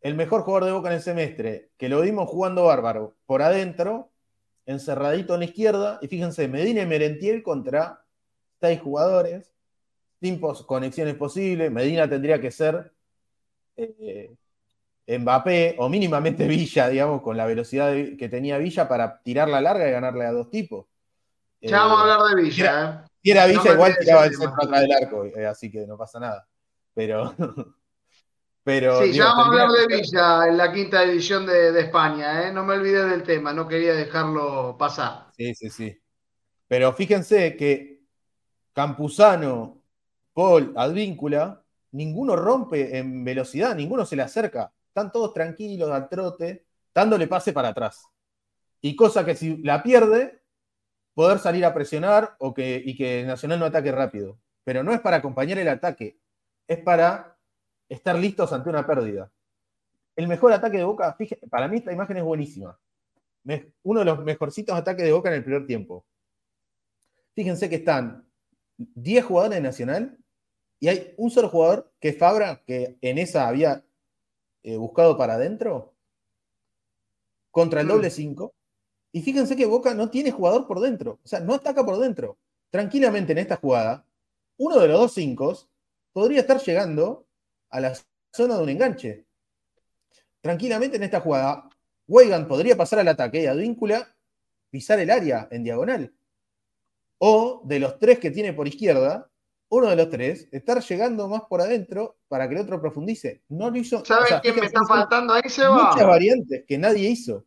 [0.01, 4.09] el mejor jugador de Boca en el semestre, que lo vimos jugando bárbaro por adentro,
[4.65, 5.99] encerradito en la izquierda.
[6.01, 8.03] Y fíjense, Medina y Merentiel contra
[8.59, 9.53] seis jugadores,
[10.19, 11.71] sin pos- conexiones posibles.
[11.71, 12.91] Medina tendría que ser
[13.77, 14.35] eh,
[15.17, 19.91] Mbappé o mínimamente Villa, digamos, con la velocidad que tenía Villa para tirarla larga y
[19.91, 20.85] ganarle a dos tipos.
[21.61, 23.03] Ya Eh, vamos a hablar de Villa.
[23.05, 23.09] ¿eh?
[23.23, 25.85] si era Villa, No me igual tiraba el centro atrás del arco, eh, así que
[25.87, 26.47] no pasa nada.
[26.93, 27.33] Pero.
[28.63, 31.81] pero Sí, digo, ya vamos a hablar de Villa en la quinta edición de, de
[31.81, 32.47] España.
[32.47, 32.53] ¿eh?
[32.53, 35.27] No me olvidé del tema, no quería dejarlo pasar.
[35.35, 35.97] Sí, sí, sí.
[36.67, 38.03] Pero fíjense que
[38.73, 39.81] Campuzano,
[40.33, 44.71] Paul, Advíncula, ninguno rompe en velocidad, ninguno se le acerca.
[44.99, 48.03] Están todos tranquilos al trote, dándole pase para atrás.
[48.81, 50.41] Y cosa que si la pierde,
[51.13, 54.37] poder salir a presionar o que, y que Nacional no ataque rápido.
[54.65, 56.19] Pero no es para acompañar el ataque,
[56.67, 57.37] es para
[57.87, 59.31] estar listos ante una pérdida.
[60.17, 62.77] el mejor ataque de Boca, fíjate, para mí esta imagen es buenísima.
[63.83, 66.05] Uno de los mejorcitos ataques de Boca en el primer tiempo.
[67.35, 68.27] Fíjense que están
[68.75, 70.17] 10 jugadores de Nacional
[70.77, 73.85] y hay un solo jugador que es Fabra, que en esa había
[74.73, 75.93] eh, buscado para adentro,
[77.51, 77.89] contra el Mm.
[77.89, 78.53] doble 5.
[79.11, 82.37] Y fíjense que Boca no tiene jugador por dentro, o sea, no ataca por dentro.
[82.69, 84.05] Tranquilamente en esta jugada,
[84.57, 85.57] uno de los dos 5
[86.13, 87.25] podría estar llegando
[87.69, 87.93] a la
[88.31, 89.25] zona de un enganche.
[90.41, 91.67] Tranquilamente en esta jugada,
[92.07, 94.15] Weigand podría pasar al ataque y Advíncula
[94.69, 96.13] pisar el área en diagonal.
[97.17, 99.29] O de los tres que tiene por izquierda,
[99.69, 103.43] uno de los tres estar llegando más por adentro para que el otro profundice.
[103.49, 104.03] No lo hizo.
[104.03, 105.91] ¿Sabes o sea, quién me está faltando ahí, Seba?
[105.91, 107.45] Muchas variantes que nadie hizo.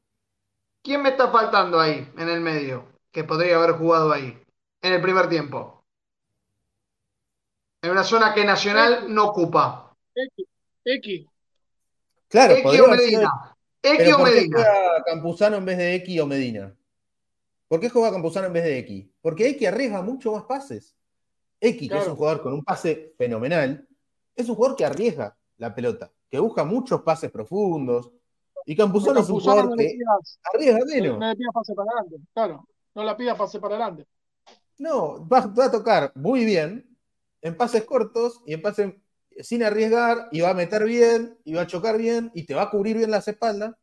[0.82, 4.36] ¿Quién me está faltando ahí, en el medio, que podría haber jugado ahí,
[4.80, 5.84] en el primer tiempo?
[7.82, 9.96] En una zona que Nacional no ocupa.
[10.14, 10.46] X,
[10.84, 11.26] X.
[12.28, 13.56] Claro, X podría o Medina.
[13.82, 14.56] X Pero o ¿por qué Medina.
[14.56, 16.76] juega Campuzano en vez de X o Medina?
[17.66, 19.06] ¿Por qué juega Campuzano en vez de X?
[19.20, 20.96] Porque X arriesga mucho más pases.
[21.62, 23.86] X, que es un jugador con un pase fenomenal,
[24.34, 28.10] es un jugador que arriesga la pelota, que busca muchos pases profundos.
[28.66, 31.18] Y Campuzano es un jugador no que pidas, arriesga no menos.
[31.20, 32.68] le pidas pase para adelante, claro.
[32.94, 34.06] No la pidas pase para adelante.
[34.78, 36.96] No, va, va a tocar muy bien
[37.40, 38.92] en pases cortos y en pases
[39.40, 42.62] sin arriesgar y va a meter bien y va a chocar bien y te va
[42.62, 43.74] a cubrir bien las espaldas,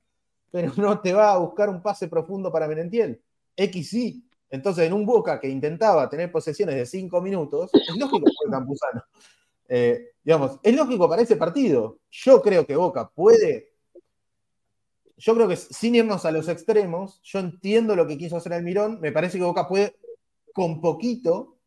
[0.52, 3.22] pero no te va a buscar un pase profundo para Merentiel.
[3.56, 4.29] X sí.
[4.50, 9.04] Entonces, en un Boca que intentaba tener posesiones de cinco minutos, es lógico que Campuzano.
[9.68, 12.00] Eh, digamos, es lógico para ese partido.
[12.10, 13.74] Yo creo que Boca puede.
[15.18, 19.00] Yo creo que sin irnos a los extremos, yo entiendo lo que quiso hacer Almirón.
[19.00, 19.96] Me parece que Boca puede
[20.54, 21.58] con poquito,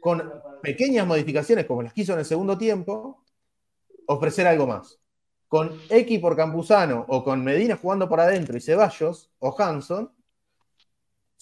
[0.00, 0.32] con
[0.62, 3.22] pequeñas modificaciones como las que hizo en el segundo tiempo,
[4.06, 4.98] ofrecer algo más.
[5.46, 10.10] Con X por Campuzano o con Medina jugando por adentro y Ceballos o Hanson,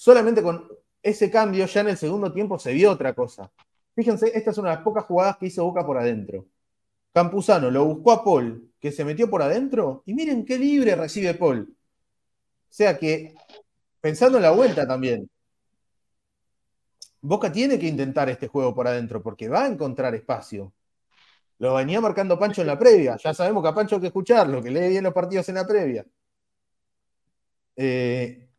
[0.00, 0.66] solamente con
[1.02, 3.52] ese cambio ya en el segundo tiempo se vio otra cosa.
[3.94, 6.46] Fíjense, esta es una de las pocas jugadas que hizo Boca por adentro.
[7.12, 11.34] Campuzano lo buscó a Paul, que se metió por adentro, y miren qué libre recibe
[11.34, 11.68] Paul.
[11.70, 13.34] O sea que,
[14.00, 15.28] pensando en la vuelta también,
[17.20, 20.72] Boca tiene que intentar este juego por adentro porque va a encontrar espacio.
[21.58, 23.18] Lo venía marcando Pancho en la previa.
[23.22, 25.66] Ya sabemos que a Pancho hay que escucharlo, que lee bien los partidos en la
[25.66, 26.06] previa.
[27.76, 28.49] Eh,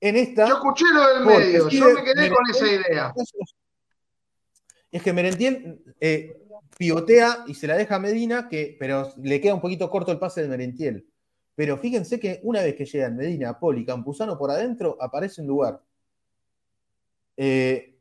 [0.00, 0.48] en esta.
[0.48, 3.14] Yo escuché lo del medio, yo me quedé con esa idea.
[4.90, 6.36] Es que Merentiel eh,
[6.76, 10.18] pivotea y se la deja a Medina, que, pero le queda un poquito corto el
[10.18, 11.06] pase de Merentiel.
[11.54, 15.82] Pero fíjense que una vez que llegan Medina, Poli, Campuzano por adentro, aparece un lugar.
[17.36, 17.98] Eh,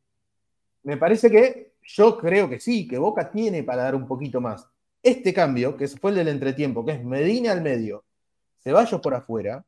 [0.84, 4.68] me parece que yo creo que sí, que Boca tiene para dar un poquito más.
[5.02, 8.04] Este cambio, que fue el del entretiempo, que es Medina al medio,
[8.60, 9.64] Ceballos por afuera,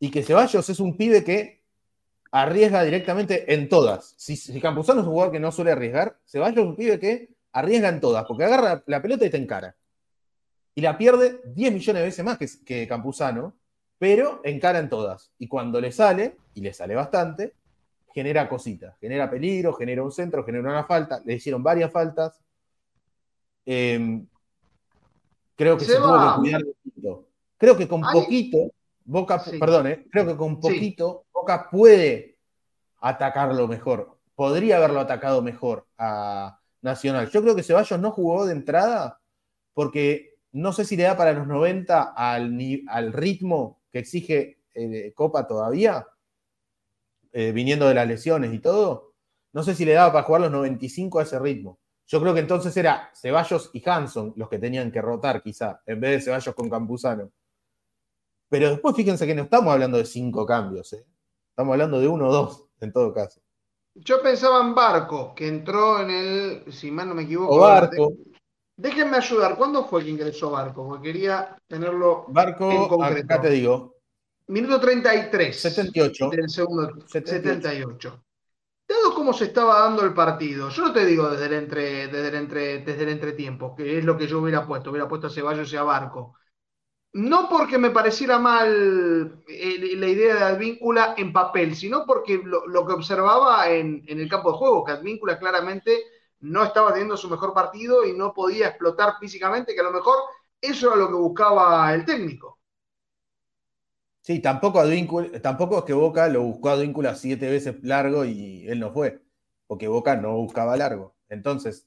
[0.00, 1.62] y que Ceballos es un pibe que
[2.30, 4.14] arriesga directamente en todas.
[4.16, 7.28] Si, si Campuzano es un jugador que no suele arriesgar, Ceballos es un pibe que
[7.52, 9.76] arriesga en todas, porque agarra la pelota y te encara.
[10.74, 13.54] Y la pierde 10 millones de veces más que, que Campuzano,
[13.98, 15.30] pero encara en todas.
[15.38, 17.54] Y cuando le sale, y le sale bastante,
[18.14, 22.40] genera cositas, genera peligro, genera un centro, genera una falta, le hicieron varias faltas.
[23.66, 24.22] Eh,
[25.56, 27.26] creo que se tuvo que cuidar de poquito.
[27.56, 28.12] Creo que con Ay.
[28.12, 28.72] poquito,
[29.04, 29.58] Boca, Sí.
[29.58, 30.60] perdón, eh, creo que con Sí.
[30.62, 32.38] poquito Boca puede
[33.00, 34.18] atacarlo mejor.
[34.34, 37.30] Podría haberlo atacado mejor a Nacional.
[37.30, 39.20] Yo creo que Ceballos no jugó de entrada
[39.72, 44.60] porque no sé si le da para los 90 al, ni- al ritmo que exige
[44.74, 46.06] eh, Copa todavía,
[47.32, 49.12] eh, viniendo de las lesiones y todo.
[49.52, 51.78] No sé si le daba para jugar los 95 a ese ritmo.
[52.06, 56.00] Yo creo que entonces era Ceballos y Hanson los que tenían que rotar, quizá, en
[56.00, 57.30] vez de Ceballos con Campuzano.
[58.48, 61.04] Pero después fíjense que no estamos hablando de cinco cambios, ¿eh?
[61.50, 63.40] estamos hablando de uno o dos, en todo caso.
[63.94, 67.54] Yo pensaba en Barco, que entró en el, si mal no me equivoco.
[67.54, 68.12] O Barco,
[68.76, 70.84] Déjenme ayudar, ¿cuándo fue que ingresó Barco?
[70.84, 72.24] Porque quería tenerlo.
[72.26, 73.24] En Barco, concreto.
[73.24, 73.94] acá te digo,
[74.46, 76.30] Minuto 33 78.
[76.30, 77.62] del segundo 78.
[77.62, 78.24] 78.
[78.86, 82.28] Dado cómo se estaba dando el partido, yo no te digo desde el, entre, desde
[82.28, 85.30] el, entre, desde el entretiempo, que es lo que yo hubiera puesto, hubiera puesto a
[85.30, 86.34] Ceballos y a Barco.
[87.14, 92.86] No porque me pareciera mal eh, la idea de Advíncula en papel, sino porque lo,
[92.86, 95.96] que observaba en, en el campo de juego, que Advíncula claramente
[96.40, 100.16] no estaba teniendo su mejor partido y no podía explotar físicamente, que a lo mejor
[100.60, 102.58] eso era lo que buscaba el técnico.
[104.22, 108.66] Sí, tampoco, Advíncula- tampoco es que Boca lo buscó a Advíncula siete veces largo y
[108.68, 109.22] él no fue,
[109.66, 111.14] porque Boca no buscaba largo.
[111.28, 111.86] Entonces,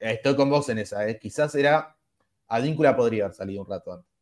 [0.00, 1.18] estoy con vos en esa, ¿eh?
[1.20, 1.96] quizás era
[2.48, 4.15] Advíncula podría haber salido un rato antes.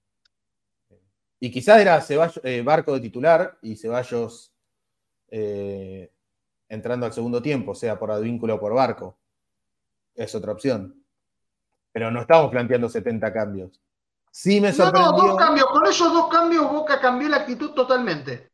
[1.44, 4.50] Y quizás era Ceballos, eh, Barco de titular y Ceballos
[5.28, 6.10] eh,
[6.70, 9.18] entrando al segundo tiempo, sea por Advíncula o por Barco.
[10.14, 11.04] Es otra opción.
[11.92, 13.78] Pero no estamos planteando 70 cambios.
[14.30, 15.12] Sí me sorprendió.
[15.12, 15.66] No, no, dos cambios.
[15.66, 18.50] Con esos dos cambios Boca cambió la actitud totalmente.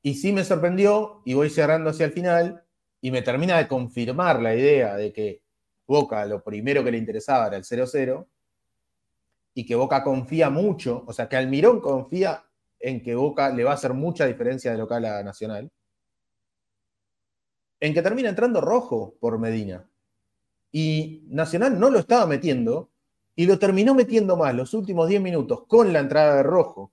[0.00, 2.64] Y sí me sorprendió, y voy cerrando hacia el final,
[3.02, 5.42] y me termina de confirmar la idea de que
[5.86, 8.26] Boca lo primero que le interesaba era el 0-0,
[9.54, 12.44] y que Boca confía mucho, o sea, que Almirón confía
[12.80, 15.70] en que Boca le va a hacer mucha diferencia de local a Nacional,
[17.80, 19.88] en que termina entrando rojo por Medina.
[20.70, 22.90] Y Nacional no lo estaba metiendo,
[23.34, 26.92] y lo terminó metiendo más los últimos 10 minutos con la entrada de rojo,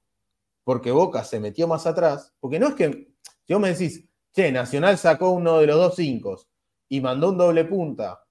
[0.64, 3.14] porque Boca se metió más atrás, porque no es que,
[3.46, 6.40] si vos me decís, che, Nacional sacó uno de los dos cinco
[6.88, 8.24] y mandó un doble punta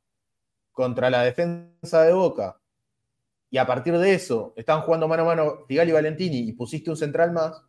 [0.73, 2.61] contra la defensa de Boca,
[3.51, 6.91] y a partir de eso estaban jugando mano a mano Figali y Valentini y pusiste
[6.91, 7.63] un central más,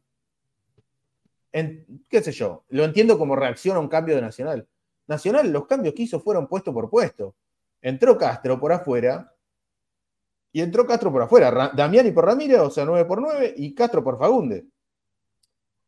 [1.52, 4.68] qué sé yo, lo entiendo como reacción a un cambio de Nacional.
[5.08, 7.36] Nacional, los cambios que hizo fueron puesto por puesto.
[7.82, 9.34] Entró Castro por afuera
[10.52, 11.72] y entró Castro por afuera.
[11.74, 14.66] Damiani por Ramírez, o sea, 9 por 9, y Castro por Fagunde.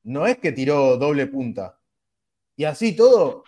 [0.04, 1.78] No es que tiró doble punta.
[2.56, 3.44] Y así todo,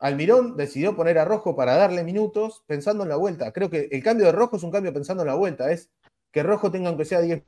[0.00, 3.52] Almirón decidió poner a Rojo para darle minutos pensando en la vuelta.
[3.52, 5.70] Creo que el cambio de Rojo es un cambio pensando en la vuelta.
[5.70, 5.90] Es
[6.32, 7.42] que Rojo tenga aunque sea 10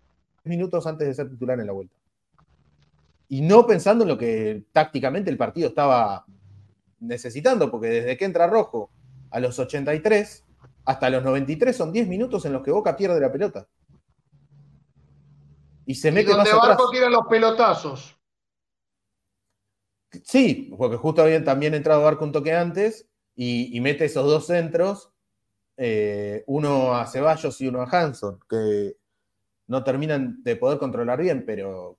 [0.45, 1.97] minutos antes de ser titular en la vuelta.
[3.29, 6.27] Y no pensando en lo que tácticamente el partido estaba
[7.01, 8.91] necesitando, porque desde que entra Rojo
[9.31, 10.45] a los 83
[10.85, 13.67] hasta los 93 son 10 minutos en los que Boca pierde la pelota.
[15.87, 18.15] Y se mete ¿Y donde Barco tira los pelotazos.
[20.25, 25.11] Sí, porque justo había también entrado Barco un toque antes y, mete esos dos centros,
[25.77, 28.97] eh, uno a Ceballos y uno a Hanson, que
[29.69, 31.99] no terminan de poder controlar bien, pero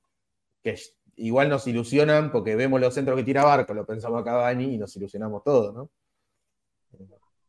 [0.62, 0.78] que
[1.16, 4.78] igual nos ilusionan porque vemos los centros que tira Barco, lo pensamos a Cavani y
[4.78, 5.90] nos ilusionamos todos, ¿no?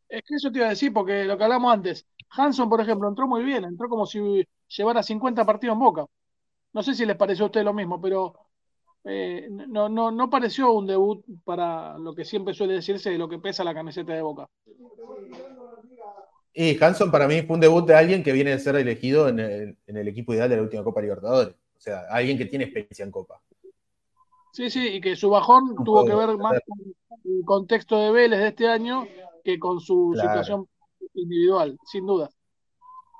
[0.09, 3.07] Es que eso te iba a decir, porque lo que hablamos antes, Hanson, por ejemplo,
[3.07, 6.05] entró muy bien, entró como si llevara 50 partidos en boca.
[6.73, 8.44] No sé si les pareció a usted lo mismo, pero
[9.07, 13.29] eh, no, no, no pareció un debut para lo que siempre suele decirse de lo
[13.29, 14.49] que pesa la camiseta de boca.
[16.53, 19.39] Y Hanson para mí fue un debut de alguien que viene a ser elegido en
[19.39, 21.53] el, equipo ideal de la última Copa Libertadores.
[21.53, 23.41] O sea, alguien que tiene experiencia en Copa.
[24.53, 26.79] Sí, sí, y que su bajón tuvo que ver más con
[27.25, 29.05] el contexto de Vélez de este año
[29.43, 30.67] que con su situación
[31.13, 32.29] individual, sin duda.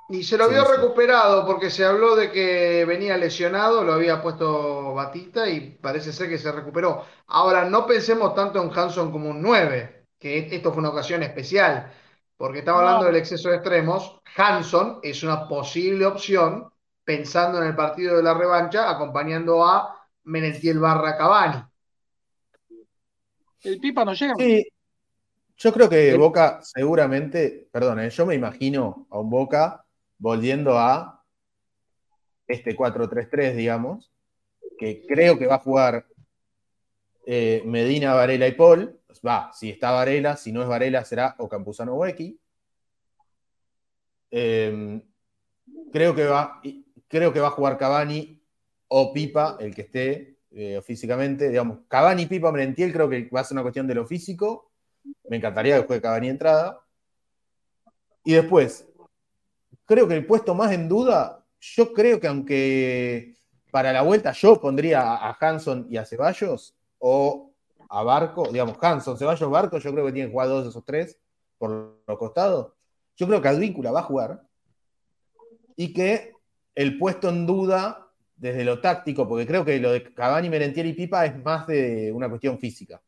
[0.09, 4.93] Y se lo había recuperado porque se habló de que venía lesionado, lo había puesto
[4.93, 7.03] Batista y parece ser que se recuperó.
[7.27, 11.91] Ahora, no pensemos tanto en Hanson como un 9, que esto fue una ocasión especial,
[12.37, 14.21] porque estaba hablando del exceso de extremos.
[14.35, 16.71] Hanson es una posible opción
[17.03, 21.63] pensando en el partido de la revancha, acompañando a Menentiel barra Cavani.
[23.63, 24.35] El Pipa no llega.
[24.37, 24.67] Sí,
[25.57, 29.84] yo creo que Boca seguramente, perdón, eh, yo me imagino a un Boca
[30.17, 31.23] volviendo a
[32.47, 34.11] este 4-3-3, digamos,
[34.77, 36.05] que creo que va a jugar
[37.25, 38.99] eh, Medina, Varela y Paul.
[39.25, 42.05] Va, si está Varela, si no es Varela será o Campuzano o.
[44.31, 45.01] Em,
[45.91, 46.61] creo, que va,
[47.07, 48.41] creo que va a jugar Cavani
[48.89, 51.49] o Pipa, el que esté eh, físicamente.
[51.49, 54.71] Digamos, Cavani, Pipa, Merentiel, creo que va a ser una cuestión de lo físico
[55.29, 56.81] me encantaría que juegue Cavani entrada.
[58.23, 58.87] Y después,
[59.85, 63.35] creo que el puesto más en duda, yo creo que aunque
[63.71, 67.51] para la vuelta yo pondría a Hanson y a Ceballos o
[67.89, 71.19] a Barco, digamos, Hanson, Ceballos, Barco, yo creo que tienen jugar dos de esos tres
[71.57, 72.73] por los costados.
[73.15, 74.43] Yo creo que Advíncula va a jugar
[75.75, 76.33] y que
[76.73, 80.93] el puesto en duda desde lo táctico, porque creo que lo de Cavani, Merentiel y
[80.93, 83.01] Pipa es más de una cuestión física.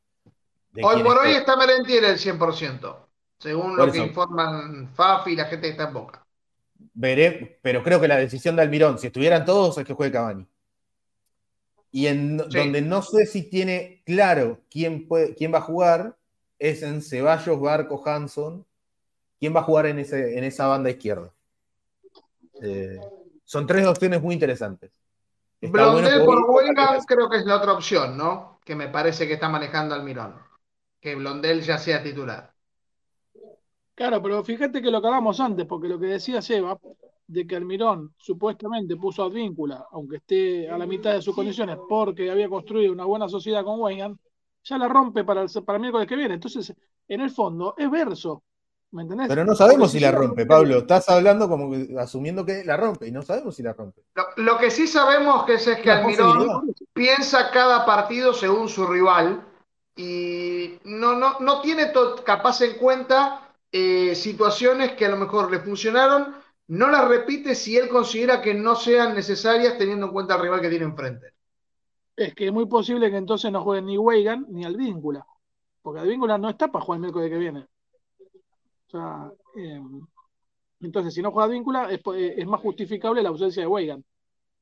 [0.81, 2.95] Hoy por hoy está Merentiel el 100%,
[3.39, 6.26] según lo que informan Fafi y la gente que está en Boca.
[6.93, 10.47] Veré, pero creo que la decisión de Almirón, si estuvieran todos, es que juegue Cavani.
[11.91, 16.17] Y en donde no sé si tiene claro quién, puede, quién va a jugar,
[16.59, 18.65] es en Ceballos, Barco, Hanson.
[19.39, 21.31] ¿Quién va a jugar en, ese, en esa banda izquierda?
[22.61, 22.99] Eh,
[23.45, 24.91] son tres opciones muy interesantes.
[25.61, 28.59] Blondel por Huelga creo que es la otra opción, ¿no?
[28.65, 30.47] Que me parece que está manejando Almirón
[30.99, 32.53] que Blondel ya sea titular.
[33.97, 36.77] Claro, pero fíjate que lo que hablamos antes, porque lo que decía Seba,
[37.25, 41.79] de que Almirón supuestamente puso a Advíncula, aunque esté a la mitad de sus condiciones,
[41.89, 44.15] porque había construido una buena sociedad con Weyman,
[44.63, 46.35] ya la rompe para el, para miércoles que viene.
[46.35, 46.71] Entonces,
[47.07, 48.43] en el fondo, es verso.
[48.91, 49.29] ¿Me entendés?
[49.29, 50.77] Pero no sabemos si la rompe, Pablo.
[50.77, 54.03] Estás hablando como que- asumiendo que la rompe y no sabemos si la rompe.
[54.13, 58.85] Lo, lo que sí sabemos que es, es que Almirón piensa cada partido según su
[58.85, 59.43] rival
[59.95, 61.91] y no, no, no tiene
[62.23, 66.35] capaz en cuenta eh, situaciones que a lo mejor le funcionaron,
[66.67, 70.61] no las repite si él considera que no sean necesarias teniendo en cuenta el rival
[70.61, 71.33] que tiene enfrente.
[72.15, 75.25] Es que es muy posible que entonces no jueguen ni Weigan ni Alvíncula.
[75.81, 77.67] Porque Alvíncula no está para jugar el miércoles que viene.
[78.87, 79.81] O sea, eh,
[80.81, 84.03] entonces si no juega Advíncula es, eh, es más justificable la ausencia de Weigan.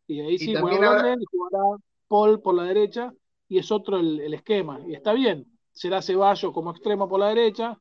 [0.08, 1.64] Y ahí sí juega habrá- jugará
[2.08, 3.12] Paul por la derecha
[3.48, 4.80] y es otro el, el esquema.
[4.88, 5.46] Y está bien.
[5.72, 7.80] Será Ceballos como extremo por la derecha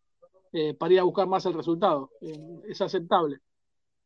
[0.55, 2.13] eh, para ir a buscar más el resultado.
[2.21, 3.41] Eh, es aceptable.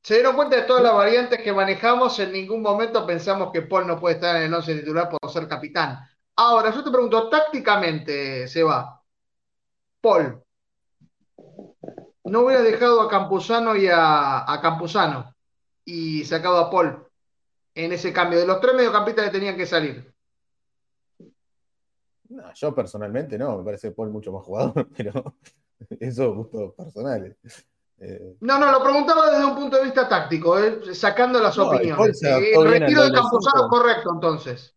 [0.02, 3.86] Se dieron cuenta de todas las variantes que manejamos, en ningún momento pensamos que Paul
[3.86, 5.98] no puede estar en el 11 titular por ser capitán.
[6.36, 9.02] Ahora, yo te pregunto, tácticamente, Seba,
[10.00, 10.42] Paul,
[12.24, 15.34] no hubiera dejado a Campuzano y a, a Campuzano
[15.84, 17.06] y sacado a Paul
[17.74, 20.14] en ese cambio de los tres mediocampistas que tenían que salir.
[22.30, 25.34] No, yo personalmente no, me parece Paul mucho más jugador, pero
[26.00, 27.36] eso gustos personales.
[28.00, 31.68] Eh, No, no, lo preguntaba desde un punto de vista táctico, eh, sacando las No,
[31.68, 32.22] opiniones.
[32.22, 34.74] Eh, el al retiro de Campuzano, correcto, entonces.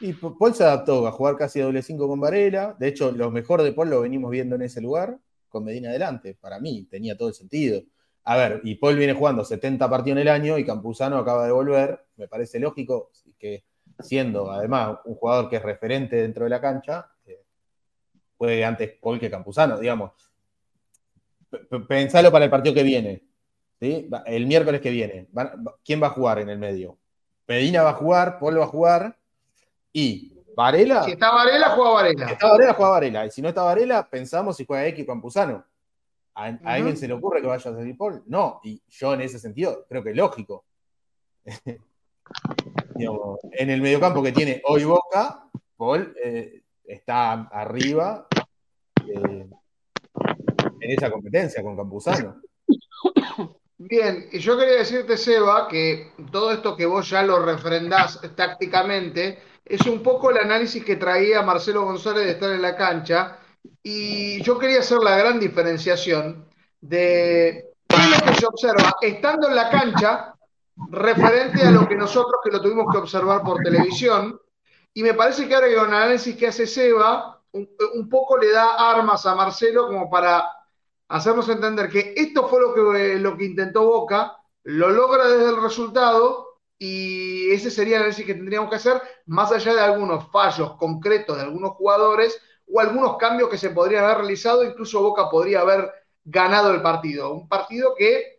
[0.00, 2.74] y Paul se adaptó a jugar casi a doble 5 con Varela.
[2.78, 6.36] De hecho, lo mejor de Paul lo venimos viendo en ese lugar, con Medina adelante.
[6.40, 7.82] Para mí tenía todo el sentido.
[8.24, 11.52] A ver, y Paul viene jugando 70 partidos en el año y Campuzano acaba de
[11.52, 12.06] volver.
[12.16, 13.64] Me parece lógico que,
[13.98, 17.44] siendo además un jugador que es referente dentro de la cancha, eh,
[18.38, 20.12] juegue antes Paul que Campuzano, digamos.
[21.88, 23.22] Pensalo para el partido que viene.
[23.80, 24.08] ¿sí?
[24.26, 25.28] El miércoles que viene.
[25.84, 26.98] ¿Quién va a jugar en el medio?
[27.46, 29.18] Medina va a jugar, Paul va a jugar
[29.92, 31.02] y Varela.
[31.04, 32.32] Si está Varela, juega Si Varela.
[32.32, 33.26] está Varela, juega Varela.
[33.26, 35.64] Y si no está Varela, pensamos si juega X Campuzano.
[36.34, 38.22] ¿A, alguien se le ocurre que vaya a salir Paul?
[38.26, 38.60] No.
[38.62, 40.64] Y yo en ese sentido creo que es lógico.
[42.94, 45.44] Digamos, en el mediocampo que tiene hoy Boca,
[45.76, 48.26] Paul eh, está arriba
[49.06, 49.46] eh,
[50.82, 52.42] en esa competencia con Campuzano.
[53.78, 59.38] Bien, y yo quería decirte, Seba, que todo esto que vos ya lo refrendás tácticamente
[59.64, 63.38] es un poco el análisis que traía Marcelo González de estar en la cancha.
[63.82, 66.48] Y yo quería hacer la gran diferenciación
[66.80, 70.34] de qué es lo que se observa estando en la cancha
[70.90, 74.40] referente a lo que nosotros que lo tuvimos que observar por televisión.
[74.94, 78.36] Y me parece que ahora que con el análisis que hace Seba, un, un poco
[78.36, 80.44] le da armas a Marcelo como para
[81.12, 85.62] hacernos entender que esto fue lo que, lo que intentó Boca, lo logra desde el
[85.62, 90.74] resultado y ese sería el análisis que tendríamos que hacer, más allá de algunos fallos
[90.76, 95.60] concretos de algunos jugadores o algunos cambios que se podrían haber realizado, incluso Boca podría
[95.60, 95.92] haber
[96.24, 97.32] ganado el partido.
[97.32, 98.31] Un partido que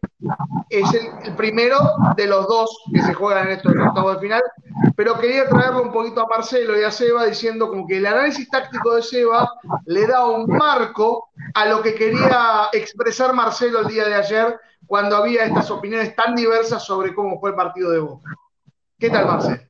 [0.69, 1.77] es el, el primero
[2.15, 4.43] de los dos que se juegan en estos octavos de final,
[4.95, 8.49] pero quería traerlo un poquito a Marcelo y a Seba diciendo como que el análisis
[8.49, 9.49] táctico de Seba
[9.85, 15.17] le da un marco a lo que quería expresar Marcelo el día de ayer cuando
[15.17, 18.29] había estas opiniones tan diversas sobre cómo fue el partido de Boca.
[18.99, 19.63] ¿Qué tal, Marcelo?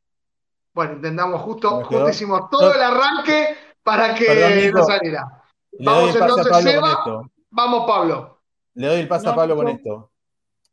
[0.73, 5.43] Bueno, intentamos justo, justo hicimos todo el arranque para que Perdón, no saliera.
[5.79, 7.23] Vamos a entonces, Seba.
[7.49, 8.39] Vamos, Pablo.
[8.73, 10.11] Le doy el pase a No, Pablo con esto.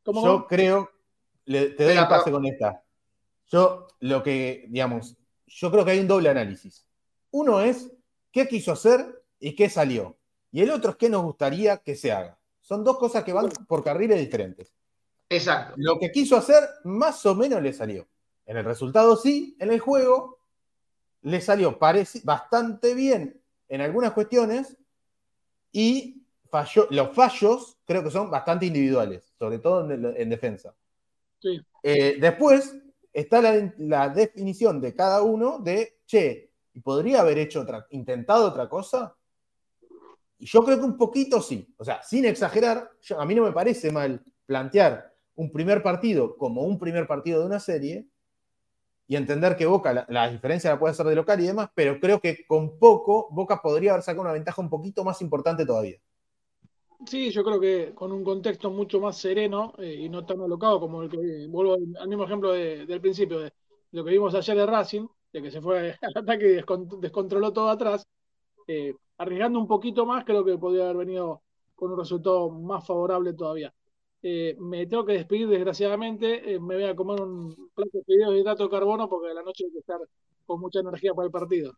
[0.04, 0.90] ¿Cómo Yo creo,
[1.44, 2.82] le- te doy Espera, el pase pero- con esta.
[3.48, 6.86] Yo lo que, digamos, yo creo que hay un doble análisis.
[7.32, 7.90] Uno es
[8.32, 10.16] qué quiso hacer y qué salió.
[10.52, 12.38] Y el otro es qué nos gustaría que se haga.
[12.60, 14.72] Son dos cosas que van por carriles diferentes.
[15.28, 15.74] Exacto.
[15.76, 18.06] Lo que quiso hacer más o menos le salió.
[18.46, 20.38] En el resultado sí, en el juego
[21.22, 21.78] le salió
[22.24, 24.76] bastante bien en algunas cuestiones
[25.72, 30.72] y falló, los fallos creo que son bastante individuales, sobre todo en, en defensa.
[31.40, 31.60] Sí.
[31.82, 32.76] Eh, después
[33.12, 38.46] está la, la definición de cada uno de, che, ¿y podría haber hecho otra, intentado
[38.46, 39.16] otra cosa?
[40.38, 41.66] Y yo creo que un poquito sí.
[41.78, 46.36] O sea, sin exagerar, yo- a mí no me parece mal plantear un primer partido
[46.36, 48.06] como un primer partido de una serie
[49.08, 51.98] y entender que Boca, la, la diferencia la puede hacer de local y demás, pero
[51.98, 55.98] creo que con poco Boca podría haber sacado una ventaja un poquito más importante todavía.
[57.06, 60.78] Sí, yo creo que con un contexto mucho más sereno eh, y no tan alocado
[60.78, 63.52] como el que vuelvo al- mismo ejemplo de- del principio de
[63.92, 67.52] lo que vimos ayer de Racing, de que se fue al ataque y descon- descontroló
[67.52, 68.06] todo atrás,
[68.68, 71.42] eh, arriesgando un poquito más, creo que podría haber venido
[71.74, 73.74] con un resultado más favorable todavía.
[74.22, 78.38] Eh, me tengo que despedir desgraciadamente, eh, me voy a comer un plato de de
[78.40, 80.00] hidrato de carbono porque a la noche hay que estar
[80.46, 81.72] con mucha energía para el partido.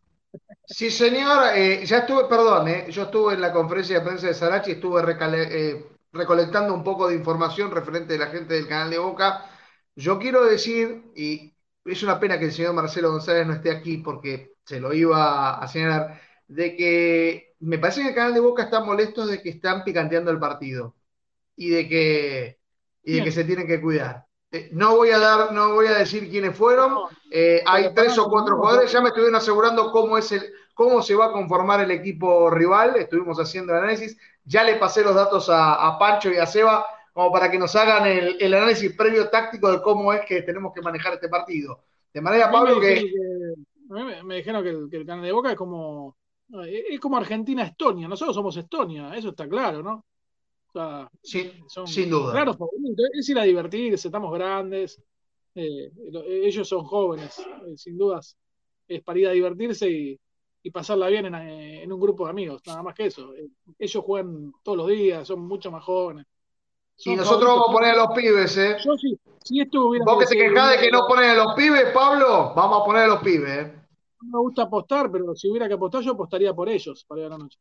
[0.65, 4.33] Sí, señor, eh, ya estuve, perdón, eh, yo estuve en la conferencia de prensa de
[4.33, 8.97] Sarachi, estuve eh, recolectando un poco de información referente de la gente del canal de
[8.97, 9.45] Boca.
[9.95, 11.53] Yo quiero decir, y
[11.85, 15.59] es una pena que el señor Marcelo González no esté aquí porque se lo iba
[15.59, 19.49] a señalar, de que me parece que el canal de Boca está molesto de que
[19.49, 20.95] están picanteando el partido
[21.55, 22.59] y de que,
[23.03, 24.27] y de que se tienen que cuidar.
[24.53, 27.05] Eh, no voy a dar, no voy a decir quiénes fueron.
[27.31, 28.91] Eh, hay tres o cuatro jugadores.
[28.91, 30.43] Ya me estuvieron asegurando cómo es el,
[30.75, 32.95] cómo se va a conformar el equipo rival.
[32.97, 34.15] Estuvimos haciendo el análisis.
[34.45, 38.05] Ya le pasé los datos a, Pancho y a Seba como para que nos hagan
[38.05, 41.85] el, análisis previo táctico de cómo es que tenemos que manejar este partido.
[42.13, 43.11] De manera, Pablo, que,
[43.89, 46.15] me, dijeron que el, que el canal de Boca es como
[46.67, 48.07] es como Argentina-Estonia.
[48.07, 50.05] Nosotros somos Estonia, eso está claro, ¿no?
[51.21, 52.31] Sin duda.
[52.31, 52.57] Claro,
[53.13, 55.01] es ir a divertirse, estamos grandes,
[55.55, 55.91] eh,
[56.25, 58.37] ellos son jóvenes, eh, sin dudas.
[58.87, 60.19] Es para ir a divertirse y,
[60.71, 63.33] pasarla bien en, un grupo de amigos, nada más que eso.
[63.35, 66.25] Eh, ellos juegan todos los días, son mucho más jóvenes.
[66.99, 68.77] y nosotros vamos a poner a los pibes, ¿eh?
[68.83, 71.53] Yo sí, si esto hubiera Vos que te quejás de que no ponen a los
[71.53, 73.73] pibes, Pablo, vamos a poner a los pibes, ¿eh?
[74.21, 77.27] No me gusta apostar, pero si hubiera que apostar, yo apostaría por ellos para ir
[77.27, 77.59] a la noche.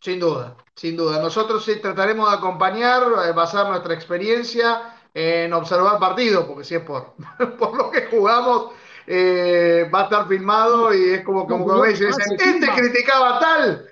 [0.00, 1.20] Sin duda, sin duda.
[1.20, 6.82] Nosotros sí trataremos de acompañar, de basar nuestra experiencia en observar partidos, porque si es
[6.82, 7.14] por,
[7.58, 8.72] por lo que jugamos,
[9.06, 13.86] eh, va a estar filmado y es como, como, como dicen, este criticaba tal.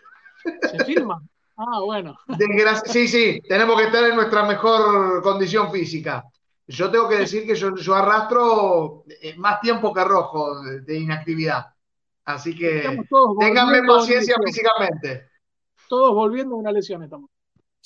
[0.70, 1.22] ¿Se filma?
[1.56, 2.18] Ah, bueno.
[2.84, 6.24] sí, sí, tenemos que estar en nuestra mejor condición física.
[6.66, 11.66] Yo tengo que decir que yo, yo arrastro eh, más tiempo que rojo de, inactividad.
[12.24, 13.02] Así que
[13.40, 15.31] ténganme paciencia físicamente
[15.92, 17.28] todos volviendo a una lesión estamos.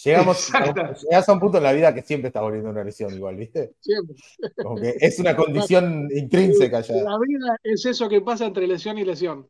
[0.05, 0.49] Llegamos,
[1.03, 3.35] llegas a un punto en la vida que siempre estás volviendo a una lesión igual,
[3.35, 3.73] ¿viste?
[3.81, 4.15] Siempre.
[4.63, 6.95] Como que es una condición intrínseca ya.
[7.03, 9.49] La vida es eso que pasa entre lesión y lesión.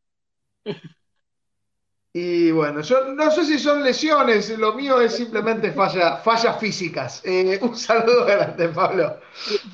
[2.14, 7.20] Y bueno, yo no sé si son lesiones, lo mío es simplemente falla, fallas físicas.
[7.26, 9.18] Eh, un saludo grande, Pablo.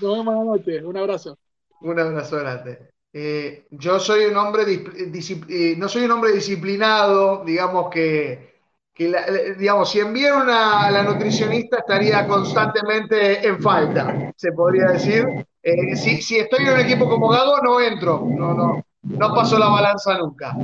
[0.00, 1.38] Nos vemos la noche, un abrazo.
[1.82, 2.90] Un abrazo grande.
[3.12, 8.51] Eh, yo soy un hombre, eh, no soy un hombre disciplinado, digamos que
[8.94, 15.26] que digamos, si enviaron a la nutricionista estaría constantemente en falta, se podría decir.
[15.62, 19.58] Eh, si, si, estoy en un equipo como Gago, no entro, no, no, no paso
[19.58, 20.54] la balanza nunca.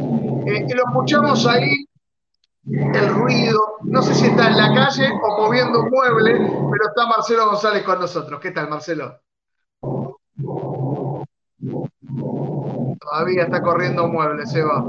[0.47, 1.87] Eh, lo escuchamos ahí,
[2.66, 7.07] el ruido, no sé si está en la calle o moviendo un mueble, pero está
[7.07, 8.41] Marcelo González con nosotros.
[8.41, 9.20] ¿Qué tal, Marcelo?
[13.01, 14.85] Todavía está corriendo un mueble, Seba.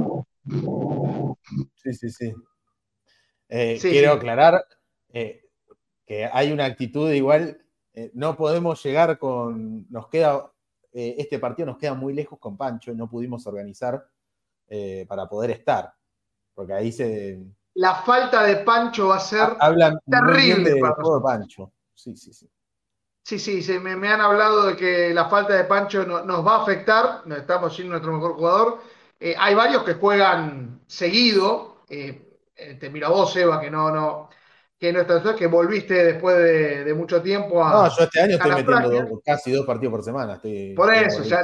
[1.75, 2.33] Sí, sí, sí.
[3.49, 4.63] Eh, quiero aclarar
[5.11, 5.43] eh,
[6.05, 7.59] que hay una actitud igual,
[7.93, 10.51] eh, no podemos llegar con, nos queda,
[10.91, 14.07] este partido nos queda muy lejos con Pancho, no pudimos organizar
[15.07, 15.93] para poder estar,
[16.53, 17.39] porque ahí se...
[17.75, 20.73] La falta de Pancho va a ser Hablan terrible.
[20.73, 20.81] de
[21.23, 22.49] Pancho, sí, sí, sí.
[23.23, 27.23] Sí, sí, me, han hablado de que la falta de Pancho nos va a afectar,
[27.35, 28.79] estamos sin nuestro mejor jugador.
[29.37, 32.28] hay varios que juegan seguido, eh,
[32.79, 34.29] te miro a vos, Eva, que no, no,
[34.77, 37.71] que no estás, que volviste después de, mucho tiempo a.
[37.71, 40.41] No, yo este año estoy metiendo casi dos partidos por semana.
[40.75, 41.41] por eso, ya,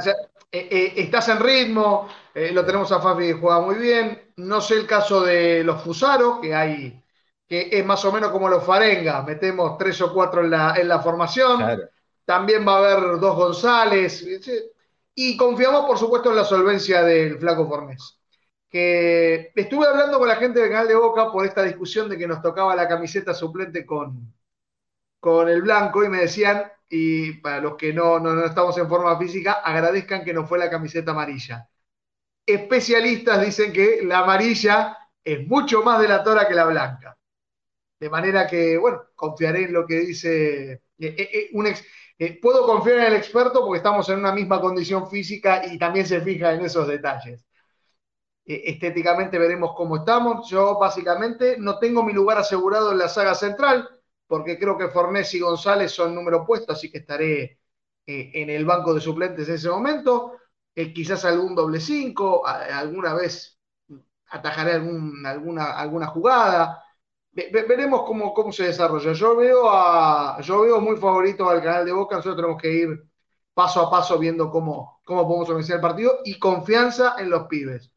[0.52, 4.32] eh, eh, estás en ritmo, lo tenemos a Fabi que juega muy bien.
[4.36, 7.02] No sé el caso de los Fusaro, que hay,
[7.46, 10.88] que es más o menos como los Farenga, metemos tres o cuatro en la, en
[10.88, 11.62] la formación.
[12.24, 14.26] También va a haber dos González.
[15.14, 18.16] Y confiamos, por supuesto, en la solvencia del Flaco Fornés
[18.68, 22.26] que estuve hablando con la gente del canal de Boca por esta discusión de que
[22.26, 24.34] nos tocaba la camiseta suplente con,
[25.20, 29.18] con el blanco y me decían, y para los que no, no, estamos en forma
[29.18, 31.68] física, agradezcan que no fue la camiseta amarilla.
[32.44, 37.16] Especialistas dicen que la amarilla es mucho más delatora que la blanca.
[37.98, 41.66] De manera que, bueno, confiaré en lo que dice eh, eh, eh, un
[42.40, 46.20] puedo confiar en el experto porque estamos en una misma condición física y también se
[46.20, 47.45] fija en esos detalles.
[48.46, 50.48] Eh, estéticamente veremos cómo estamos.
[50.48, 53.88] Yo básicamente no tengo mi lugar asegurado en la saga central,
[54.26, 57.60] porque creo que Fornés y González son número opuesto, así que estaré
[58.06, 60.34] eh, en el banco de suplentes en ese momento.
[60.74, 63.58] Eh, quizás algún doble cinco, alguna vez
[64.28, 66.82] atajaré alguna, alguna jugada.
[67.32, 69.12] veremos cómo, cómo se desarrolla.
[69.12, 73.04] Yo veo, a, yo veo muy favorito al canal de Boca, nosotros tenemos que ir
[73.54, 77.90] paso a paso viendo cómo, cómo podemos organizar el partido y confianza en los pibes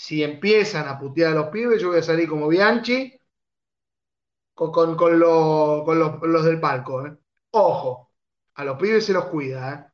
[0.00, 3.20] si empiezan a putear a los pibes, yo voy a salir como Bianchi
[4.54, 7.06] con, con, los, del palco.
[7.06, 7.18] ¿eh?
[7.50, 8.10] Ojo,
[8.54, 9.74] a los pibes se los cuida.
[9.74, 9.92] ¿eh?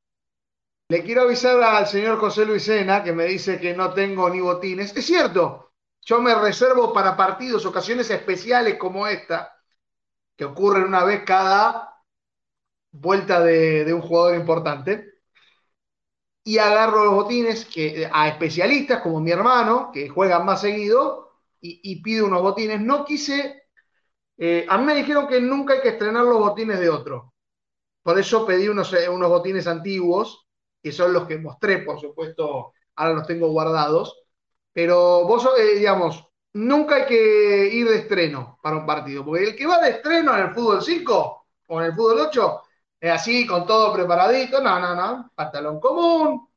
[0.91, 4.97] Le quiero avisar al señor José Luisena, que me dice que no tengo ni botines.
[4.97, 5.73] Es cierto,
[6.03, 9.57] yo me reservo para partidos, ocasiones especiales como esta.
[10.37, 12.01] que ocurren una vez cada
[12.93, 15.16] vuelta de, de un jugador importante.
[16.47, 21.27] Y agarro los botines que, a especialistas como mi hermano, que juegan más seguido,
[21.61, 22.81] y, pido unos botines.
[22.81, 23.65] No quise,
[24.39, 27.35] eh, a mí me dijeron que nunca hay que estrenar los botines de otro.
[28.03, 30.47] Por eso pedí unos, eh, unos botines antiguos,
[30.81, 34.17] que son los que mostré, por supuesto, ahora los tengo guardados.
[34.73, 39.57] Pero vos, eh, digamos, nunca hay que ir de estreno para un partido, porque el
[39.57, 42.63] que va de estreno en el fútbol 5 o en el fútbol 8,
[43.07, 46.49] es así, con todo preparadito, no, no, no, pantalón común,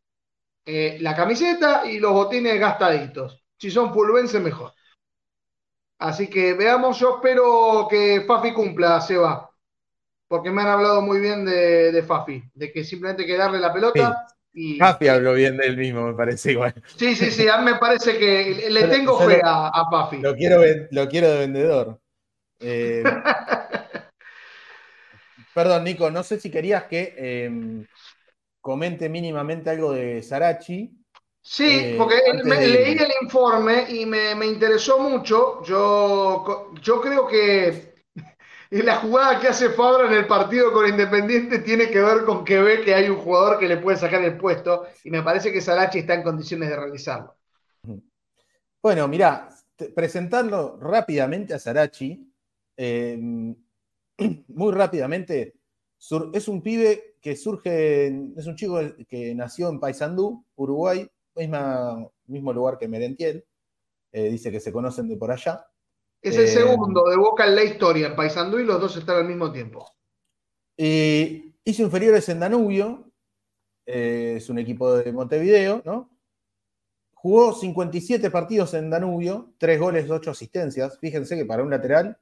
[0.66, 3.44] eh, la camiseta y los botines gastaditos.
[3.58, 4.72] Si son fulvense, mejor.
[6.00, 9.50] Así que veamos, yo espero que Fafi cumpla, Seba,
[10.28, 13.60] porque me han hablado muy bien de, de Fafi, de que simplemente hay que darle
[13.60, 14.28] la pelota.
[14.54, 16.74] Y, Fafi habló bien del mismo, me parece igual.
[16.96, 20.20] Sí, sí, sí, a mí me parece que le tengo fe a, a Fafi.
[20.20, 20.62] Lo quiero,
[20.92, 22.00] lo quiero de vendedor.
[22.60, 23.04] Eh,
[25.54, 27.86] perdón, Nico, no sé si querías que eh,
[28.62, 30.92] comente mínimamente algo de Sarachi.
[31.42, 35.64] Sí, Eh, porque antes me- de leí el informe y me, me interesó mucho.
[35.64, 37.96] Yo, yo creo que
[38.72, 42.62] la jugada que hace Fabra en el partido con Independiente tiene que ver con que
[42.62, 45.62] ve que hay un jugador que le puede sacar el puesto y me parece que
[45.62, 47.36] Sarachi está en condiciones de realizarlo.
[48.82, 49.50] Bueno, mirá,
[49.96, 52.32] presentarlo rápidamente a Sarachi,
[52.78, 53.20] eh,
[54.48, 55.56] muy rápidamente,
[56.34, 62.54] es un pibe que surge, es un chico que nació en Paysandú, Uruguay, misma, mismo
[62.54, 63.46] lugar que Merentiel,
[64.12, 65.66] eh, dice que se conocen de por allá.
[66.22, 69.18] Es el Eh, segundo de Boca en la historia en Paysandú y los dos están
[69.18, 69.86] al mismo tiempo.
[70.78, 73.12] Y hizo inferiores en Danubio,
[73.86, 76.10] eh, es un equipo de Montevideo, ¿no?
[77.14, 80.98] Jugó 57 partidos en Danubio, 3 goles, 8 asistencias.
[81.00, 82.18] Fíjense que para un lateral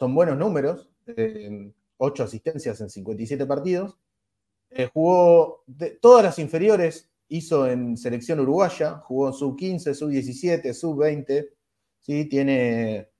[0.00, 0.88] son buenos números,
[1.98, 3.98] 8 asistencias en 57 partidos.
[4.70, 11.50] Eh, jugó de- todas las inferiores, hizo en selección uruguaya, jugó en sub-15, sub-17, sub-20,
[12.00, 12.24] ¿sí?
[12.24, 13.10] tiene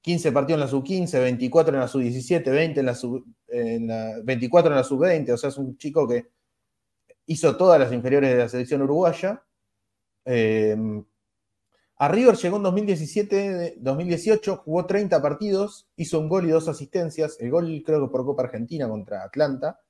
[0.00, 4.20] 15 partidos en la sub-15, 24 en la sub-17, 20 en la sub, en la,
[4.24, 6.26] 24 en la sub-20, o sea, es un chico que
[7.26, 9.44] hizo todas las inferiores de la selección uruguaya.
[10.24, 10.76] Eh,
[11.98, 17.38] a River llegó en 2017, 2018, jugó 30 partidos, hizo un gol y dos asistencias.
[17.40, 19.80] El gol creo que por Copa Argentina contra Atlanta.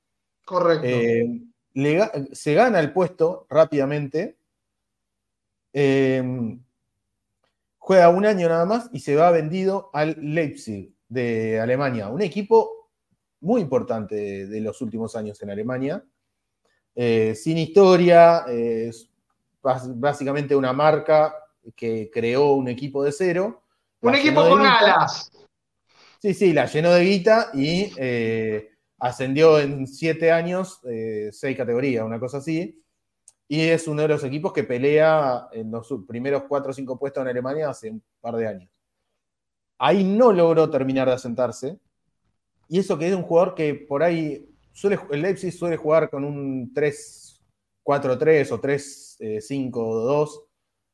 [0.45, 0.87] Correcto.
[0.87, 1.41] Eh,
[1.73, 4.37] le se gana el puesto rápidamente.
[5.73, 6.57] Eh,
[7.77, 12.89] juega un año nada más y se va vendido al Leipzig de Alemania, un equipo
[13.41, 16.03] muy importante de, de los últimos años en Alemania.
[16.95, 19.09] Eh, sin historia, es
[19.61, 21.35] básicamente una marca
[21.75, 23.63] que creó un equipo de cero.
[24.01, 25.31] un equipo con alas.
[26.21, 32.03] Sí, sí, la llenó de guita y eh, ascendió en siete años, eh, seis categorías,
[32.05, 32.83] una cosa así.
[33.47, 37.21] Y es uno de los equipos que pelea en los primeros cuatro o cinco puestos
[37.21, 38.69] en Alemania hace un par de años.
[39.77, 41.77] Ahí no logró terminar de asentarse.
[42.67, 46.25] Y eso que es un jugador que por ahí suele, el Leipzig suele jugar con
[46.25, 50.46] un 3-4-3 o 3-5-2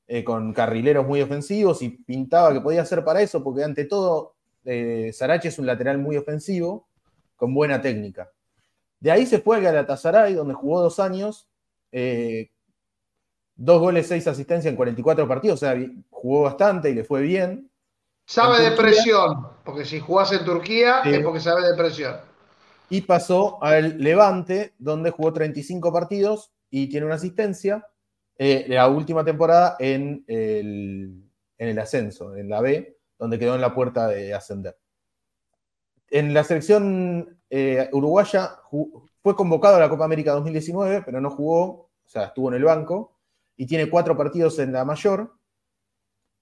[0.08, 4.34] eh, con carrileros muy ofensivos y pintaba que podía ser para eso, porque ante todo
[4.66, 6.88] eh, Sarachi es un lateral muy ofensivo,
[7.36, 8.32] con buena técnica.
[9.00, 11.48] De ahí se fue al Galatasaray, donde jugó dos años,
[11.92, 12.52] eh,
[13.56, 15.76] dos goles, seis asistencias en 44 partidos, o sea,
[16.10, 17.70] jugó bastante y le fue bien.
[18.26, 22.16] Sabe de presión, porque si jugás en Turquía es porque sabe de presión.
[22.90, 27.86] Y pasó al Levante, donde jugó 35 partidos y tiene una asistencia.
[28.38, 31.24] Eh, la última temporada en el,
[31.58, 34.78] en el ascenso, en la B, donde quedó en la puerta de ascender.
[36.10, 38.60] En la selección eh, uruguaya
[39.22, 42.64] fue convocado a la Copa América 2019, pero no jugó, o sea, estuvo en el
[42.64, 43.18] banco,
[43.56, 45.36] y tiene cuatro partidos en la mayor.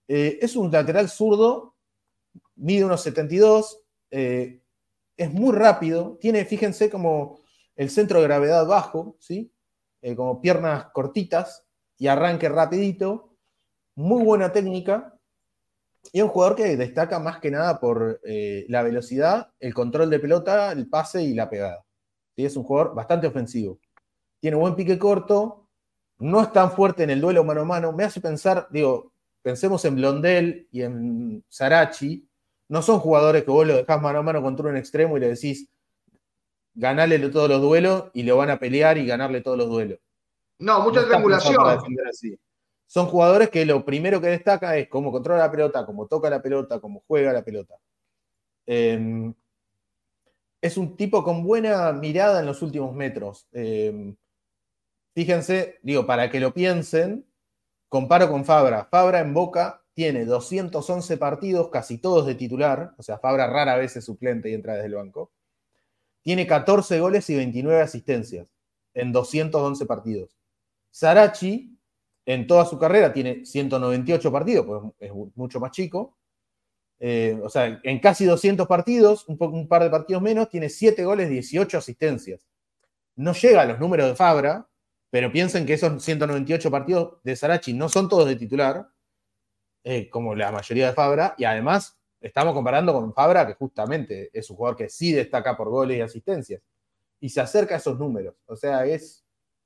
[0.07, 1.75] Eh, es un lateral zurdo,
[2.55, 4.61] mide unos 72, eh,
[5.15, 7.39] es muy rápido, tiene, fíjense, como
[7.75, 9.53] el centro de gravedad bajo, ¿sí?
[10.15, 11.67] Como piernas cortitas
[12.01, 13.29] y arranque rapidito,
[13.93, 15.13] muy buena técnica,
[16.11, 20.19] y un jugador que destaca más que nada por eh, la velocidad, el control de
[20.19, 21.85] pelota, el pase y la pegada.
[22.35, 23.79] Es un jugador bastante ofensivo.
[24.39, 25.67] Tiene buen pique corto,
[26.17, 27.91] no es tan fuerte en el duelo mano a mano.
[27.91, 29.13] Me hace pensar, digo,
[29.43, 32.27] pensemos en Blondel y en Sarachi.
[32.67, 35.27] No son jugadores que vos lo dejás mano a mano contra un extremo y le
[35.27, 35.69] decís,
[36.73, 39.99] ganarle todos los duelos y lo van a pelear y ganarle todos los duelos.
[40.61, 41.57] No, mucha No triangulación.
[42.87, 46.41] Son jugadores que lo primero que destaca es cómo controla la pelota, cómo toca la
[46.41, 47.75] pelota, cómo juega la pelota.
[48.67, 49.33] Eh,
[50.61, 53.47] es un tipo con buena mirada en los últimos metros.
[53.51, 54.13] Eh,
[55.13, 57.25] fíjense, digo, para que lo piensen,
[57.89, 58.87] comparo con Fabra.
[58.91, 63.95] Fabra en Boca tiene 211 partidos, casi todos de titular, o sea, Fabra rara vez
[63.97, 65.31] es suplente y entra desde el banco.
[66.21, 68.47] Tiene 14 goles y 29 asistencias
[68.93, 70.40] en 211 partidos.
[70.91, 71.77] Sarachi,
[72.25, 76.17] en toda su carrera, tiene 198 partidos, pues es mucho más chico.
[76.99, 81.29] Eh, o sea, en casi 200 partidos, un, par de partidos menos, tiene 7 goles,
[81.29, 82.47] 18 asistencias.
[83.15, 84.69] No llega a los números de Fabra,
[85.09, 88.87] pero piensen que esos 198 partidos de Sarachi no son todos de titular,
[89.83, 94.47] eh, como la mayoría de Fabra, y además estamos comparando con Fabra, que justamente es
[94.51, 96.61] un jugador que sí destaca por goles y asistencias,
[97.19, 98.35] y se acerca a esos números.
[98.45, 99.20] O sea, es,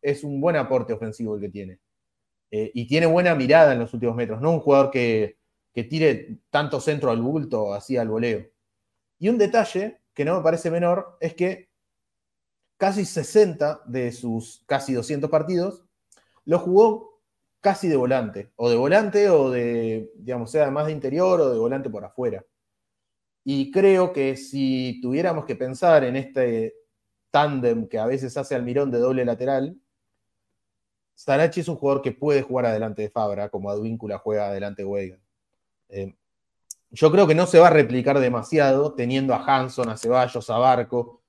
[0.06, 1.80] es un buen aporte ofensivo el que tiene.
[2.52, 5.38] Eh, y tiene buena mirada en los últimos metros, no un jugador que,
[5.74, 8.46] que tire tanto centro al bulto, así al voleo.
[9.20, 11.70] Y un detalle que no me parece menor es que
[12.78, 15.84] casi 60 de sus casi 200 partidos
[16.46, 17.22] lo jugó
[17.62, 21.58] casi de volante, o de volante o de, digamos, sea más de interior o de
[21.58, 22.46] volante por afuera.
[23.44, 26.76] Y creo que si tuviéramos que pensar en este
[27.32, 29.76] tándem que a veces hace Almirón de doble lateral,
[31.16, 34.88] Sarachi es un jugador que puede jugar adelante de Fabra, como Advíncula juega adelante de
[34.88, 35.22] Weigand.
[35.90, 36.16] Eh,
[36.92, 40.58] yo creo que no se va a replicar demasiado teniendo a Hanson, a Ceballos, a
[40.58, 41.22] Barco,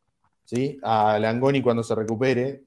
[0.44, 0.78] ¿sí?
[0.82, 2.62] a Langoni cuando se recupere.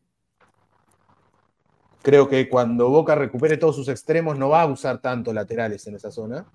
[2.02, 5.96] Creo que cuando Boca recupere todos sus extremos no va a usar tanto laterales en
[5.96, 6.46] esa zona.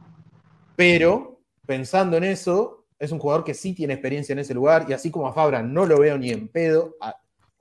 [0.77, 4.93] Pero pensando en eso, es un jugador que sí tiene experiencia en ese lugar y
[4.93, 6.97] así como a Fabra no lo veo ni en pedo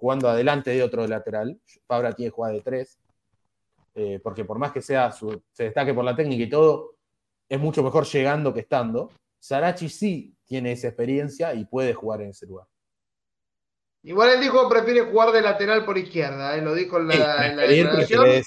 [0.04, 1.58] jugando adelante de otro lateral.
[1.88, 3.00] Fabra tiene jugada de tres.
[3.96, 6.96] Eh, porque por más que sea su, se destaque por la técnica y todo,
[7.48, 9.12] es mucho mejor llegando que estando.
[9.40, 12.68] Sarachi sí tiene esa experiencia y puede jugar en ese lugar.
[14.02, 16.62] Igual él dijo que prefiere jugar de lateral por izquierda, ¿eh?
[16.62, 18.26] lo dijo en la, Sí, en la experiencia declaración.
[18.26, 18.44] que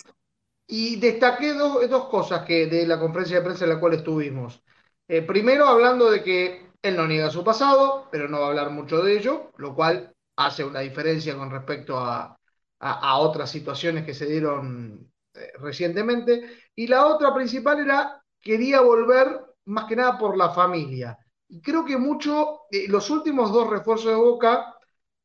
[0.66, 4.62] Y destaqué dos, dos cosas que de la conferencia de prensa en la cual estuvimos.
[5.08, 8.68] Eh, primero, hablando de que él no niega su pasado, pero no va a hablar
[8.68, 12.38] mucho de ello, lo cual hace una diferencia con respecto a,
[12.80, 16.58] a- otras situaciones que se dieron eh, recientemente.
[16.74, 21.18] Y la otra principal era, quería volver más que nada por la familia.
[21.48, 24.74] Y creo que mucho, eh, los últimos dos refuerzos de Boca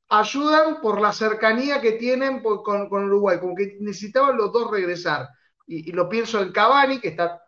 [0.09, 5.29] ayudan por la cercanía que tienen con, con Uruguay, como que necesitaban los dos regresar.
[5.67, 7.41] Y, lo pienso en Cavani, que está,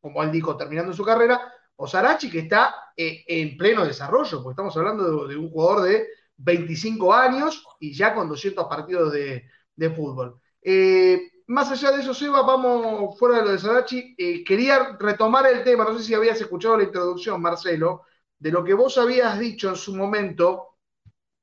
[0.00, 4.52] como él dijo, terminando su carrera, o Sarachi, que está eh, en pleno desarrollo, porque
[4.54, 6.06] estamos hablando de un jugador de
[6.38, 10.40] 25 años y ya con 200 partidos de, de fútbol.
[10.62, 14.14] Eh, más allá de eso, Seba, vamos fuera de lo de Sarachi.
[14.18, 18.02] Eh, quería retomar el tema, no sé si habías escuchado la introducción, Marcelo,
[18.38, 20.76] de lo que vos habías dicho en su momento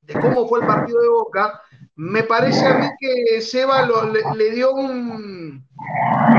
[0.01, 1.61] de cómo fue el partido de Boca,
[1.95, 3.87] me parece a mí que Seba
[4.35, 5.65] le, dio un-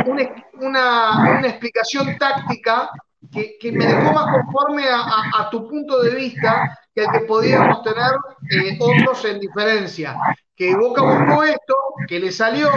[0.06, 2.90] un- una, explicación táctica
[3.32, 8.12] que, me dejó más conforme a tu punto de vista que el podíamos tener
[8.50, 10.16] eh, otros en diferencia.
[10.56, 11.74] Que Boca buscó esto,
[12.06, 12.68] que le salió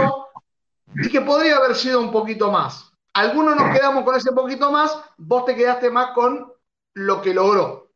[0.96, 2.92] y que podría haber sido un poquito más.
[3.14, 6.52] Algunos nos quedamos con ese poquito más, vos te quedaste más con
[6.94, 7.88] lo que logró.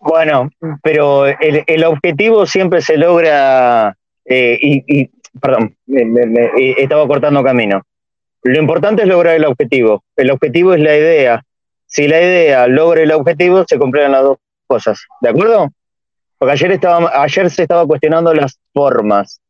[0.00, 0.50] Bueno,
[0.82, 3.96] pero el, el objetivo siempre se logra,
[4.26, 5.10] eh, y, y-
[5.40, 7.80] perdón, me- me- me- eh, estaba cortando camino.
[8.42, 10.04] Lo importante es lograr el objetivo.
[10.16, 11.42] El objetivo es la idea.
[11.94, 15.00] Si la idea logra el objetivo, se completan las dos cosas.
[15.20, 15.68] ¿De acuerdo?
[16.38, 19.40] Porque ayer, estaba, ayer se estaba cuestionando las formas,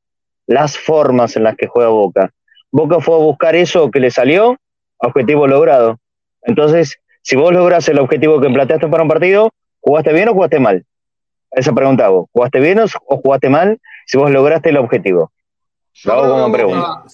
[0.46, 2.30] las formas en las que juega Boca.
[2.70, 4.58] Boca fue a buscar eso que le salió,
[4.98, 5.98] objetivo logrado.
[6.42, 9.50] Entonces, si vos logras el objetivo que planteaste para un partido,
[9.84, 10.86] ¿Jugaste bien o jugaste mal?
[11.50, 12.30] Esa pregunta hago.
[12.32, 15.30] ¿Jugaste bien o jugaste mal si vos lograste el objetivo?
[16.04, 17.04] Lo hago como pregunta.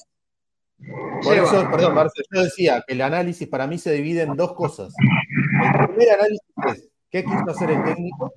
[1.23, 4.55] Por eso, perdón, Marcelo, yo decía que el análisis para mí se divide en dos
[4.55, 4.95] cosas.
[4.99, 8.33] El primer análisis es qué quiso hacer el técnico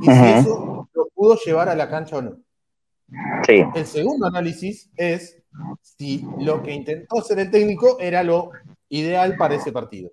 [0.00, 0.10] y si
[0.40, 2.36] eso lo pudo llevar a la cancha o no.
[3.46, 5.42] Sí, El segundo análisis es
[5.82, 8.50] si lo que intentó hacer el técnico era lo
[8.90, 10.10] ideal para ese partido.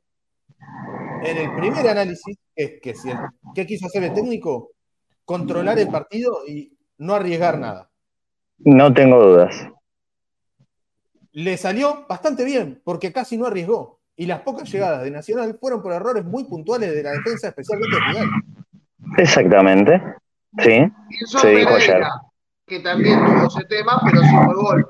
[1.24, 3.18] En el primer análisis es que si el-
[3.54, 4.72] ¿qué quiso hacer el técnico?
[5.26, 7.90] Controlar el partido y no arriesgar nada.
[8.60, 9.54] no tengo dudas.
[11.38, 14.00] Le salió bastante bien, porque casi no arriesgó.
[14.16, 17.98] Y las pocas llegadas de Nacional fueron por errores muy puntuales de la defensa, especialmente
[17.98, 18.30] de Vidal.
[19.18, 20.02] Exactamente.
[20.60, 20.90] Sí.
[21.10, 21.88] Pienso Se dijo ayer.
[21.88, 22.12] Pereira,
[22.66, 24.90] que también tuvo ese tema, pero sí fue gol.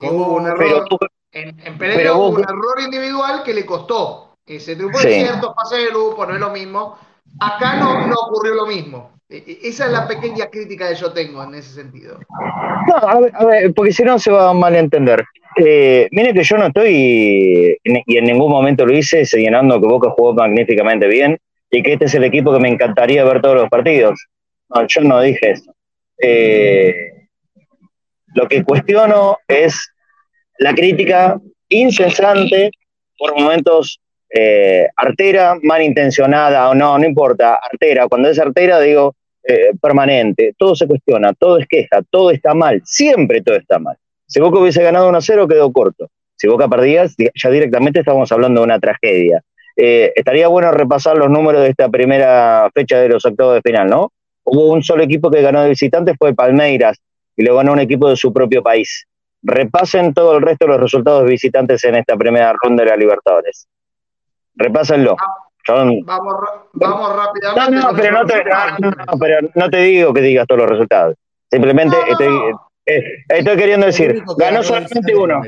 [0.00, 0.58] Hubo un error.
[0.58, 0.98] Pero tú-
[1.32, 4.98] en, en Pereira pero hubo vos- un error individual que le costó ese triunfo.
[4.98, 5.08] Sí.
[5.08, 6.96] Es cierto, pase de grupo, no es lo mismo,
[7.40, 9.10] Acá no, no ocurrió lo mismo.
[9.28, 12.18] E- e- Esa es la pequeña crítica que yo tengo en ese sentido.
[12.86, 15.24] No, a ver, a ver, porque si no se va a malentender.
[15.56, 20.10] Eh, mire que yo no estoy, y en ningún momento lo hice, señalando que Boca
[20.10, 21.38] jugó magníficamente bien
[21.70, 24.18] y que este es el equipo que me encantaría ver todos los partidos.
[24.68, 25.72] No, yo no dije eso.
[26.18, 26.94] Eh,
[28.34, 29.92] lo que cuestiono es
[30.58, 32.70] la crítica incesante,
[33.18, 34.00] por momentos
[34.36, 38.08] eh, artera, malintencionada o no, no importa, artera.
[38.08, 39.14] Cuando es artera, digo,
[39.46, 43.96] eh, permanente, todo se cuestiona, todo es queja, todo está mal, siempre todo está mal.
[44.26, 46.08] Si Boca hubiese ganado 1 a 0, quedó corto.
[46.34, 49.40] Si Boca perdía, di- ya directamente estamos hablando de una tragedia.
[49.76, 53.88] Eh, estaría bueno repasar los números de esta primera fecha de los octavos de final,
[53.88, 54.12] ¿no?
[54.44, 56.98] Hubo un solo equipo que ganó de visitante, fue Palmeiras,
[57.36, 59.06] y lo ganó un equipo de su propio país.
[59.42, 63.66] Repasen todo el resto de los resultados visitantes en esta primera ronda de la Libertadores.
[64.56, 65.16] Repásenlo.
[65.66, 66.34] Son- Vamos,
[66.74, 67.70] vamos no, rápidamente.
[67.76, 70.60] no, con pero no, te, no, no, no, pero no te digo que digas todos
[70.60, 71.16] los resultados.
[71.50, 72.70] Simplemente No, no, estoy, no.
[72.86, 75.42] eh, estoy queriendo decir, ganó ganó solamente uno.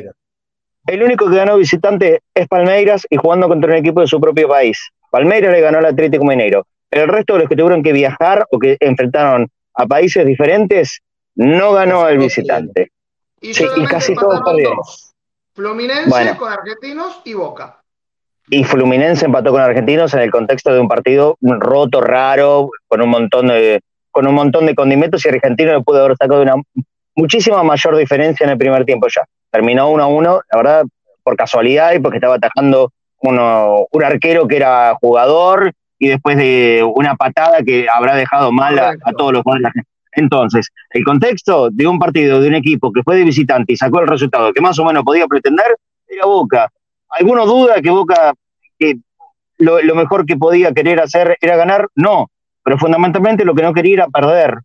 [0.86, 4.48] El único que ganó visitante es Palmeiras y jugando contra un equipo de su propio
[4.48, 4.78] país.
[5.10, 6.66] Palmeiras le ganó al Atlético Mineiro.
[6.90, 11.00] El resto de los que tuvieron que viajar o que enfrentaron a países diferentes
[11.34, 12.90] no ganó el visitante.
[13.40, 14.76] Y Sí, y solamente casi todos perdieron.
[14.76, 15.12] dos.
[15.54, 16.36] Fluminense Bueno.
[16.38, 17.82] con Argentinos y Boca.
[18.48, 23.09] Y Fluminense empató con Argentinos en el contexto de un partido roto, raro, con un
[23.09, 26.55] montón de, con un montón de condimentos y Argentino le pudo haber sacado una
[27.16, 29.24] muchísima mayor diferencia en el primer tiempo ya.
[29.51, 30.85] Terminó 1 a 1, la verdad,
[31.24, 32.93] por casualidad y porque estaba atajando
[33.23, 38.78] uno, un arquero que era jugador y después de una patada que habrá dejado mal
[38.78, 39.73] a, a todos los jugadores.
[40.12, 44.01] Entonces, el contexto de un partido de un equipo que fue de visitante y sacó
[44.01, 45.77] el resultado que más o menos podía pretender
[46.09, 46.70] era Boca.
[47.18, 48.34] ¿Alguno duda que Boca
[48.78, 48.98] que
[49.59, 51.88] lo, mejor que podía querer hacer era ganar?
[51.94, 52.30] No,
[52.62, 54.59] pero fundamentalmente lo que no quería era perder.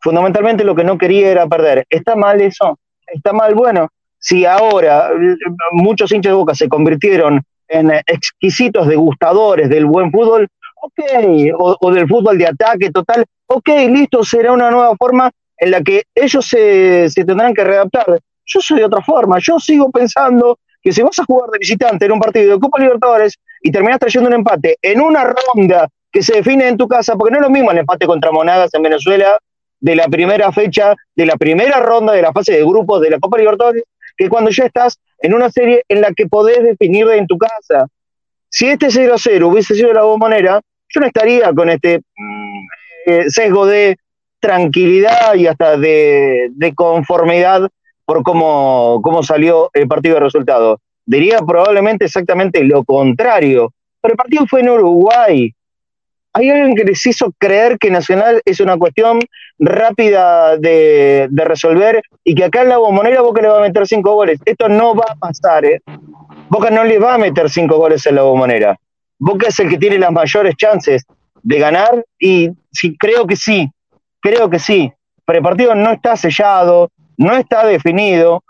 [0.00, 1.86] Fundamentalmente lo que no quería era perder.
[1.88, 2.78] ¿Está mal eso?
[3.06, 3.54] ¿Está mal?
[3.54, 3.88] Bueno,
[4.18, 5.36] si ahora eh,
[5.72, 10.46] muchos hinchas de Boca se convirtieron en exquisitos degustadores del buen fútbol,
[10.82, 11.00] ok,
[11.58, 15.80] o, o del fútbol de ataque total, ok, listo, será una nueva forma en la
[15.80, 18.20] que ellos se, se tendrán que readaptar.
[18.44, 22.04] Yo soy de otra forma, yo sigo pensando que si vas a jugar de visitante
[22.06, 26.22] en un partido de Copa Libertadores y terminás trayendo un empate en una ronda que
[26.22, 28.84] se define en tu casa, porque no es lo mismo el empate contra Monagas en
[28.84, 29.36] Venezuela
[29.80, 33.18] de la primera fecha, de la primera ronda de la fase de grupos de la
[33.18, 33.82] Copa Libertadores,
[34.16, 37.88] que cuando ya estás en una serie en la que podés definir en tu casa.
[38.48, 42.66] Si este 0-0 hubiese sido la bombonera, yo no estaría con este mm,
[43.06, 43.96] eh, sesgo de
[44.38, 47.68] tranquilidad y hasta de, de conformidad
[48.06, 50.80] por cómo, cómo salió el partido de resultado.
[51.04, 53.72] Diría probablemente exactamente lo contrario.
[54.00, 55.52] Pero el partido fue en Uruguay.
[56.32, 59.20] Hay alguien que les hizo creer que Nacional es una cuestión
[59.58, 64.14] rápida de, resolver y que acá en la bombonera Boca le va a meter cinco
[64.14, 64.38] goles.
[64.44, 65.80] Esto no va a pasar, ¿eh?
[66.48, 68.78] Boca no le va a meter cinco goles en la bombonera.
[69.18, 71.04] Boca es el que tiene las mayores chances
[71.42, 73.70] de ganar y sí, creo que sí,
[74.20, 74.92] creo que sí.
[75.24, 78.42] Pero el partido no está sellado, no está definido,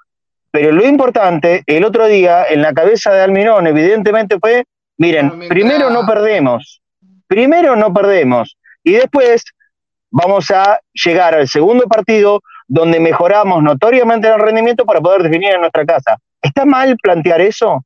[0.51, 4.65] pero lo importante, el otro día, en la cabeza de Almirón, evidentemente fue,
[4.97, 6.81] miren, primero no perdemos,
[7.27, 9.45] primero no perdemos, y después
[10.11, 15.61] vamos a llegar al segundo partido donde mejoramos notoriamente el rendimiento para poder definir en
[15.61, 16.17] nuestra casa.
[16.41, 17.85] ¿Está mal plantear eso?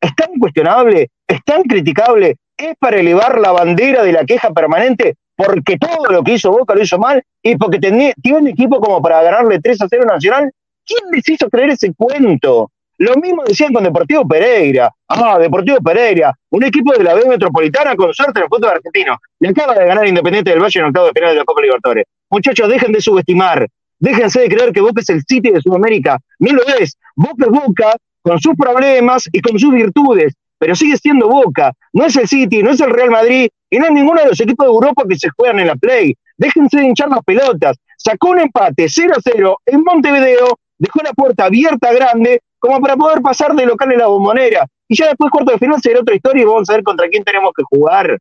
[0.00, 1.08] ¿Es tan cuestionable?
[1.26, 2.36] ¿Es tan criticable?
[2.56, 5.16] ¿Es para elevar la bandera de la queja permanente?
[5.36, 9.02] Porque todo lo que hizo Boca lo hizo mal y porque tiene un equipo como
[9.02, 10.50] para ganarle 3 a 0 Nacional.
[10.86, 12.70] ¿Quién les hizo creer ese cuento?
[12.98, 14.90] Lo mismo decían con Deportivo Pereira.
[15.08, 19.18] Ah, Deportivo Pereira, un equipo de la B Metropolitana con suerte en el fútbol argentino.
[19.40, 22.04] Le acaba de ganar Independiente del Valle en octavo de final de la Copa Libertadores.
[22.30, 23.66] Muchachos, dejen de subestimar.
[23.98, 26.18] Déjense de creer que Boca es el City de Sudamérica.
[26.38, 26.96] Ni lo es.
[27.16, 30.34] Boca es Boca con sus problemas y con sus virtudes.
[30.64, 31.74] Pero sigue siendo Boca.
[31.92, 34.40] No es el City, no es el Real Madrid y no es ninguno de los
[34.40, 36.16] equipos de Europa que se juegan en la Play.
[36.38, 37.76] Déjense de hinchar las pelotas.
[37.98, 42.96] Sacó un empate 0 a 0 en Montevideo, dejó la puerta abierta grande como para
[42.96, 44.66] poder pasar de local en la bombonera.
[44.88, 47.24] Y ya después, cuarto de final, será otra historia y vamos a ver contra quién
[47.24, 48.16] tenemos que jugar.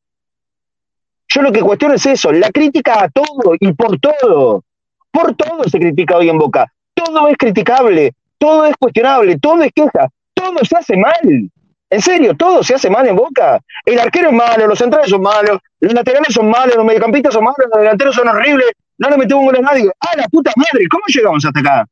[1.30, 4.65] Yo lo que cuestiono es eso, la crítica a todo y por todo.
[5.11, 6.74] Por todo se critica hoy en Boca.
[6.94, 11.49] Todo es criticable, todo es cuestionable, todo es queja, todo se hace mal.
[11.94, 13.60] En serio, todo se hace mal en Boca.
[13.86, 17.44] El arquero es malo, los centrales son malos, los laterales son malos, los mediocampistas son
[17.44, 19.91] malos, los delanteros son horribles, no le metemos un gol a nadie.
[19.99, 20.88] ¡Ah, la puta madre!
[20.90, 21.86] ¿Cómo llegamos hasta acá?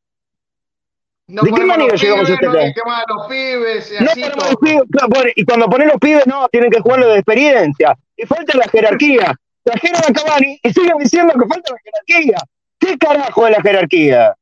[1.28, 2.60] No ¿De qué manera llegamos pibes, hasta no acá?
[2.66, 4.50] dejemos a los pibes y No así ponemos todo.
[4.52, 7.96] los pibes, claro, bueno, y cuando ponen los pibes, no, tienen que jugarlo de experiencia.
[8.18, 9.36] y falta la jerarquía.
[9.64, 12.38] Trajeron a Cavani y siguen diciendo que falta la jerarquía.
[12.80, 14.36] ¿Qué carajo es la jerarquía?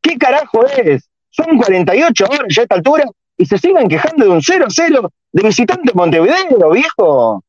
[0.00, 1.10] ¿Qué carajo es?
[1.28, 3.04] Son 48 horas ya a esta altura
[3.42, 7.42] y se siguen quejando de un 0-0 de visitante Montevideo, viejo.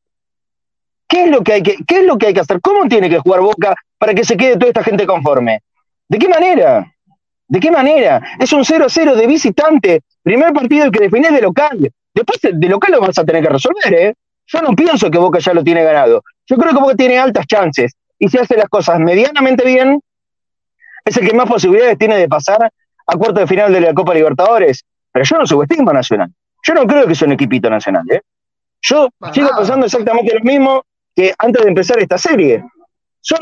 [1.08, 2.60] ¿Qué es, lo que hay que, ¿Qué es lo que hay que hacer?
[2.62, 5.62] ¿Cómo tiene que jugar Boca para que se quede toda esta gente conforme?
[6.10, 6.92] ¿De qué manera?
[7.48, 8.24] ¿De qué manera?
[8.40, 10.02] Es un 0-0 de visitante.
[10.24, 11.92] Primer partido que defines de local.
[12.12, 14.16] Después de local lo vas a tener que resolver, ¿eh?
[14.48, 16.24] Yo no pienso que Boca ya lo tiene ganado.
[16.48, 17.94] Yo creo que Boca tiene altas chances.
[18.18, 20.02] Y si hace las cosas medianamente bien,
[21.06, 22.72] es el que más posibilidades tiene de pasar
[23.06, 24.84] a cuarto de final de la Copa Libertadores.
[25.14, 26.30] Pero yo no subestimo a Nacional.
[26.64, 28.04] Yo no creo que sea un equipito nacional.
[28.10, 28.22] ¿eh?
[28.82, 30.84] Yo sigo pensando exactamente lo mismo
[31.16, 32.64] que antes de empezar esta serie.
[33.22, 33.40] Son,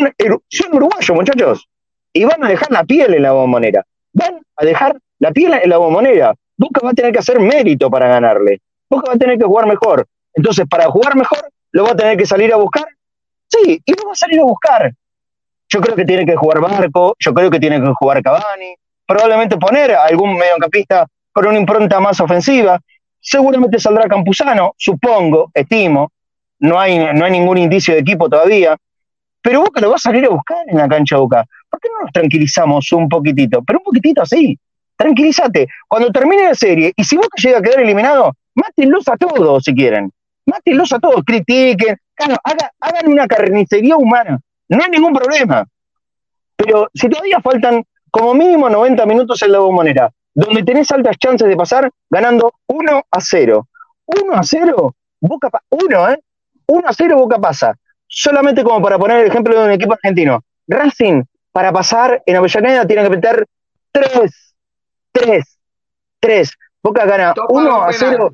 [0.50, 1.68] son uruguayos, muchachos.
[2.14, 3.86] Y van a dejar la piel en la bombonera.
[4.14, 6.34] Van a dejar la piel en la bombonera.
[6.58, 8.62] Boca va a tener que hacer mérito para ganarle.
[8.90, 10.06] Boca va a tener que jugar mejor.
[10.34, 12.86] Entonces, para jugar mejor, lo va a tener que salir a buscar.
[13.48, 14.92] Sí, y lo va a salir a buscar.
[15.70, 18.76] Yo creo que tiene que jugar Barco, yo creo que tiene que jugar Cavani,
[19.08, 22.80] probablemente poner a algún mediocampista con una impronta más ofensiva.
[23.20, 26.12] Seguramente saldrá Campuzano, supongo, estimo.
[26.60, 28.78] No hay, no hay ningún indicio de equipo todavía.
[29.42, 31.46] Pero Boca lo va a salir a buscar en la cancha Boca.
[31.70, 33.64] ¿Por qué no nos tranquilizamos un poquitito?
[33.64, 34.58] Pero un poquitito así.
[34.96, 35.68] Tranquilízate.
[35.88, 39.74] Cuando termine la serie, y si Boca llega a quedar eliminado, mátenlos a todos si
[39.74, 40.12] quieren.
[40.46, 44.40] Mátenlos a todos, critiquen, claro, hagan, una carnicería humana,
[44.70, 45.66] no hay ningún problema.
[46.56, 51.48] Pero si todavía faltan como mínimo 90 minutos en la bombonera, donde tenés altas chances
[51.48, 53.68] de pasar ganando 1 a 0.
[54.06, 56.20] 1 a 0, Boca 1, ¿eh?
[56.68, 57.76] 1 a 0 Boca pasa.
[58.08, 60.44] Solamente como para poner el ejemplo de un equipo argentino.
[60.68, 63.48] Racing, para pasar en Avellaneda, tiene que meter
[63.92, 64.56] 3.
[65.12, 65.60] 3.
[66.20, 66.52] 3.
[66.84, 68.32] Boca gana 1 a 0.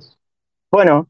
[0.72, 1.07] Bueno,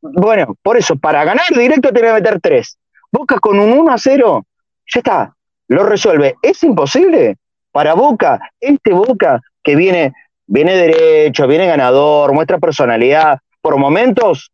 [0.00, 2.78] bueno, por eso, para ganar directo tiene que meter 3.
[3.12, 4.46] Boca con un 1 a 0,
[4.92, 5.36] ya está,
[5.68, 6.36] lo resuelve.
[6.42, 7.36] ¿Es imposible?
[7.72, 10.12] Para Boca, este Boca que viene,
[10.46, 14.50] viene derecho, viene ganador, muestra personalidad, por momentos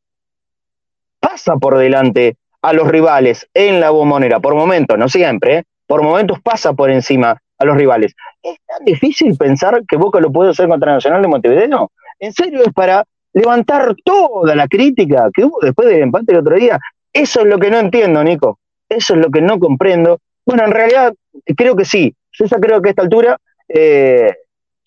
[1.20, 5.64] pasa por delante a los rivales en la bombonera, por momentos, no siempre, ¿eh?
[5.86, 8.14] por momentos pasa por encima a los rivales.
[8.42, 11.90] ¿Es tan difícil pensar que Boca lo puede hacer contra Nacional de Montevideo?
[12.20, 16.56] ¿En serio es para levantar toda la crítica que hubo después del empate el otro
[16.56, 16.78] día.
[17.12, 18.58] Eso es lo que no entiendo, Nico.
[18.88, 20.18] Eso es lo que no comprendo.
[20.44, 21.14] Bueno, en realidad
[21.56, 22.14] creo que sí.
[22.38, 23.36] Yo ya creo que a esta altura
[23.68, 24.34] eh,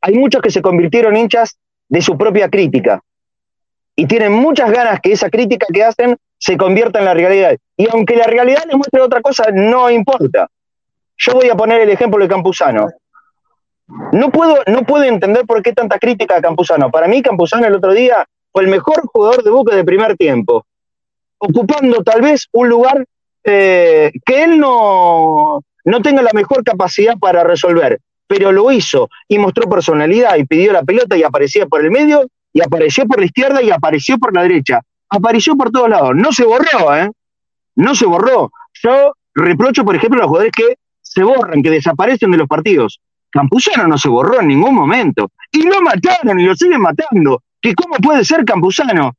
[0.01, 1.57] hay muchos que se convirtieron hinchas
[1.89, 3.01] de su propia crítica
[3.95, 7.55] y tienen muchas ganas que esa crítica que hacen se convierta en la realidad.
[7.77, 10.47] Y aunque la realidad les muestre otra cosa, no importa.
[11.17, 12.89] Yo voy a poner el ejemplo de Campuzano.
[14.13, 16.89] No puedo, no puedo entender por qué tanta crítica a Campuzano.
[16.89, 20.65] Para mí, Campuzano el otro día fue el mejor jugador de Boca de primer tiempo,
[21.37, 23.05] ocupando tal vez un lugar
[23.43, 29.37] eh, que él no, no tenga la mejor capacidad para resolver, pero lo hizo y
[29.37, 33.25] mostró personalidad y pidió la pelota y aparecía por el medio y apareció por la
[33.25, 34.81] izquierda y apareció por la derecha.
[35.09, 36.11] Apareció por todos lados.
[36.15, 37.09] No se borró, ¿eh?
[37.75, 38.51] No se borró.
[38.81, 43.01] Yo reprocho, por ejemplo, a los jugadores que se borran, que desaparecen de los partidos.
[43.29, 45.31] Campuzano no se borró en ningún momento.
[45.51, 47.41] Y lo mataron y lo siguen matando.
[47.61, 49.13] ¿Que cómo puede ser Campuzano?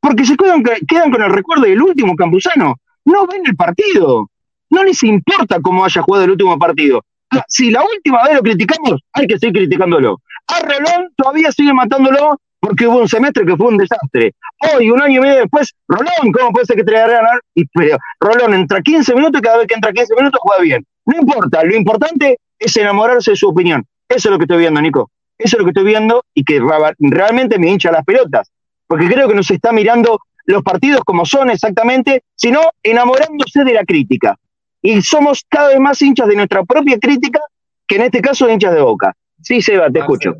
[0.00, 2.76] Porque se quedan, quedan con el recuerdo del último Campuzano.
[3.04, 4.30] No ven el partido.
[4.70, 7.02] No les importa cómo haya jugado el último partido.
[7.30, 10.20] Ah, si la última vez lo criticamos, hay que seguir criticándolo.
[10.46, 14.34] A Rolón todavía sigue matándolo porque hubo un semestre que fue un desastre.
[14.74, 17.40] Hoy, un año y medio después, Rolón, ¿cómo puede ser que te ganar?
[17.54, 20.84] Y, pero Rolón entra 15 minutos y cada vez que entra 15 minutos juega bien.
[21.06, 23.84] No importa, lo importante es enamorarse de su opinión.
[24.08, 25.10] Eso es lo que estoy viendo, Nico.
[25.38, 26.60] Eso es lo que estoy viendo y que
[26.98, 28.50] realmente me hincha las pelotas.
[28.86, 33.84] Porque creo que nos está mirando los partidos como son exactamente, sino enamorándose de la
[33.84, 34.36] crítica.
[34.80, 37.40] Y somos cada vez más hinchas de nuestra propia crítica
[37.86, 39.16] que en este caso hinchas de boca.
[39.42, 40.34] Sí, Seba, te escucho.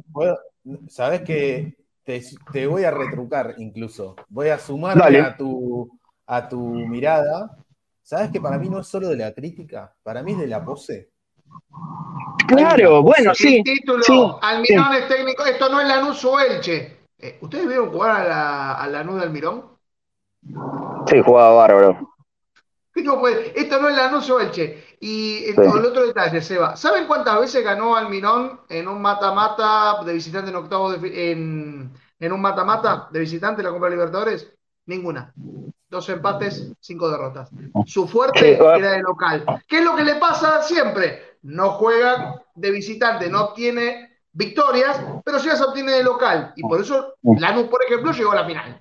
[0.88, 1.74] Sabes que
[2.04, 4.16] te, voy a retrucar incluso.
[4.28, 5.90] Voy a sumar a tu,
[6.26, 7.56] a tu mirada.
[8.02, 9.94] ¿Sabes que para mí no es solo de la crítica?
[10.02, 11.10] Para mí es de la pose.
[12.46, 13.62] Claro, bueno, sí.
[13.62, 16.98] título, sí, Almirón es técnico, esto no es Lanús o Elche.
[17.18, 19.64] Eh, ¿Ustedes vieron jugar a, la, a Lanús de Almirón?
[21.06, 22.08] Sí, jugaba bárbaro.
[23.54, 24.96] Esto no es Lanús o Elche.
[25.00, 26.76] Y el, otro detalle, Seba.
[26.76, 32.40] ¿Saben cuántas veces ganó Almirón en un mata-mata de visitante en octavo en, en un
[32.40, 34.52] mata-mata de visitante en la Copa Libertadores?
[34.86, 35.32] Ninguna.
[35.88, 37.50] Dos empates, cinco derrotas.
[37.86, 39.44] Su fuerte era de local.
[39.66, 41.28] ¿Qué es lo que le pasa siempre?
[41.42, 46.52] no juega de visitante, no tiene victorias, pero sí las obtiene de local.
[46.56, 48.80] Y por eso Lanús, por ejemplo, llegó a la final.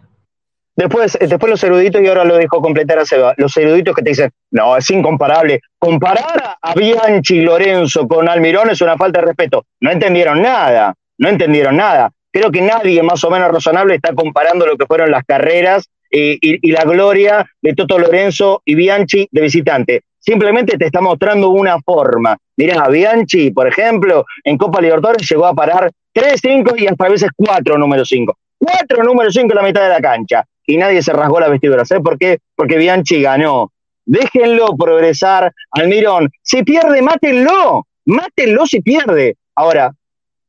[0.77, 4.11] Después, después los eruditos, y ahora lo dijo completar a Seba, los eruditos que te
[4.11, 5.59] dicen, no, es incomparable.
[5.79, 9.65] Comparar a Bianchi y Lorenzo con Almirón es una falta de respeto.
[9.81, 12.11] No entendieron nada, no entendieron nada.
[12.31, 16.37] Creo que nadie más o menos razonable está comparando lo que fueron las carreras eh,
[16.39, 20.01] y, y, la gloria de Toto Lorenzo y Bianchi de visitante.
[20.19, 22.37] Simplemente te está mostrando una forma.
[22.55, 27.09] Mirá, Bianchi, por ejemplo, en Copa Libertadores llegó a parar 3, 5 y hasta a
[27.09, 28.37] veces 4 número 5.
[28.59, 31.85] 4 número 5 en la mitad de la cancha y nadie se rasgó la vestidura.
[31.85, 32.39] ¿Sabes por qué?
[32.55, 33.71] Porque Bianchi ganó.
[34.05, 36.29] Déjenlo progresar, Almirón.
[36.41, 37.87] Si pierde, mátenlo.
[38.05, 39.37] Mátenlo si pierde.
[39.55, 39.93] Ahora,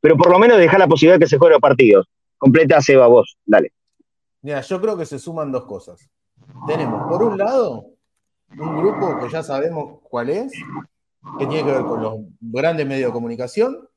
[0.01, 2.07] pero por lo menos deja la posibilidad de que se jueguen los partidos.
[2.37, 3.37] Completa, Seba, vos.
[3.45, 3.73] Dale.
[4.43, 6.09] Mira, yo creo que se suman dos cosas.
[6.67, 7.87] Tenemos, por un lado,
[8.57, 10.53] un grupo que ya sabemos cuál es,
[11.39, 13.89] que tiene que ver con los grandes medios de comunicación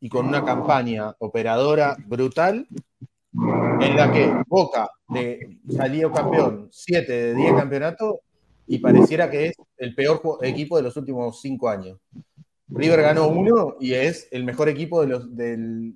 [0.00, 2.66] y con una campaña operadora brutal
[3.80, 8.16] en la que Boca de, salió campeón 7 de 10 campeonatos
[8.66, 11.98] y pareciera que es el peor equipo de los últimos 5 años.
[12.68, 15.94] River ganó uno y es el mejor equipo de los, del...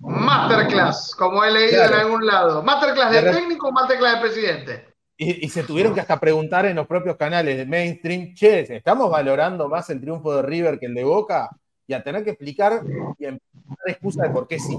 [0.00, 1.94] Masterclass, como he leído claro.
[1.94, 2.62] en algún lado.
[2.62, 4.86] Masterclass de, de técnico o masterclass de presidente.
[5.16, 9.08] Y, y, se tuvieron que hasta preguntar en los propios canales de mainstream, che, ¿estamos
[9.08, 11.50] valorando más el triunfo de River que el de Boca?
[11.86, 12.82] Y a tener que explicar
[13.18, 13.38] y a dar
[13.86, 14.76] excusa de por qué sí.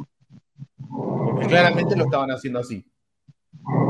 [0.93, 2.85] Porque claramente lo estaban haciendo así.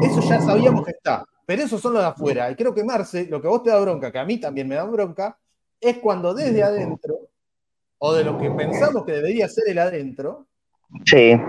[0.01, 2.51] Eso ya sabíamos que está, pero eso son los de afuera.
[2.51, 4.75] Y creo que Marce, lo que vos te da bronca, que a mí también me
[4.75, 5.38] da bronca,
[5.80, 7.30] es cuando desde adentro,
[7.97, 10.47] o de lo que pensamos que debería ser el adentro,
[11.05, 11.39] sí.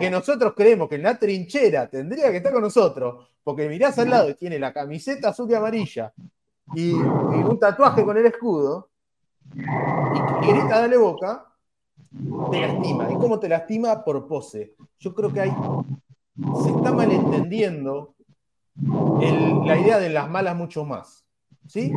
[0.00, 4.10] que nosotros creemos que en la trinchera tendría que estar con nosotros, porque mirás al
[4.10, 6.12] lado y tiene la camiseta azul y amarilla
[6.74, 8.90] y, y un tatuaje con el escudo,
[9.54, 11.53] y, y grita dale boca,
[12.50, 13.10] te lastima.
[13.10, 14.04] ¿Y cómo te lastima?
[14.04, 14.74] Por pose.
[14.98, 15.52] Yo creo que hay.
[16.62, 18.14] Se está malentendiendo
[18.76, 21.24] la idea de las malas mucho más.
[21.66, 21.92] ¿Sí?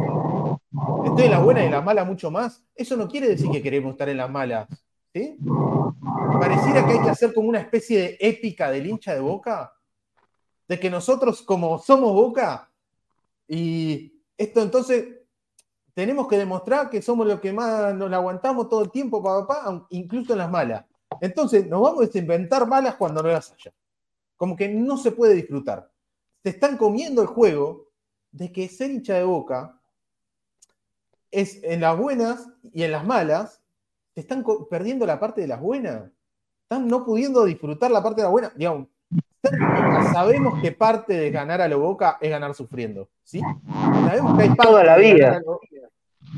[1.06, 2.64] Estoy en las buenas y en las malas mucho más.
[2.76, 4.68] Eso no quiere decir que queremos estar en las malas.
[5.14, 5.38] ¿Sí?
[6.40, 9.74] Pareciera que hay que hacer como una especie de épica del hincha de boca.
[10.68, 12.70] De que nosotros, como somos boca,
[13.48, 15.17] y esto entonces
[15.98, 20.34] tenemos que demostrar que somos los que más nos aguantamos todo el tiempo, papá, incluso
[20.34, 20.86] en las malas.
[21.20, 23.74] Entonces, nos vamos a inventar malas cuando no las haya.
[24.36, 25.90] Como que no se puede disfrutar.
[26.44, 27.88] Se están comiendo el juego
[28.32, 29.82] de que ser hincha de boca
[31.32, 33.60] es en las buenas y en las malas,
[34.14, 36.12] se están perdiendo la parte de las buenas.
[36.62, 38.54] Están no pudiendo disfrutar la parte de la buena.
[38.56, 38.88] Digamos,
[40.14, 43.10] sabemos que parte de ganar a lo boca es ganar sufriendo.
[43.28, 43.42] ¿Sí?
[44.06, 45.42] Sabemos que hay Toda la vida.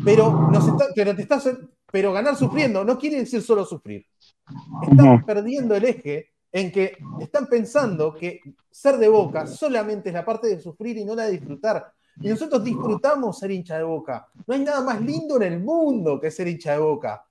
[0.03, 1.49] Pero, nos está, pero, te estás,
[1.91, 4.05] pero ganar sufriendo no quiere decir solo sufrir.
[4.47, 5.23] -huh.
[5.23, 8.41] perdiendo el eje en que están pensando que
[8.71, 11.93] ser de boca solamente es la parte de sufrir y no la de disfrutar.
[12.21, 14.27] Y nosotros disfrutamos ser hincha de boca.
[14.47, 17.23] No hay nada más lindo en el mundo que ser hincha de boca.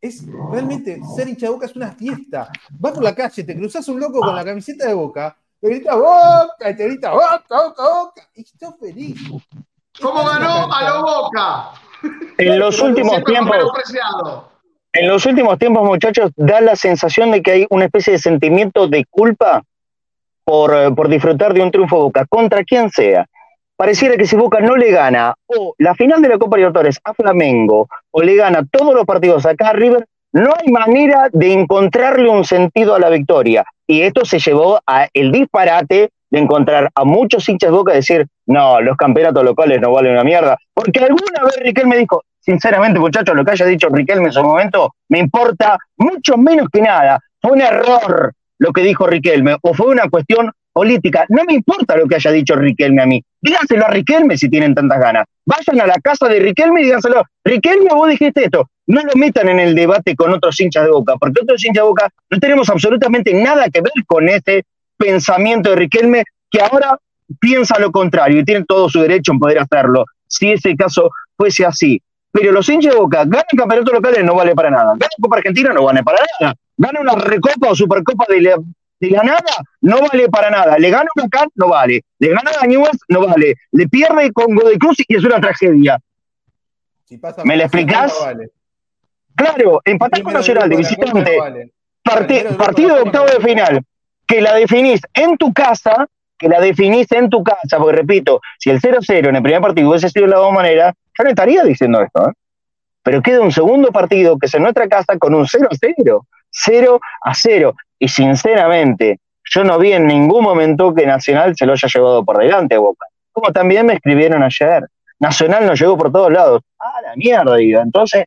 [0.00, 2.50] Es realmente ser hincha de boca es una fiesta.
[2.78, 5.94] Vas por la calle, te cruzas un loco con la camiseta de boca, te grita
[5.94, 9.20] boca, te grita boca, boca, boca, y estás feliz.
[10.00, 11.70] ¿Cómo ganó a lo boca?
[12.38, 13.56] En los últimos tiempos.
[14.92, 18.88] En los últimos tiempos, muchachos, da la sensación de que hay una especie de sentimiento
[18.88, 19.62] de culpa
[20.44, 23.26] por, eh, por disfrutar de un triunfo Boca, contra quien sea.
[23.76, 27.14] Pareciera que si Boca no le gana o la final de la Copa Libertadores a
[27.14, 32.28] Flamengo o le gana todos los partidos acá a River, no hay manera de encontrarle
[32.28, 33.64] un sentido a la victoria.
[33.86, 38.80] Y esto se llevó a el disparate de encontrar a muchos hinchas Boca decir, no,
[38.80, 40.56] los campeonatos locales no valen una mierda.
[40.72, 44.94] Porque alguna vez Riquelme dijo, sinceramente, muchachos, lo que haya dicho Riquelme en su momento
[45.08, 47.18] me importa mucho menos que nada.
[47.40, 51.26] Fue un error lo que dijo Riquelme, o fue una cuestión política.
[51.28, 53.22] No me importa lo que haya dicho Riquelme a mí.
[53.40, 55.24] Díganselo a Riquelme si tienen tantas ganas.
[55.44, 57.22] Vayan a la casa de Riquelme y díganselo.
[57.44, 58.68] Riquelme, vos dijiste esto.
[58.86, 61.88] No lo metan en el debate con otros hinchas de boca, porque otros hinchas de
[61.88, 64.64] boca no tenemos absolutamente nada que ver con ese
[64.96, 66.98] pensamiento de Riquelme que ahora
[67.38, 71.64] piensa lo contrario y tiene todo su derecho en poder hacerlo, si ese caso fuese
[71.64, 72.02] así.
[72.32, 74.92] Pero los hinchas de Boca ganan campeonatos locales no vale para nada.
[74.92, 76.54] Ganan Copa Argentina no vale para nada.
[76.76, 78.56] Ganan una recopa o supercopa de la,
[79.00, 80.78] de la nada no vale para nada.
[80.78, 82.02] Le gana Huracán no vale.
[82.18, 83.54] Le gana a Newell's no vale.
[83.72, 85.98] Le pierde con Godoy Cruz y es una tragedia.
[87.04, 88.14] Si pasa ¿Me lo explicás?
[88.18, 88.50] No vale.
[89.34, 91.36] Claro, empatar con Nacional de visitante.
[91.36, 91.72] No vale.
[92.02, 93.82] Parti partido de octavo de final.
[94.26, 96.06] Que la definís en tu casa
[96.40, 99.90] que la definís en tu casa, porque repito, si el 0-0 en el primer partido
[99.90, 102.32] hubiese sido de la misma manera, yo no estaría diciendo esto, ¿eh?
[103.02, 107.34] Pero queda un segundo partido que es en nuestra casa con un 0-0, 0 a
[107.34, 107.74] 0.
[108.00, 112.38] Y sinceramente, yo no vi en ningún momento que Nacional se lo haya llevado por
[112.38, 113.06] delante a Boca.
[113.30, 114.84] Como también me escribieron ayer,
[115.18, 116.62] Nacional nos llegó por todos lados.
[116.80, 117.80] Ah, la mierda, digo.
[117.80, 118.24] Entonces,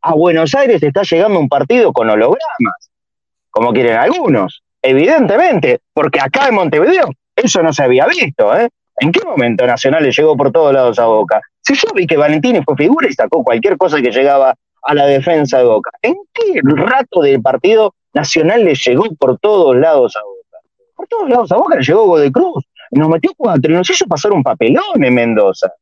[0.00, 2.90] a Buenos Aires está llegando un partido con hologramas,
[3.50, 8.68] como quieren algunos, evidentemente, porque acá en Montevideo eso no se había visto, ¿eh?
[8.96, 11.42] ¿En qué momento Nacional le llegó por todos lados a Boca?
[11.60, 15.06] Si yo vi que Valentini fue figura y sacó cualquier cosa que llegaba a la
[15.06, 20.22] defensa de Boca, ¿en qué rato del partido Nacional le llegó por todos lados a
[20.22, 20.58] Boca?
[20.96, 24.06] Por todos lados a Boca le llegó Godoy Cruz, nos metió cuatro y nos hizo
[24.06, 25.72] pasar un papelón en Mendoza.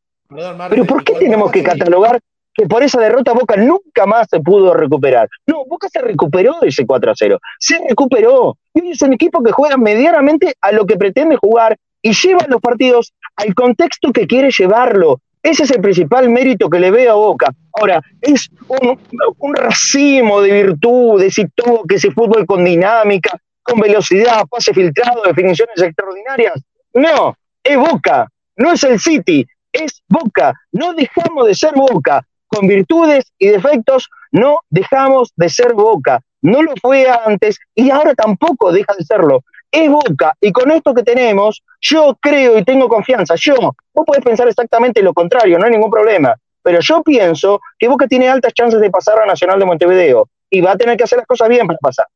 [0.70, 2.18] Pero ¿por qué tenemos que catalogar
[2.54, 5.28] que por esa derrota Boca nunca más se pudo recuperar?
[5.46, 7.38] No, Boca se recuperó de ese 4 a 0.
[7.58, 8.56] Se recuperó.
[8.74, 12.46] Y hoy es un equipo que juega medianamente a lo que pretende jugar y lleva
[12.48, 15.20] los partidos al contexto que quiere llevarlo.
[15.42, 17.52] Ese es el principal mérito que le veo a Boca.
[17.72, 24.44] Ahora, es un, racimo de virtudes y todo, que ese fútbol con dinámica, con velocidad,
[24.48, 26.62] pase filtrado, definiciones extraordinarias.
[26.94, 30.52] No, es Boca, no es el City, es Boca.
[30.70, 32.24] No dejamos de ser Boca.
[32.46, 36.20] Con virtudes y defectos, no dejamos de ser Boca.
[36.42, 39.44] No lo fue antes y ahora tampoco deja de serlo.
[39.72, 40.34] Es Boca.
[40.40, 43.34] Y con esto que tenemos, yo creo y tengo confianza.
[43.36, 43.54] Yo,
[43.94, 46.36] vos podés pensar exactamente lo contrario, no hay ningún problema.
[46.62, 50.60] Pero yo pienso que Boca tiene altas chances de pasar a Nacional de Montevideo y
[50.60, 52.06] va a tener que hacer las cosas bien para pasar.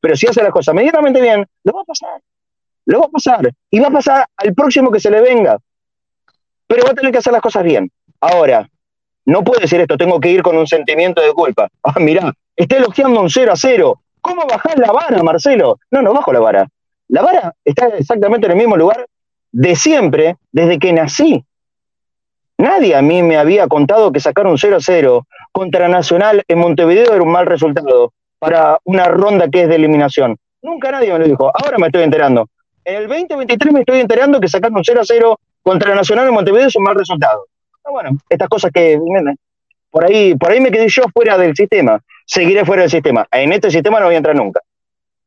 [0.00, 2.20] Pero si hace las cosas medianamente bien, lo va a pasar.
[2.84, 3.50] Lo va a pasar.
[3.70, 5.58] Y va a pasar al próximo que se le venga
[6.66, 7.90] pero va a tener que hacer las cosas bien.
[8.20, 8.68] Ahora,
[9.24, 11.68] no puede decir esto, tengo que ir con un sentimiento de culpa.
[11.82, 14.00] Ah, mirá, está elogiando un 0 a 0.
[14.20, 15.78] ¿Cómo bajás la vara, Marcelo?
[15.90, 16.68] No, no bajo la vara.
[17.08, 19.06] La vara está exactamente en el mismo lugar
[19.52, 21.44] de siempre, desde que nací.
[22.58, 26.58] Nadie a mí me había contado que sacar un 0 a 0 contra Nacional en
[26.58, 30.36] Montevideo era un mal resultado para una ronda que es de eliminación.
[30.62, 31.50] Nunca nadie me lo dijo.
[31.54, 32.48] Ahora me estoy enterando.
[32.84, 36.34] En el 2023 me estoy enterando que sacar un 0 a 0 contra Nacional en
[36.34, 37.46] Montevideo es un mal resultado.
[37.84, 38.98] Ah, bueno, estas cosas que
[39.90, 42.00] por ahí, por ahí me quedé yo fuera del sistema.
[42.26, 43.26] Seguiré fuera del sistema.
[43.30, 44.60] En este sistema no voy a entrar nunca.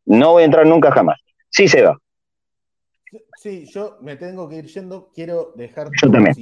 [0.05, 1.19] No voy a entrar nunca jamás.
[1.49, 1.99] Sí se va.
[3.41, 5.11] Sí, yo me tengo que ir yendo.
[5.13, 5.89] Quiero dejar.
[6.01, 6.35] Yo también.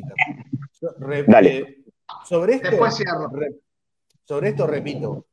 [1.28, 1.58] Dale.
[1.58, 1.84] Eh,
[2.26, 2.70] sobre esto,
[4.26, 5.26] sobre esto repito.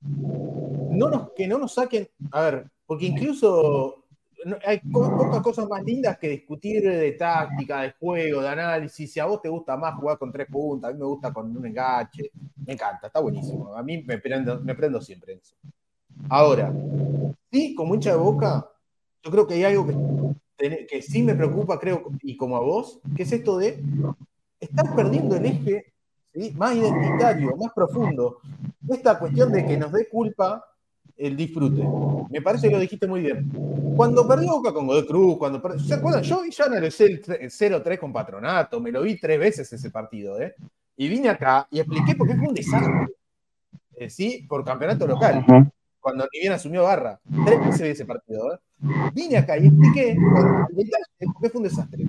[0.00, 2.08] No nos, que no nos saquen.
[2.30, 4.04] A ver, porque incluso
[4.64, 9.12] hay pocas cosas más lindas que discutir de táctica, de juego, de análisis.
[9.12, 11.56] Si a vos te gusta más jugar con tres puntas, a mí me gusta con
[11.56, 12.30] un enganche,
[12.66, 13.74] me encanta, está buenísimo.
[13.76, 15.54] A mí me prendo, me prendo siempre en eso.
[16.28, 16.72] Ahora,
[17.50, 18.68] sí, como hincha de boca,
[19.22, 19.86] yo creo que hay algo
[20.56, 23.82] que, sí me preocupa, creo, y como a vos, que es esto de
[24.60, 25.92] estar perdiendo el eje
[26.54, 28.38] más identitario, más profundo.
[28.88, 30.64] Esta cuestión de que nos dé culpa
[31.16, 31.82] el disfrute.
[32.30, 33.50] Me parece que lo dijiste muy bien.
[33.96, 36.22] Cuando perdió Boca con Godoy Cruz, cuando perdió, ¿se acuerdan?
[36.22, 40.54] Yo ya analicé el 0-3 con Patronato, me lo vi tres veces ese partido, ¿eh?
[40.96, 43.08] Y vine acá y expliqué por qué fue un desastre.
[44.08, 45.44] Sí, por campeonato local.
[46.02, 47.20] Cuando ni bien asumió Barra.
[47.44, 48.58] Tres veces vi ese partido, ¿eh?
[49.14, 50.16] Vine acá y expliqué
[51.40, 52.04] qué fue un desastre.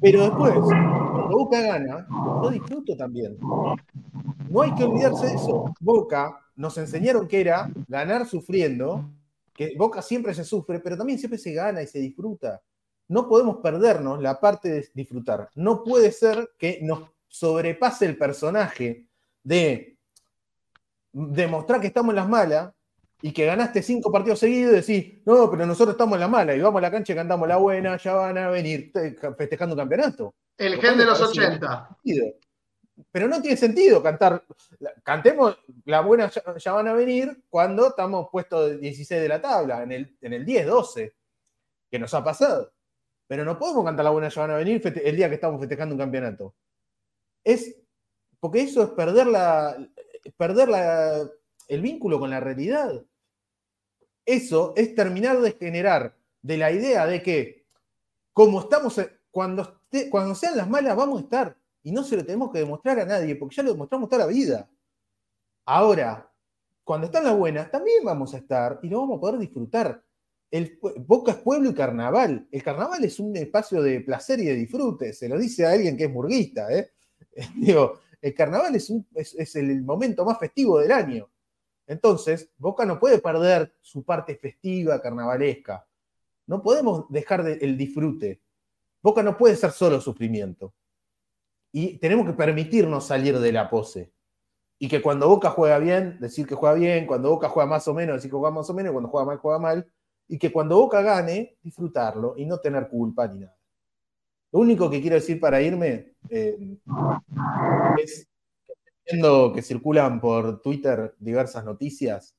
[0.00, 2.06] Pero después, cuando Boca gana,
[2.42, 3.38] yo disfruto también.
[3.40, 5.74] No hay que olvidarse de eso.
[5.80, 9.10] Boca nos enseñaron que era ganar sufriendo,
[9.54, 12.60] que Boca siempre se sufre, pero también siempre se gana y se disfruta.
[13.08, 15.48] No podemos perdernos la parte de disfrutar.
[15.54, 19.06] No puede ser que nos sobrepase el personaje
[19.42, 19.97] de
[21.26, 22.72] demostrar que estamos en las malas
[23.20, 26.54] y que ganaste cinco partidos seguidos y decís, no, pero nosotros estamos en la mala
[26.54, 28.92] y vamos a la cancha y cantamos la buena, ya van a venir
[29.36, 30.34] festejando un campeonato.
[30.56, 31.96] El gen de los 80
[33.10, 34.44] pero no tiene sentido cantar,
[35.02, 39.92] cantemos la buena ya, van a venir cuando estamos puestos 16 de la tabla, en
[39.92, 41.14] el, en el 10, 12,
[41.90, 42.72] que nos ha pasado.
[43.26, 45.94] Pero no podemos cantar la buena ya van a venir el día que estamos festejando
[45.94, 46.54] un campeonato.
[47.44, 47.76] Es,
[48.40, 49.76] porque eso es perder, la,
[50.36, 50.68] perder
[51.68, 53.04] el vínculo con la realidad.
[54.24, 57.66] Eso es terminar de generar de la idea de que
[58.32, 59.00] como estamos,
[59.30, 63.00] cuando, cuando sean las malas vamos a estar y no se lo tenemos que demostrar
[63.00, 64.68] a nadie, porque ya lo demostramos toda la vida.
[65.64, 66.30] Ahora,
[66.84, 70.02] cuando están las buenas, también vamos a estar y lo vamos a poder disfrutar.
[70.50, 72.48] El, Boca es pueblo y carnaval.
[72.50, 75.12] El carnaval es un espacio de placer y de disfrute.
[75.12, 76.72] Se lo dice a alguien que es murguista.
[76.72, 76.90] ¿eh?
[77.56, 81.28] Digo, el carnaval es, el momento más festivo del año.
[81.86, 85.86] Entonces, Boca no puede perder su parte festiva, carnavalesca.
[86.46, 88.40] No podemos dejar el disfrute.
[89.02, 90.74] Boca no puede ser solo sufrimiento.
[91.72, 94.12] Y tenemos que permitirnos salir de la pose.
[94.78, 97.94] Y que cuando Boca juega bien, decir que juega bien, cuando Boca juega más o
[97.94, 99.92] menos, decir que juega más o menos, cuando juega mal, juega mal.
[100.30, 103.57] y que cuando Boca gane, disfrutarlo y no tener culpa ni nada.
[104.52, 106.78] Lo único que quiero decir para irme eh,
[108.02, 108.28] es
[109.54, 112.34] que circulan por Twitter diversas noticias,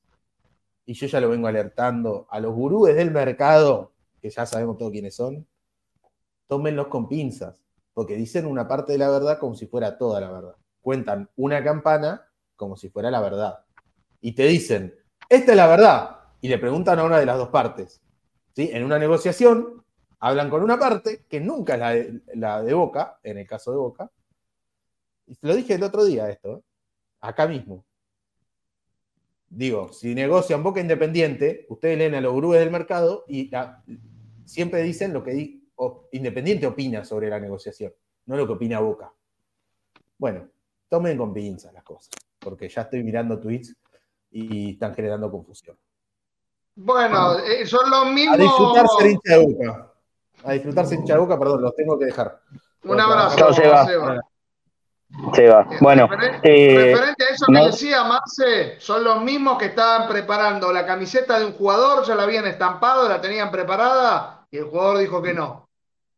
[0.86, 4.92] y yo ya lo vengo alertando, a los gurúes del mercado, que ya sabemos todos
[4.92, 5.46] quiénes son,
[6.46, 7.56] tómenlos con pinzas,
[7.94, 10.56] porque dicen una parte de la verdad como si fuera toda la verdad.
[10.80, 12.26] Cuentan una campana
[12.56, 13.60] como si fuera la verdad.
[14.20, 14.94] Y te dicen,
[15.28, 18.00] esta es la verdad, y le preguntan a una de las dos partes.
[18.54, 18.70] ¿sí?
[18.72, 19.79] En una negociación,
[20.20, 23.70] hablan con una parte, que nunca es la de, la de Boca, en el caso
[23.72, 24.10] de Boca,
[25.26, 26.62] y lo dije el otro día esto, ¿eh?
[27.20, 27.84] acá mismo.
[29.48, 33.82] Digo, si negocian Boca Independiente, ustedes leen a los gurúes del mercado y la,
[34.44, 35.56] siempre dicen lo que di,
[36.12, 37.92] Independiente opina sobre la negociación,
[38.26, 39.12] no lo que opina Boca.
[40.18, 40.48] Bueno,
[40.88, 43.74] tomen con pinzas las cosas, porque ya estoy mirando tweets
[44.30, 45.78] y están generando confusión.
[46.74, 48.38] Bueno, eh, son los mismos.
[48.38, 49.89] A disfrutar ser hincha de Boca.
[50.44, 52.40] A disfrutar ser hincha de Boca, perdón, los tengo que dejar.
[52.84, 53.84] Un abrazo, Chao, Seba.
[53.86, 54.20] Seba.
[55.34, 55.66] Se va.
[55.80, 56.08] Bueno,
[56.42, 60.86] eh, referente a eso no- que decía Marce, son los mismos que estaban preparando la
[60.86, 65.20] camiseta de un jugador, ya la habían estampado, la tenían preparada y el jugador dijo
[65.20, 65.68] que no.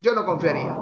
[0.03, 0.77] Yo no confiaría.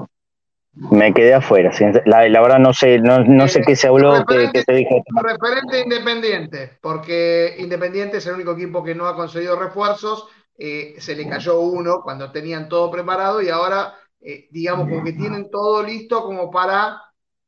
[0.73, 1.71] me quedé afuera.
[2.05, 4.73] La, la verdad no sé, no, no sé Eh, qué se habló, qué, qué se
[4.73, 5.03] dijo.
[5.23, 10.27] Referente Independiente, porque Independiente es el único equipo que no ha conseguido refuerzos.
[10.61, 15.15] Eh, se le cayó uno cuando tenían todo preparado y ahora, eh, digamos, como que
[15.15, 17.03] tienen todo listo como para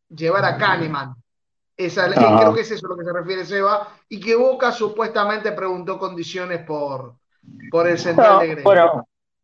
[0.09, 1.14] llevar a Kahneman.
[1.76, 3.89] Esa, eh, creo que es eso a lo que se refiere Seba.
[4.09, 7.16] Y que Boca supuestamente preguntó condiciones por,
[7.70, 8.93] por el central No, de Gremio.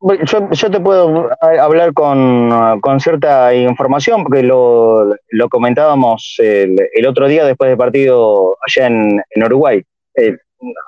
[0.01, 6.37] bueno, yo, yo te puedo a- hablar con, con cierta información, porque lo, lo comentábamos
[6.39, 9.83] el, el otro día después del partido allá en, en Uruguay.
[10.15, 10.37] Eh,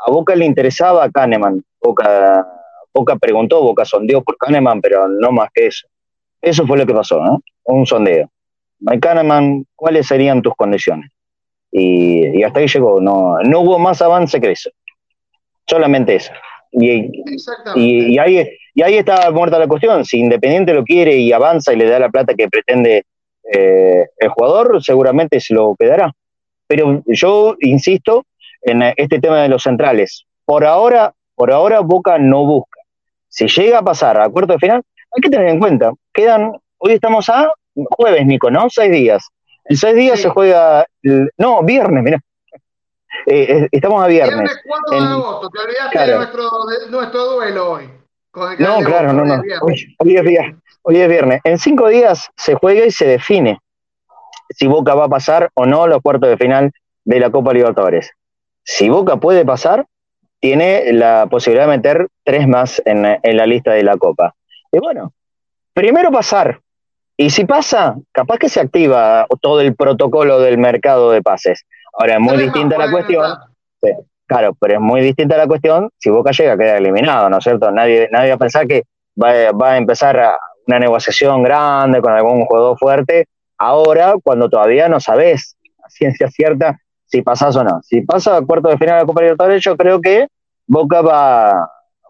[0.06, 1.62] a Boca le interesaba a Kahneman.
[1.82, 2.46] Boca,
[2.92, 5.86] Boca preguntó, Boca sondeó por Kahneman, pero no más que eso.
[6.40, 7.40] Eso fue lo que pasó, ¿no?
[7.64, 8.30] Un sondeo.
[8.80, 11.10] Mike Kahneman, ¿cuáles serían tus condiciones?
[11.70, 13.00] Y, y hasta ahí llegó.
[13.00, 14.70] No, no hubo más avance que eso.
[15.66, 16.32] Solamente eso.
[16.72, 17.10] Y,
[17.74, 20.04] y, y ahí, y ahí está muerta la cuestión.
[20.04, 23.04] Si Independiente lo quiere y avanza y le da la plata que pretende
[23.52, 26.12] eh, el jugador, seguramente se lo quedará.
[26.66, 28.24] Pero yo insisto
[28.62, 30.24] en este tema de los centrales.
[30.44, 32.69] Por ahora, por ahora Boca no busca.
[33.30, 34.82] Si llega a pasar a cuarto de final,
[35.12, 38.68] hay que tener en cuenta, quedan, hoy estamos a jueves, Nico, ¿no?
[38.68, 39.26] Seis días.
[39.64, 40.24] En seis días Sí.
[40.24, 42.18] se juega, el- no, viernes, mira.
[43.26, 44.34] estamos a viernes.
[44.36, 46.10] Viernes 4 de En- agosto, te olvidaste Claro.
[46.12, 47.90] de, nuestro, de nuestro duelo hoy.
[48.30, 49.42] Con el No, claro, no, no.
[49.62, 51.40] Hoy, hoy es viernes, hoy es viernes.
[51.44, 53.58] En cinco días se juega y se define
[54.50, 56.70] si Boca va a pasar o no los cuartos de final
[57.04, 58.10] de la Copa Libertadores.
[58.64, 59.86] Si Boca puede pasar,
[60.40, 64.34] tiene la posibilidad de meter tres más en, en la lista de la Copa.
[64.72, 65.12] Y bueno,
[65.74, 66.60] primero pasar.
[67.16, 71.66] Y si pasa, capaz que se activa todo el protocolo del mercado de pases.
[71.98, 73.24] Ahora, es muy distinta la cuestión.
[73.82, 74.04] entrar.
[74.26, 77.44] Claro, pero es muy distinta la cuestión si Boca llega a quedar eliminado, ¿no es
[77.44, 77.70] cierto?
[77.72, 78.84] Nadie, nadie va a pensar que
[79.20, 83.26] va, va a empezar a- una negociación grande con algún jugador fuerte
[83.58, 86.78] ahora cuando todavía no sabes a ciencia cierta
[87.10, 87.80] si pasas o no.
[87.82, 90.26] Si pasa a cuarto de final de la Copa Libertadores, yo creo que
[90.66, 91.52] Boca va,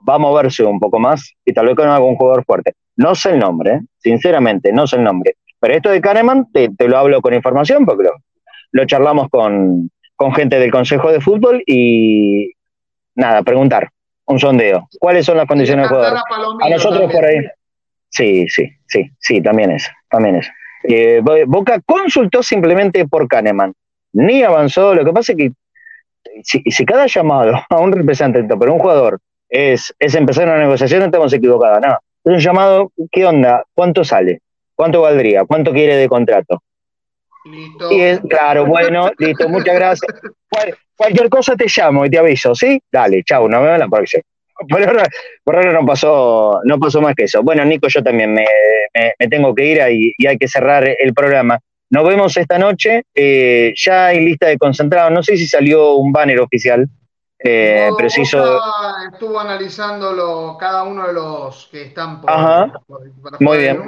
[0.08, 2.74] va a moverse un poco más y tal vez con algún jugador fuerte.
[2.96, 3.80] No sé el nombre, ¿eh?
[3.98, 5.36] sinceramente, no sé el nombre.
[5.58, 8.10] Pero esto de Kahneman te, te lo hablo con información porque lo,
[8.72, 12.52] lo charlamos con, con gente del Consejo de Fútbol y
[13.14, 13.88] nada, preguntar,
[14.26, 14.86] un sondeo.
[14.98, 16.18] ¿Cuáles son las condiciones del jugador?
[16.62, 17.20] A nosotros también.
[17.20, 17.36] por ahí.
[18.10, 20.50] Sí, sí, sí, sí, también es, también es.
[20.84, 23.72] Eh, Bo- Boca consultó simplemente por Kahneman,
[24.12, 24.94] ni avanzó.
[24.94, 25.50] Lo que pasa es que
[26.42, 29.18] si, si cada llamado a un representante por un jugador
[29.48, 31.80] es, es empezar una negociación, estamos equivocados.
[31.80, 33.64] No, es un llamado, ¿qué onda?
[33.74, 34.40] ¿Cuánto sale?
[34.74, 35.44] ¿Cuánto valdría?
[35.44, 36.62] ¿Cuánto quiere de contrato?
[37.44, 37.90] Listo.
[37.92, 40.12] Y es, claro, bueno, listo, muchas gracias.
[40.48, 42.78] Cual- cualquier cosa te llamo y te aviso, ¿sí?
[42.92, 44.22] Dale, chau, nos vemos en la próxima.
[44.68, 45.04] Por ahora,
[45.42, 47.42] por ahora no pasó, no pasó más que eso.
[47.42, 48.44] Bueno, Nico, yo también me,
[48.94, 51.58] me- me tengo que ir ahí y hay que cerrar el programa.
[51.90, 53.04] Nos vemos esta noche.
[53.14, 55.12] eh, ya hay lista de concentrados.
[55.12, 56.88] No sé si salió un banner oficial,
[57.38, 58.38] eh, No, pero se hizo.
[58.38, 58.64] Boca
[59.12, 62.72] Estuvo analizando lo- cada uno de los que están por, Ajá.
[62.86, 63.02] por-
[63.40, 63.82] Muy bien.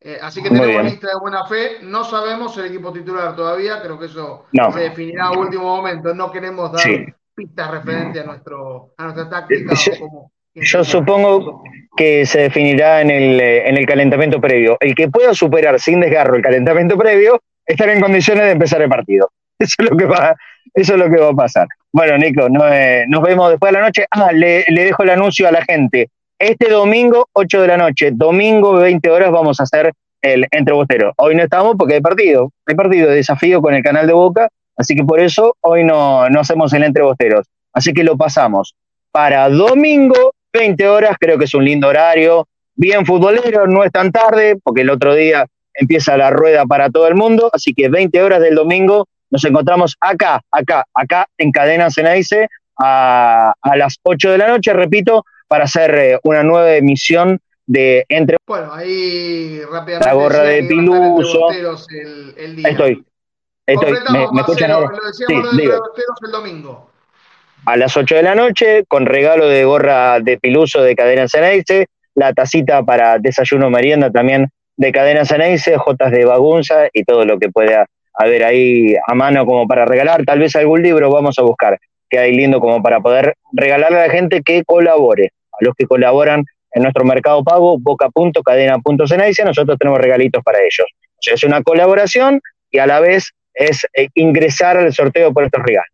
[0.00, 1.78] Eh, así que tenemos lista de buena fe.
[1.82, 3.80] No sabemos el equipo titular todavía.
[3.82, 4.70] Creo que eso No.
[4.72, 6.14] se definirá a último momento.
[6.14, 7.04] No queremos dar Sí.
[7.34, 9.74] pistas referentes a, nuestro, a nuestra táctica.
[9.74, 11.62] Yo- o como- Yo supongo
[11.96, 14.76] que se definirá en el, eh, en el calentamiento previo.
[14.80, 18.88] El que pueda superar sin desgarro el calentamiento previo estará en condiciones de empezar el
[18.88, 19.30] partido.
[19.58, 20.34] Eso es lo que va,
[20.74, 21.68] eso es lo que va a pasar.
[21.92, 24.06] Bueno, Nico, no, eh, nos vemos después de la noche.
[24.10, 26.08] Ah, le, le dejo el anuncio a la gente.
[26.38, 31.12] este domingo, 8 de la noche, domingo 20 horas, vamos a hacer el Entrebostero.
[31.16, 34.48] Hoy no estamos porque hay partido, hay partido de desafío con el canal de Boca,
[34.76, 37.46] así que por eso hoy no, no hacemos el Entrebosteros.
[37.72, 38.74] Así que lo pasamos
[39.14, 44.12] para domingo, 20 horas, creo que es un lindo horario, bien futbolero, no es tan
[44.12, 48.22] tarde, porque el otro día empieza la rueda para todo el mundo, así que 20
[48.22, 52.48] horas del domingo nos encontramos acá, acá, acá en Cadena Ceneice
[52.78, 58.04] a, a las 8 de la noche, repito, para hacer eh, una nueva emisión de
[58.08, 58.36] Entre...
[58.46, 60.06] Bueno, ahí rápidamente...
[60.06, 61.50] La gorra de Piluso.
[61.50, 62.68] El, el día.
[62.68, 63.04] Estoy,
[63.66, 63.92] estoy.
[64.12, 64.92] ¿Me, me escuchan ahora?
[65.02, 65.82] Lo Sí, de digo.
[66.26, 66.90] el domingo.
[67.66, 71.86] A las 8 de la noche, con regalo de gorra de Piluso de Cadena Ceneice,
[72.14, 77.38] la tacita para desayuno merienda también de Cadena Ceneice, jotas de bagunza y todo lo
[77.38, 80.24] que pueda haber ahí a mano como para regalar.
[80.24, 81.78] Tal vez algún libro vamos a buscar
[82.10, 85.86] que hay lindo como para poder regalarle a la gente que colabore, a los que
[85.86, 90.86] colaboran en nuestro mercado pago, boca.cadena.ceneice, nosotros tenemos regalitos para ellos.
[90.90, 95.44] O sea, es una colaboración y a la vez es eh, ingresar al sorteo por
[95.44, 95.93] estos regalos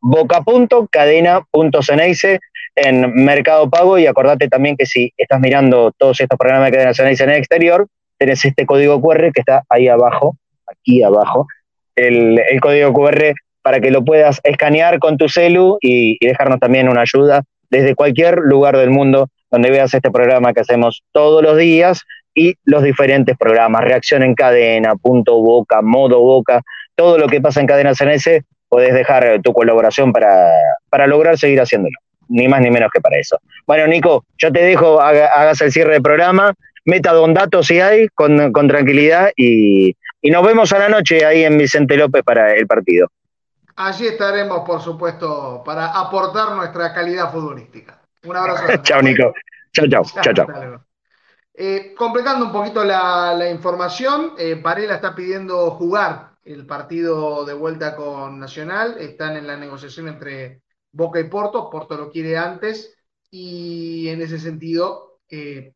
[0.00, 2.40] boca.cadena.ceneice
[2.76, 3.98] en Mercado Pago.
[3.98, 7.36] Y acordate también que si estás mirando todos estos programas de Cadena Ceneice en el
[7.36, 10.36] exterior, tenés este código QR que está ahí abajo,
[10.66, 11.46] aquí abajo,
[11.96, 13.32] el, código QR
[13.62, 17.94] para que lo puedas escanear con tu celu y, y dejarnos también una ayuda desde
[17.94, 22.02] cualquier lugar del mundo donde veas este programa que hacemos todos los días
[22.34, 26.62] y los diferentes programas, Reacción en Cadena, Punto Boca, Modo Boca,
[26.94, 30.48] todo lo que pasa en Cadena Ceneice, podés dejar tu colaboración para,
[30.88, 31.98] para lograr seguir haciéndolo.
[32.28, 33.38] Ni más ni menos que para eso.
[33.66, 37.80] Bueno, Nico, yo te dejo, haga- hagas el cierre del programa, meta don datos si
[37.80, 42.22] hay, con, con tranquilidad, y, y nos vemos a la noche ahí en Vicente López
[42.22, 43.08] para el partido.
[43.76, 47.98] Allí estaremos, por supuesto, para aportar nuestra calidad futbolística.
[48.24, 48.76] Un abrazo.
[48.82, 49.34] chao, Nico.
[49.72, 50.46] Chao, chao, chao.
[51.54, 57.54] Eh, completando un poquito la, la información, eh, Varela está pidiendo jugar el partido de
[57.54, 58.96] vuelta con Nacional.
[58.98, 60.62] Están en la negociación entre
[60.92, 61.70] Boca y Porto.
[61.70, 62.96] Porto lo quiere antes
[63.30, 65.74] y en ese sentido eh,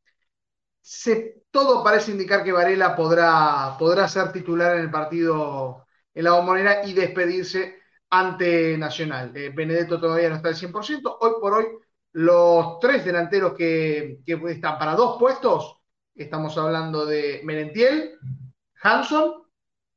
[1.51, 6.86] todo parece indicar que Varela podrá, podrá ser titular en el partido en la bombonera
[6.86, 7.78] y despedirse
[8.10, 9.32] ante Nacional.
[9.36, 11.18] Eh, Benedetto todavía no está al 100%.
[11.20, 11.66] Hoy por hoy
[12.12, 15.78] los tres delanteros que, que están para dos puestos,
[16.14, 18.18] estamos hablando de Merentiel,
[18.82, 19.43] Hanson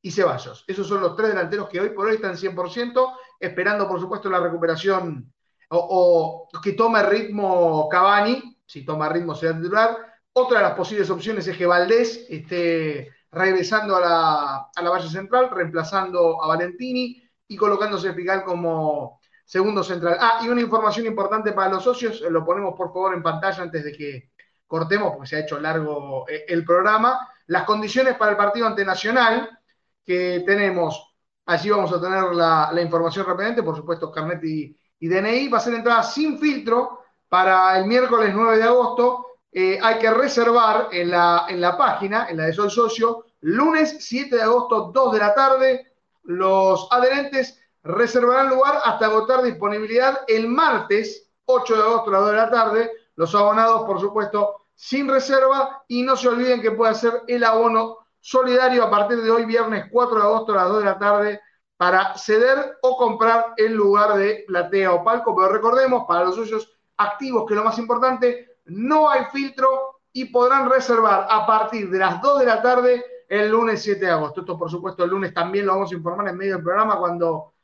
[0.02, 0.64] y Ceballos.
[0.66, 4.40] Esos son los tres delanteros que hoy por hoy están 100%, esperando por supuesto la
[4.40, 5.32] recuperación
[5.70, 9.96] o, que tome ritmo Cavani, si toma ritmo será titular.
[10.32, 15.08] Otra de las posibles opciones es que Valdés esté regresando a la, a la Valle
[15.08, 20.18] Central, reemplazando a Valentini y colocándose Pical como segundo central.
[20.20, 23.62] Ah, y una información importante para los socios, eh, lo ponemos por favor en pantalla
[23.62, 24.30] antes de que
[24.66, 27.26] cortemos, porque se ha hecho largo eh, el programa.
[27.46, 29.57] Las condiciones para el partido ante Nacional,
[30.08, 31.14] que tenemos,
[31.44, 35.60] allí vamos a tener la, información rápidamente, por supuesto, Carnet y, y DNI, va a
[35.60, 39.26] ser entrada sin filtro para el miércoles 9 de agosto.
[39.52, 43.98] Eh, hay que reservar en la, en la página, en la de Sol Socio, lunes
[44.00, 45.92] 7 de agosto, 2 de la tarde.
[46.22, 52.30] Los adherentes reservarán lugar hasta agotar disponibilidad el martes 8 de agosto a las 2
[52.30, 52.90] de la tarde.
[53.14, 55.84] Los abonados, por supuesto, sin reserva.
[55.86, 59.86] Y no se olviden que puede hacer el abono solidario a partir de hoy, viernes
[59.90, 61.40] 4 de agosto a las 2 de la tarde,
[61.76, 65.34] para ceder o comprar el lugar de platea o palco.
[65.36, 70.68] Pero recordemos, para los socios activos, que lo más importante, no hay filtro y podrán
[70.68, 74.40] reservar a partir de las 2 de la tarde el lunes 7 de agosto.
[74.40, 77.54] Esto, por supuesto, el lunes también lo vamos a informar en medio del programa cuando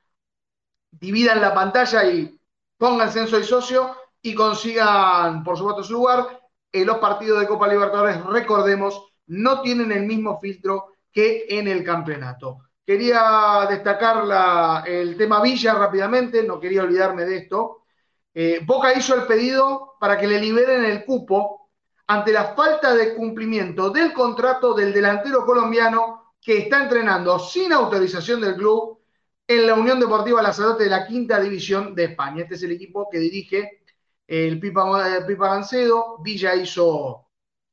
[0.90, 2.38] dividan la pantalla y
[2.78, 6.40] pónganse en Soy Socio y consigan, por supuesto, su lugar.
[6.72, 11.84] En los partidos de Copa Libertadores, recordemos, no tienen el mismo filtro que en el
[11.84, 12.58] campeonato.
[12.84, 17.84] Quería destacar el tema Villa rápidamente, no quería olvidarme de esto.
[18.34, 21.70] Eh, Boca hizo el pedido para que le liberen el cupo
[22.06, 28.40] ante la falta de cumplimiento del contrato del delantero colombiano que está entrenando sin autorización
[28.42, 28.98] del club
[29.46, 32.42] en la Unión Deportiva Lazarote de la quinta división de España.
[32.42, 33.82] Este es el equipo que dirige
[34.26, 36.18] el Pipa, el Pipa Gancedo.
[36.22, 37.23] Villa hizo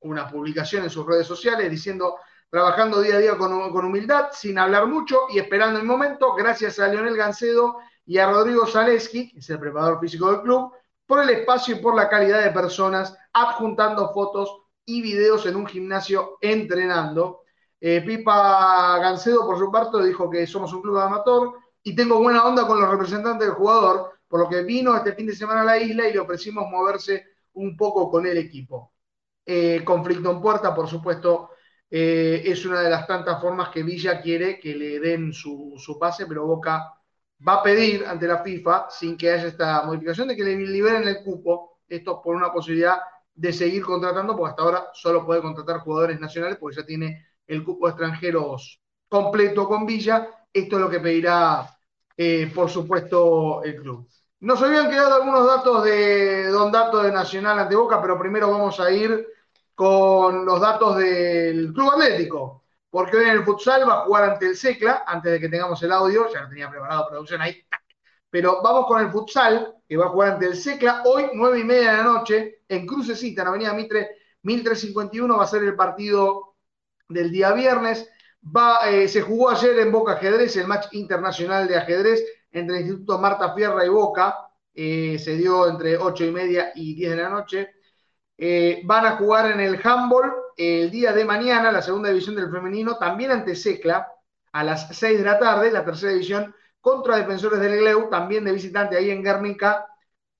[0.02, 2.18] una publicación en sus redes sociales diciendo
[2.50, 6.80] trabajando día a día con, con humildad, sin hablar mucho y esperando el momento, gracias
[6.80, 10.74] a Leonel Gancedo y a Rodrigo Zaleski, que es el preparador físico del club,
[11.06, 15.66] por el espacio y por la calidad de personas, adjuntando fotos y videos en un
[15.66, 17.44] gimnasio entrenando.
[17.80, 21.54] Eh, Pipa Gancedo, por su parte, dijo que somos un club amateur
[21.84, 25.28] y tengo buena onda con los representantes del jugador, por lo que vino este fin
[25.28, 28.92] de semana a la isla y le ofrecimos moverse un poco con el equipo.
[29.46, 31.52] Eh, conflicto en puerta, por supuesto,
[31.90, 36.00] eh, es una de las tantas formas que Villa quiere que le den su, su,
[36.00, 36.94] pase, pero Boca
[37.48, 41.08] va a pedir ante la FIFA, sin que haya esta modificación, de que le liberen
[41.08, 42.98] el cupo, esto por una posibilidad
[43.34, 47.64] de seguir contratando, porque hasta ahora solo puede contratar jugadores nacionales, porque ya tiene el
[47.64, 50.30] cupo de extranjeros completo con Villa.
[50.54, 51.68] Esto es lo que pedirá,
[52.16, 54.08] eh, por supuesto, el club.
[54.42, 58.80] Nos habían quedado algunos datos de Don Dato de Nacional ante Boca, pero primero vamos
[58.80, 59.28] a ir
[59.76, 64.48] con los datos del Club Atlético, porque hoy en el futsal va a jugar ante
[64.48, 67.64] el Secla, antes de que tengamos el audio, ya lo tenía preparado producción ahí,
[68.32, 71.64] pero vamos con el futsal, que va a jugar ante el Secla, hoy nueve y
[71.64, 74.10] media de la noche, en Crucecita, en Avenida Mitre,
[74.42, 76.56] 1351, va a ser el partido
[77.08, 78.10] del día viernes.
[78.44, 82.82] Va, eh, se jugó ayer en Boca Ajedrez, el match internacional de ajedrez entre el
[82.84, 87.18] Instituto Marta Fierra y Boca, eh, se dio entre ocho y media y 10 de
[87.18, 87.70] la noche.
[88.38, 92.52] Eh, van a jugar en el handball el día de mañana, la segunda división del
[92.52, 94.12] femenino, también ante Secla,
[94.52, 98.52] a las 6 de la tarde, la tercera división contra Defensores del Gleu, también de
[98.52, 99.88] visitante ahí en Guernica,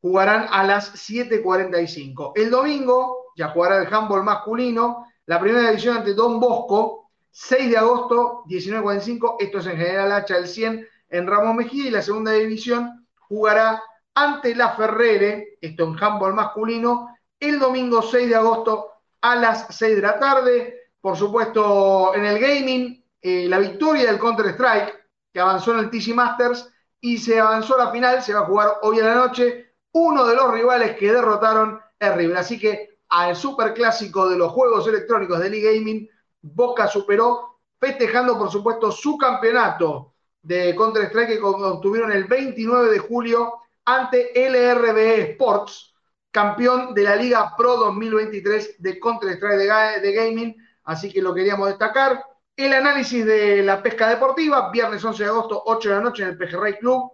[0.02, 2.34] jugarán a las 7.45.
[2.36, 7.78] El domingo ya jugará el handball masculino, la primera división ante Don Bosco, 6 de
[7.78, 12.32] agosto, 19.45, esto es en General Hacha el 100 en Ramos Mejía, y la segunda
[12.32, 13.84] división jugará
[14.16, 19.96] ante la Ferrere, esto en handball masculino, el domingo 6 de agosto a las 6
[19.98, 20.92] de la tarde.
[21.00, 25.02] Por supuesto, en el gaming, eh, la victoria del Counter-Strike
[25.34, 28.46] que avanzó en el TC Masters y se avanzó a la final, se va a
[28.46, 29.74] jugar hoy a la noche.
[29.94, 32.38] Uno de los rivales que derrotaron es River.
[32.38, 36.08] Así que al superclásico de los juegos electrónicos del e-gaming,
[36.42, 40.11] Boca superó, festejando por supuesto su campeonato
[40.42, 45.94] de Counter-Strike que obtuvieron el 29 de julio ante LRB Sports,
[46.32, 50.56] campeón de la Liga Pro 2023 de Counter-Strike de Gaming.
[50.84, 52.24] Así que lo queríamos destacar.
[52.56, 56.30] El análisis de la pesca deportiva, viernes 11 de agosto, 8 de la noche en
[56.30, 57.12] el Pejerrey Club.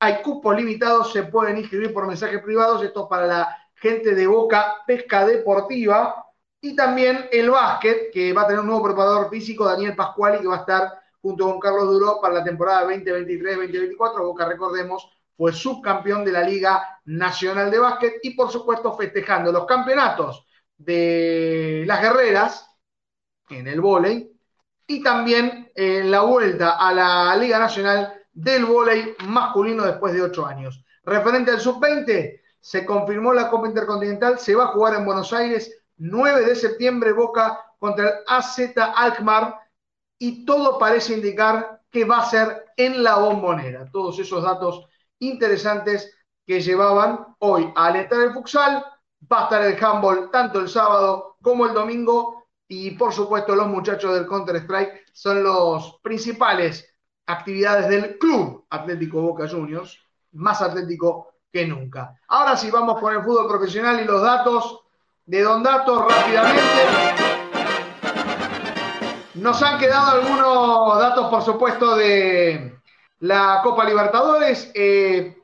[0.00, 2.82] Hay cupos limitados, se pueden inscribir por mensajes privados.
[2.82, 6.24] Esto es para la gente de Boca Pesca Deportiva.
[6.60, 10.48] Y también el básquet, que va a tener un nuevo preparador físico, Daniel Pascuali, que
[10.48, 14.22] va a estar junto con Carlos Duró para la temporada 2023-2024.
[14.22, 19.66] Boca, recordemos, fue subcampeón de la Liga Nacional de Básquet y, por supuesto, festejando los
[19.66, 20.46] campeonatos
[20.76, 22.70] de las guerreras
[23.50, 24.32] en el vóley
[24.86, 30.46] y también en la vuelta a la Liga Nacional del Vóley masculino después de ocho
[30.46, 30.84] años.
[31.04, 35.82] Referente al sub-20, se confirmó la Copa Intercontinental, se va a jugar en Buenos Aires
[35.96, 39.56] 9 de septiembre, Boca contra el AZ Alkmaar,
[40.18, 43.90] y todo parece indicar que va a ser en la bombonera.
[43.90, 44.86] Todos esos datos
[45.20, 46.14] interesantes
[46.46, 48.84] que llevaban hoy a alentar el futsal,
[49.30, 53.66] va a estar el handball tanto el sábado como el domingo y por supuesto los
[53.66, 56.86] muchachos del Counter-Strike son los principales
[57.26, 59.98] actividades del Club Atlético Boca Juniors,
[60.32, 62.18] más atlético que nunca.
[62.28, 64.80] Ahora sí, vamos con el fútbol profesional y los datos
[65.26, 67.27] de Don Datos rápidamente.
[69.38, 72.76] Nos han quedado algunos datos, por supuesto, de
[73.20, 74.72] la Copa Libertadores.
[74.74, 75.40] Eh,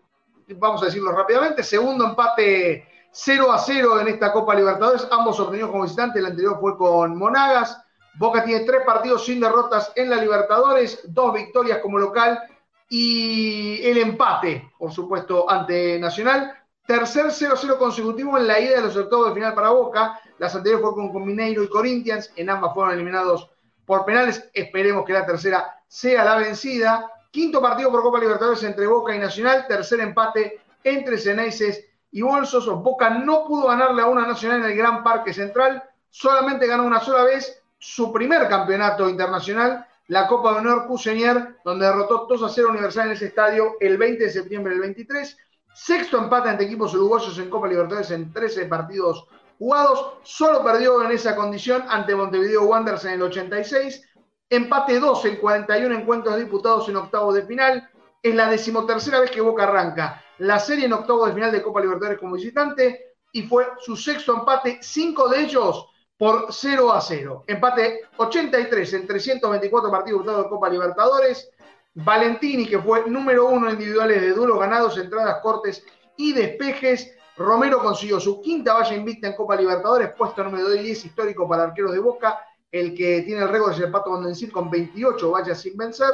[0.48, 1.62] vamos a decirlo rápidamente.
[1.62, 6.58] Segundo empate 0 a 0 en esta Copa Libertadores, ambos obtenidos como visitante, el anterior
[6.60, 7.80] fue con Monagas.
[8.18, 12.42] Boca tiene tres partidos sin derrotas en la Libertadores, dos victorias como local
[12.88, 16.52] y el empate, por supuesto, ante Nacional.
[16.84, 20.20] Tercer 0-0 consecutivo en la ida de los octavos de final para Boca.
[20.38, 23.53] Las anteriores fueron con Mineiro y Corinthians, en ambas fueron eliminados
[23.86, 24.50] por penales.
[24.52, 27.10] Esperemos que la tercera sea la vencida.
[27.30, 29.66] Quinto partido por Copa Libertadores entre Boca y Nacional.
[29.66, 31.84] Tercer empate entre Ceneices
[32.14, 32.66] y Bolsos.
[32.80, 37.00] Boca no pudo ganarle a una nacional en el Gran Parque Central, solamente ganó una
[37.00, 42.48] sola vez su primer campeonato internacional, la Copa de Honor Cusenier, donde derrotó 2 a
[42.48, 45.36] 0 Universal en ese estadio el 20 de septiembre del 23.
[45.74, 49.26] Sexto empate ante equipos uruguayos en Copa Libertadores en 13 partidos
[49.58, 50.14] jugados.
[50.22, 54.02] Solo perdió en esa condición ante Montevideo Wanderers en el 86.
[54.50, 57.88] Empate 2 en 41 encuentros disputados en octavos de final.
[58.22, 61.80] Es la decimotercera vez que Boca arranca la serie en octavo de final de Copa
[61.80, 67.44] Libertadores como visitante y fue su sexto empate, cinco de ellos por 0 a 0.
[67.46, 71.50] Empate 83 en 324 partidos de Copa Libertadores.
[71.94, 75.84] Valentini, que fue número uno individuales de duelos ganados, entradas, cortes
[76.16, 77.13] y despejes.
[77.36, 81.92] Romero consiguió su quinta valla invicta en Copa Libertadores, puesto número 10 histórico para arqueros
[81.92, 82.38] de Boca.
[82.70, 86.10] El que tiene el récord es el Pato Bondencil con 28 vallas sin vencer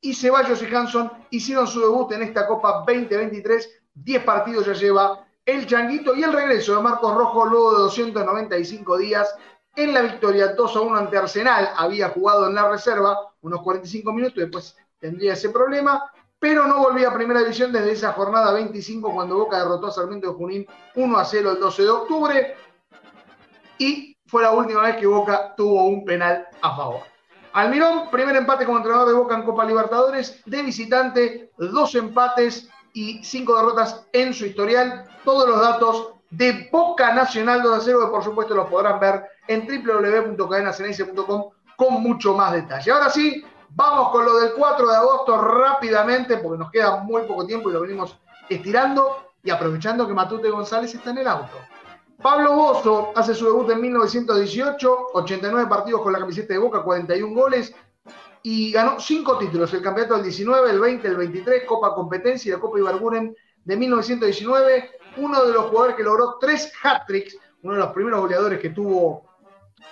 [0.00, 3.82] y Ceballos y Hanson hicieron su debut en esta Copa 2023.
[3.94, 8.98] 10 partidos ya lleva el Changuito y el regreso de Marcos Rojo luego de 295
[8.98, 9.34] días
[9.74, 11.70] en la victoria 2 a 1 ante Arsenal.
[11.76, 17.08] Había jugado en la reserva unos 45 minutos después tendría ese problema, pero no volvía
[17.08, 21.18] a primera división desde esa jornada 25 cuando Boca derrotó a Sarmiento de Junín 1
[21.18, 22.56] a 0 el 12 de octubre
[23.78, 27.00] y fue la última vez que Boca tuvo un penal a favor.
[27.52, 33.22] Almirón, primer empate como entrenador de Boca en Copa Libertadores, de visitante, dos empates y
[33.24, 35.04] cinco derrotas en su historial.
[35.24, 39.24] Todos los datos de Boca Nacional 2 a 0, que por supuesto los podrán ver
[39.48, 42.90] en www.cadenaceneice.com con mucho más detalle.
[42.90, 43.44] Ahora sí,
[43.76, 47.74] vamos con lo del 4 de agosto rápidamente, porque nos queda muy poco tiempo y
[47.74, 51.58] lo venimos estirando y aprovechando que Matute González está en el auto.
[52.22, 57.34] Pablo Bozo hace su debut en 1918, 89 partidos con la camiseta de Boca, 41
[57.34, 57.74] goles
[58.42, 62.52] y ganó 5 títulos, el campeonato del 19, el 20, el 23, Copa Competencia y
[62.52, 67.80] la Copa Ibarguren de 1919, uno de los jugadores que logró tres hat-tricks, uno de
[67.80, 69.26] los primeros goleadores que tuvo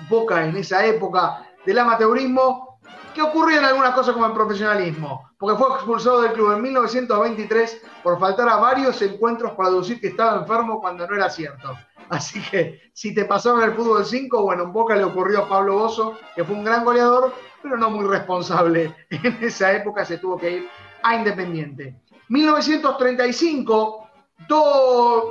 [0.08, 2.73] Boca en esa época del amateurismo,
[3.14, 8.18] que ocurrían algunas cosas como el profesionalismo, porque fue expulsado del club en 1923 por
[8.18, 11.74] faltar a varios encuentros para decir que estaba enfermo cuando no era cierto.
[12.10, 15.78] Así que si te pasaron el fútbol 5, bueno, en Boca le ocurrió a Pablo
[15.78, 17.32] Bozo, que fue un gran goleador,
[17.62, 18.94] pero no muy responsable.
[19.10, 20.68] En esa época se tuvo que ir
[21.02, 21.96] a Independiente.
[22.28, 24.08] 1935,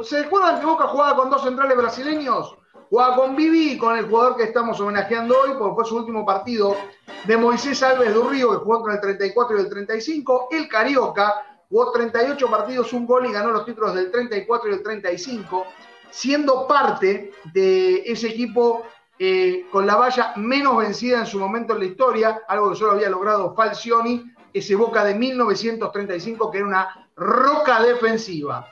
[0.04, 2.58] ¿se acuerdan que Boca jugaba con dos centrales brasileños?
[2.94, 6.24] Jugaba con Vivi y con el jugador que estamos homenajeando hoy, porque fue su último
[6.24, 6.78] partido,
[7.24, 10.50] de Moisés Alves Durrío, que jugó entre el 34 y el 35.
[10.52, 14.84] El Carioca jugó 38 partidos, un gol y ganó los títulos del 34 y el
[14.84, 15.66] 35
[16.12, 18.84] siendo parte de ese equipo
[19.18, 22.92] eh, con la valla menos vencida en su momento en la historia, algo que solo
[22.92, 28.68] había logrado Falcioni, ese Boca de 1935, que era una roca defensiva.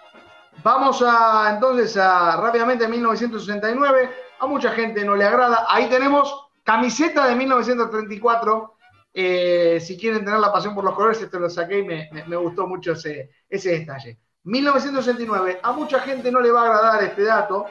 [0.63, 4.09] Vamos a entonces a rápidamente a 1969.
[4.39, 5.65] A mucha gente no le agrada.
[5.67, 8.75] Ahí tenemos camiseta de 1934.
[9.13, 12.67] Eh, si quieren tener la pasión por los colores, esto lo saqué y me, gustó
[12.67, 14.19] mucho ese, detalle.
[14.43, 15.59] 1969.
[15.63, 17.65] A mucha gente no le va a agradar este dato,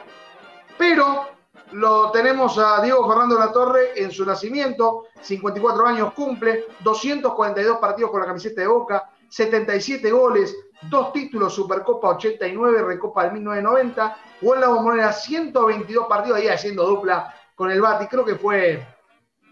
[0.77, 1.29] pero
[1.71, 8.11] lo tenemos a Diego Fernando La Torre en su nacimiento, 54 años cumple, 242 partidos
[8.11, 10.53] con la camiseta de Boca, 77 goles,
[10.89, 16.85] dos títulos, Supercopa 89, Recopa del 1990, jugó en la bombonera 122 partidos ahí haciendo
[16.85, 18.85] dupla con el Bati, creo que fue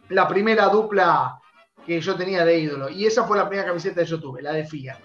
[0.09, 1.39] la primera dupla
[1.85, 4.51] que yo tenía de ídolo, y esa fue la primera camiseta que yo tuve, la
[4.51, 4.99] de Fiat.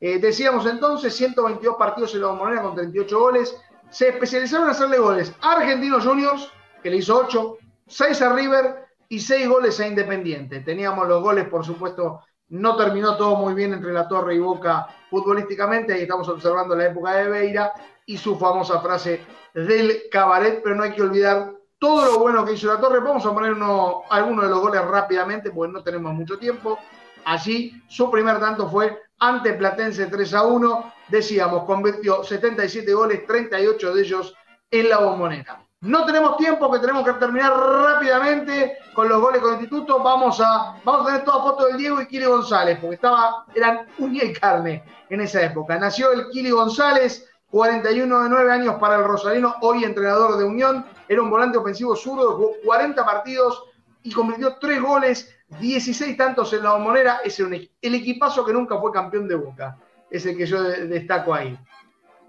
[0.00, 3.56] Eh, decíamos entonces, 122 partidos en la bombonera con 38 goles.
[3.90, 6.48] Se especializaron en hacerle goles a Argentinos Juniors,
[6.80, 7.58] que le hizo 8,
[7.88, 10.60] 6 a River y 6 goles a Independiente.
[10.60, 12.20] Teníamos los goles, por supuesto,
[12.52, 15.94] no terminó todo muy bien entre La Torre y Boca futbolísticamente.
[15.94, 17.72] Ahí estamos observando la época de Beira
[18.04, 19.24] y su famosa frase
[19.54, 23.00] del cabaret, pero no hay que olvidar todo lo bueno que hizo La Torre.
[23.00, 26.78] Vamos a poner uno, algunos de los goles rápidamente, porque no tenemos mucho tiempo.
[27.24, 30.92] Allí su primer tanto fue ante Platense 3 a 1.
[31.08, 34.34] Decíamos, convirtió 77 goles, 38 de ellos
[34.70, 35.61] en la bombonera.
[35.82, 40.00] No tenemos tiempo, que tenemos que terminar rápidamente con los goles con el instituto.
[40.00, 43.88] Vamos a, vamos a tener toda foto del Diego y Kili González, porque estaba, eran
[43.98, 45.76] uña y carne en esa época.
[45.78, 50.86] Nació el Kili González, 41 de 9 años para el Rosalino, hoy entrenador de Unión.
[51.08, 53.64] Era un volante ofensivo zurdo, jugó 40 partidos
[54.04, 58.92] y convirtió 3 goles 16 tantos en la bombonera, es el equipazo que nunca fue
[58.92, 59.76] campeón de Boca,
[60.10, 61.58] es el que yo destaco ahí.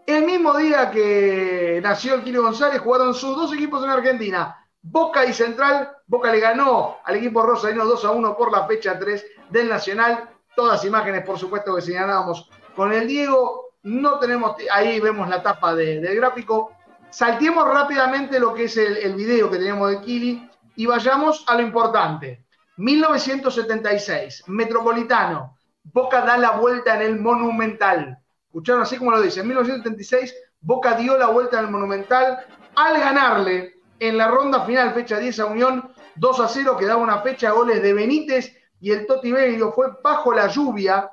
[0.05, 5.25] El mismo día que nació el Kilo González, jugaron sus dos equipos en Argentina, Boca
[5.25, 5.95] y Central.
[6.07, 10.29] Boca le ganó al equipo rosarino 2 a 1 por la fecha 3 del Nacional.
[10.55, 13.75] Todas imágenes, por supuesto, que señalábamos con el Diego.
[13.83, 16.73] No tenemos, ahí vemos la tapa del gráfico.
[17.09, 21.55] Saltemos rápidamente lo que es el, el video que teníamos de Kili y vayamos a
[21.55, 22.45] lo importante.
[22.75, 28.22] 1976, Metropolitano, Boca da la vuelta en el Monumental.
[28.53, 29.39] ¿Escucharon así como lo dice?
[29.39, 30.31] En 1976,
[30.61, 32.37] Boca dio la vuelta en el Monumental
[32.75, 37.01] al ganarle en la ronda final, fecha 10 a Unión, 2 a 0, que daba
[37.01, 41.09] una fecha goles de Benítez y el Toti Bello fue bajo la lluvia.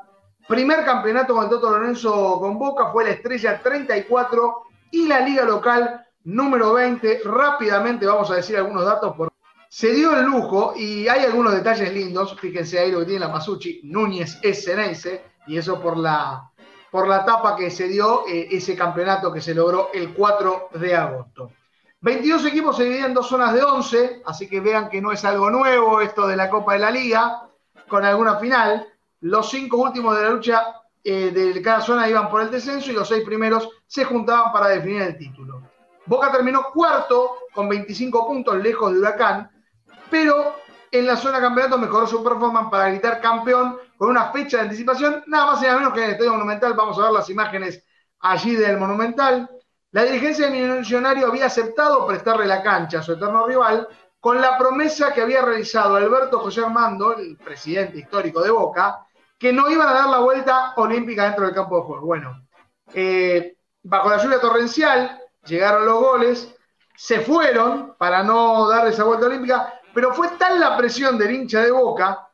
[0.48, 5.46] Primer campeonato con el Toto Lorenzo con Boca fue la estrella 34 y la liga
[5.46, 7.22] local número 20.
[7.24, 9.30] Rápidamente vamos a decir algunos datos por
[9.70, 12.38] se dio el lujo y hay algunos detalles lindos.
[12.38, 13.80] Fíjense ahí lo que tiene la Masucci.
[13.84, 14.68] Núñez es
[15.46, 16.49] y eso por la,
[16.90, 20.96] por la etapa que se dio eh, ese campeonato que se logró el 4 de
[20.96, 21.52] agosto.
[22.00, 25.24] 22 equipos se dividen en dos zonas de 11, así que vean que no es
[25.24, 27.42] algo nuevo esto de la Copa de la Liga,
[27.88, 28.86] con alguna final.
[29.20, 32.94] Los cinco últimos de la lucha eh, de cada zona iban por el descenso y
[32.94, 35.62] los seis primeros se juntaban para definir el título.
[36.06, 39.50] Boca terminó cuarto con 25 puntos, lejos de Huracán,
[40.10, 40.56] pero
[40.90, 45.24] en la zona campeonato mejoró su performance para gritar campeón con una fecha de anticipación,
[45.26, 46.72] nada más y nada menos que en el Estadio Monumental.
[46.72, 47.84] Vamos a ver las imágenes
[48.20, 49.46] allí del Monumental.
[49.90, 53.86] La dirigencia del Millonario había aceptado prestarle la cancha a su eterno rival
[54.18, 59.06] con la promesa que había realizado Alberto José Armando, el presidente histórico de Boca,
[59.38, 62.06] que no iban a dar la vuelta olímpica dentro del campo de juego.
[62.06, 62.46] Bueno,
[62.94, 66.56] eh, bajo la lluvia torrencial llegaron los goles,
[66.96, 71.60] se fueron para no dar esa vuelta olímpica, pero fue tal la presión del hincha
[71.60, 72.29] de Boca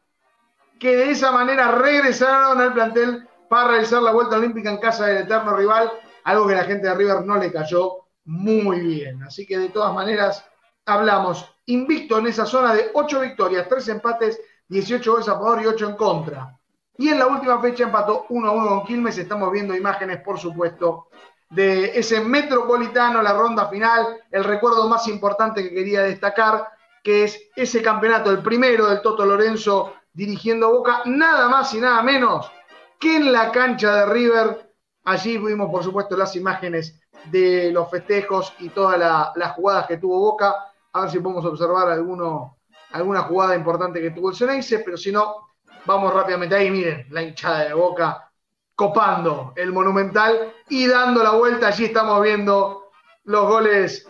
[0.78, 5.18] que de esa manera regresaron al plantel para realizar la vuelta olímpica en casa del
[5.18, 5.90] eterno rival,
[6.24, 9.22] algo que la gente de River no le cayó muy bien.
[9.22, 10.44] Así que de todas maneras
[10.84, 15.66] hablamos invicto en esa zona de 8 victorias, 3 empates, 18 goles a favor y
[15.66, 16.58] 8 en contra.
[16.98, 19.18] Y en la última fecha empató 1 a 1 con Quilmes.
[19.18, 21.08] Estamos viendo imágenes, por supuesto,
[21.50, 26.66] de ese metropolitano, la ronda final, el recuerdo más importante que quería destacar,
[27.02, 32.02] que es ese campeonato, el primero del Toto Lorenzo dirigiendo Boca, nada más y nada
[32.02, 32.50] menos
[32.98, 34.72] que en la cancha de River.
[35.04, 38.98] Allí vimos, por supuesto, las imágenes de los festejos y todas
[39.36, 40.72] las jugadas que tuvo Boca.
[40.92, 42.56] A ver si podemos observar alguno,
[42.92, 45.48] alguna jugada importante que tuvo el Ceneice, pero si no,
[45.84, 46.70] vamos rápidamente ahí.
[46.70, 48.32] Miren, la hinchada de Boca
[48.74, 51.68] copando el Monumental y dando la vuelta.
[51.68, 52.90] Allí estamos viendo
[53.24, 54.08] los goles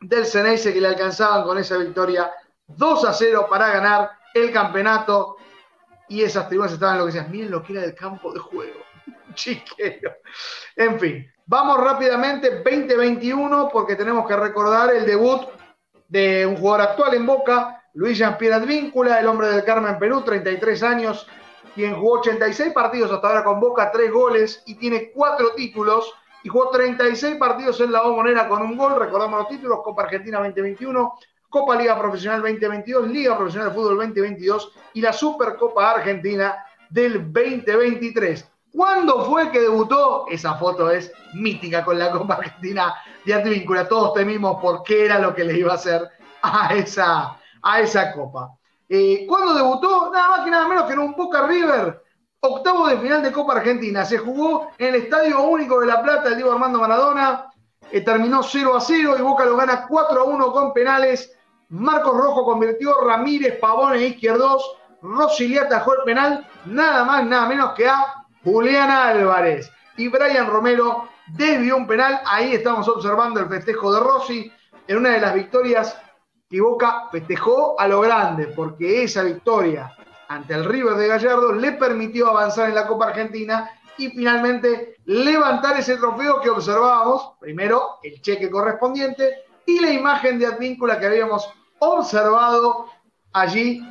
[0.00, 2.32] del Ceneice que le alcanzaban con esa victoria
[2.66, 5.35] 2 a 0 para ganar el campeonato.
[6.08, 8.80] Y esas tribunas estaban lo que decían, miren lo que era el campo de juego.
[9.34, 10.12] Chiquero.
[10.76, 15.42] En fin, vamos rápidamente 2021 porque tenemos que recordar el debut
[16.08, 20.82] de un jugador actual en Boca, Luis Jean-Pierre Advíncula, el hombre del Carmen Perú, 33
[20.82, 21.26] años,
[21.74, 26.14] quien jugó 86 partidos hasta ahora con Boca, 3 goles y tiene 4 títulos
[26.46, 28.96] y jugó 36 partidos en la Bombonera con un gol.
[28.96, 31.18] Recordamos los títulos: Copa Argentina 2021,
[31.56, 38.46] Copa Liga Profesional 2022, Liga Profesional de Fútbol 2022 y la Supercopa Argentina del 2023.
[38.74, 40.26] ¿Cuándo fue que debutó?
[40.28, 43.88] Esa foto es mítica con la Copa Argentina de Advíncula.
[43.88, 46.06] Todos temimos por qué era lo que le iba a hacer
[46.42, 48.50] a esa, a esa Copa.
[48.86, 50.10] Eh, ¿Cuándo debutó?
[50.12, 52.02] Nada más que nada menos que en un Boca River
[52.40, 54.04] octavo de final de Copa Argentina.
[54.04, 57.50] Se jugó en el Estadio Único de La Plata, el Diego Armando Maradona.
[57.90, 61.32] Eh, terminó 0 a 0 y Boca lo gana 4 a 1 con penales.
[61.68, 64.76] Marcos Rojo convirtió, Ramírez, Pavón e Izquierdos.
[65.02, 69.70] Rossi atajó el penal, nada más, nada menos que a Julián Álvarez.
[69.96, 72.20] Y Brian Romero desvió un penal.
[72.26, 74.52] Ahí estamos observando el festejo de Rossi
[74.86, 76.00] en una de las victorias
[76.48, 79.92] que Boca festejó a lo grande, porque esa victoria
[80.28, 85.78] ante el River de Gallardo le permitió avanzar en la Copa Argentina y finalmente levantar
[85.78, 91.48] ese trofeo que observábamos, primero el cheque correspondiente y la imagen de Advíncula que habíamos
[91.78, 92.86] observado
[93.32, 93.82] allí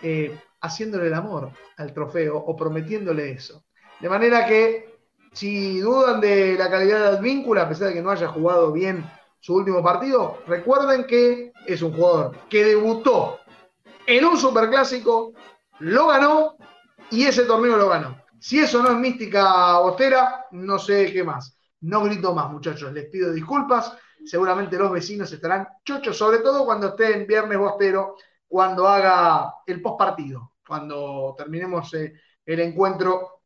[0.00, 3.64] eh, haciéndole el amor al trofeo o prometiéndole eso.
[4.00, 4.94] De manera que
[5.32, 9.04] si dudan de la calidad de Advíncula, a pesar de que no haya jugado bien
[9.40, 13.40] su último partido, recuerden que es un jugador que debutó
[14.06, 15.32] en un superclásico
[15.80, 16.56] lo ganó
[17.10, 18.16] y ese torneo lo ganó.
[18.38, 21.58] Si eso no es mística bostera, no sé qué más.
[21.80, 22.92] No grito más, muchachos.
[22.92, 23.96] Les pido disculpas.
[24.24, 29.82] Seguramente los vecinos estarán chochos, sobre todo cuando esté en viernes bostero, cuando haga el
[29.82, 32.14] post partido, cuando terminemos eh,
[32.44, 33.42] el encuentro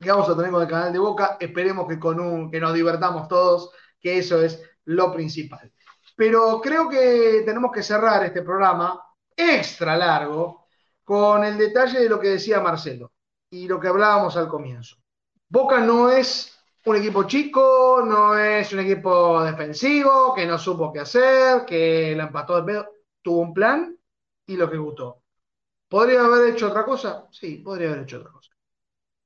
[0.00, 1.36] que vamos a tener con el canal de Boca.
[1.38, 5.72] Esperemos que, con un, que nos divertamos todos, que eso es lo principal.
[6.16, 9.02] Pero creo que tenemos que cerrar este programa
[9.36, 10.62] extra largo,
[11.04, 13.12] con el detalle de lo que decía Marcelo
[13.50, 14.96] y lo que hablábamos al comienzo.
[15.48, 16.51] Boca no es
[16.84, 22.24] un equipo chico, no es un equipo defensivo, que no supo qué hacer, que la
[22.24, 22.88] empató de pedo.
[23.22, 23.96] Tuvo un plan
[24.46, 25.22] y lo ejecutó.
[25.88, 27.26] ¿Podría haber hecho otra cosa?
[27.30, 28.52] Sí, podría haber hecho otra cosa.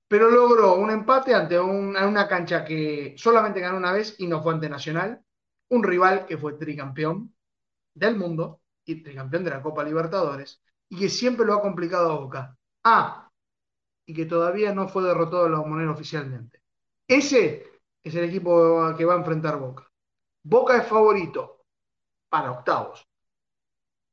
[0.08, 4.54] Pero logró un empate ante una cancha que solamente ganó una vez y no fue
[4.54, 5.22] ante Nacional.
[5.70, 7.34] Un rival que fue tricampeón
[7.94, 12.20] del mundo y tricampeón de la Copa Libertadores y que siempre lo ha complicado a
[12.20, 12.58] Boca.
[12.84, 13.30] Ah,
[14.06, 16.60] y que todavía no fue derrotado en la moneda oficialmente.
[17.08, 17.64] Ese
[18.02, 19.88] es el equipo que va a enfrentar Boca.
[20.42, 21.64] Boca es favorito
[22.28, 23.06] para octavos,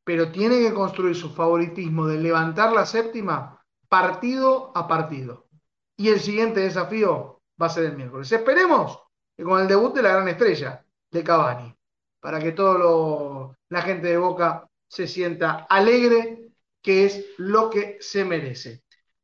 [0.03, 5.47] pero tiene que construir su favoritismo de levantar la séptima partido a partido.
[5.95, 8.31] Y el siguiente desafío va a ser el miércoles.
[8.31, 8.99] Esperemos
[9.35, 11.75] que con el debut de la gran estrella de Cavani,
[12.19, 16.51] para que toda la gente de Boca se sienta alegre
[16.81, 18.82] que es lo que se merece.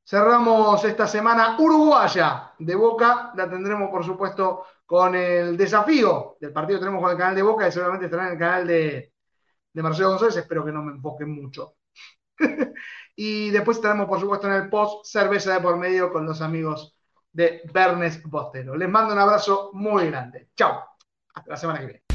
[0.10, 3.32] Cerramos esta semana uruguaya de Boca.
[3.36, 7.44] La tendremos, por supuesto, con el desafío del partido que tenemos con el canal de
[7.44, 9.14] Boca y seguramente estará en el canal de,
[9.72, 10.38] de Marcelo González.
[10.38, 11.76] Espero que no me enfoquen mucho.
[13.16, 16.98] y después estaremos, por supuesto, en el post cerveza de por medio con los amigos
[17.32, 18.76] de Bernes Bostero.
[18.76, 20.50] Les mando un abrazo muy grande.
[20.56, 20.86] Chao.
[21.36, 22.09] Hasta la semana que viene.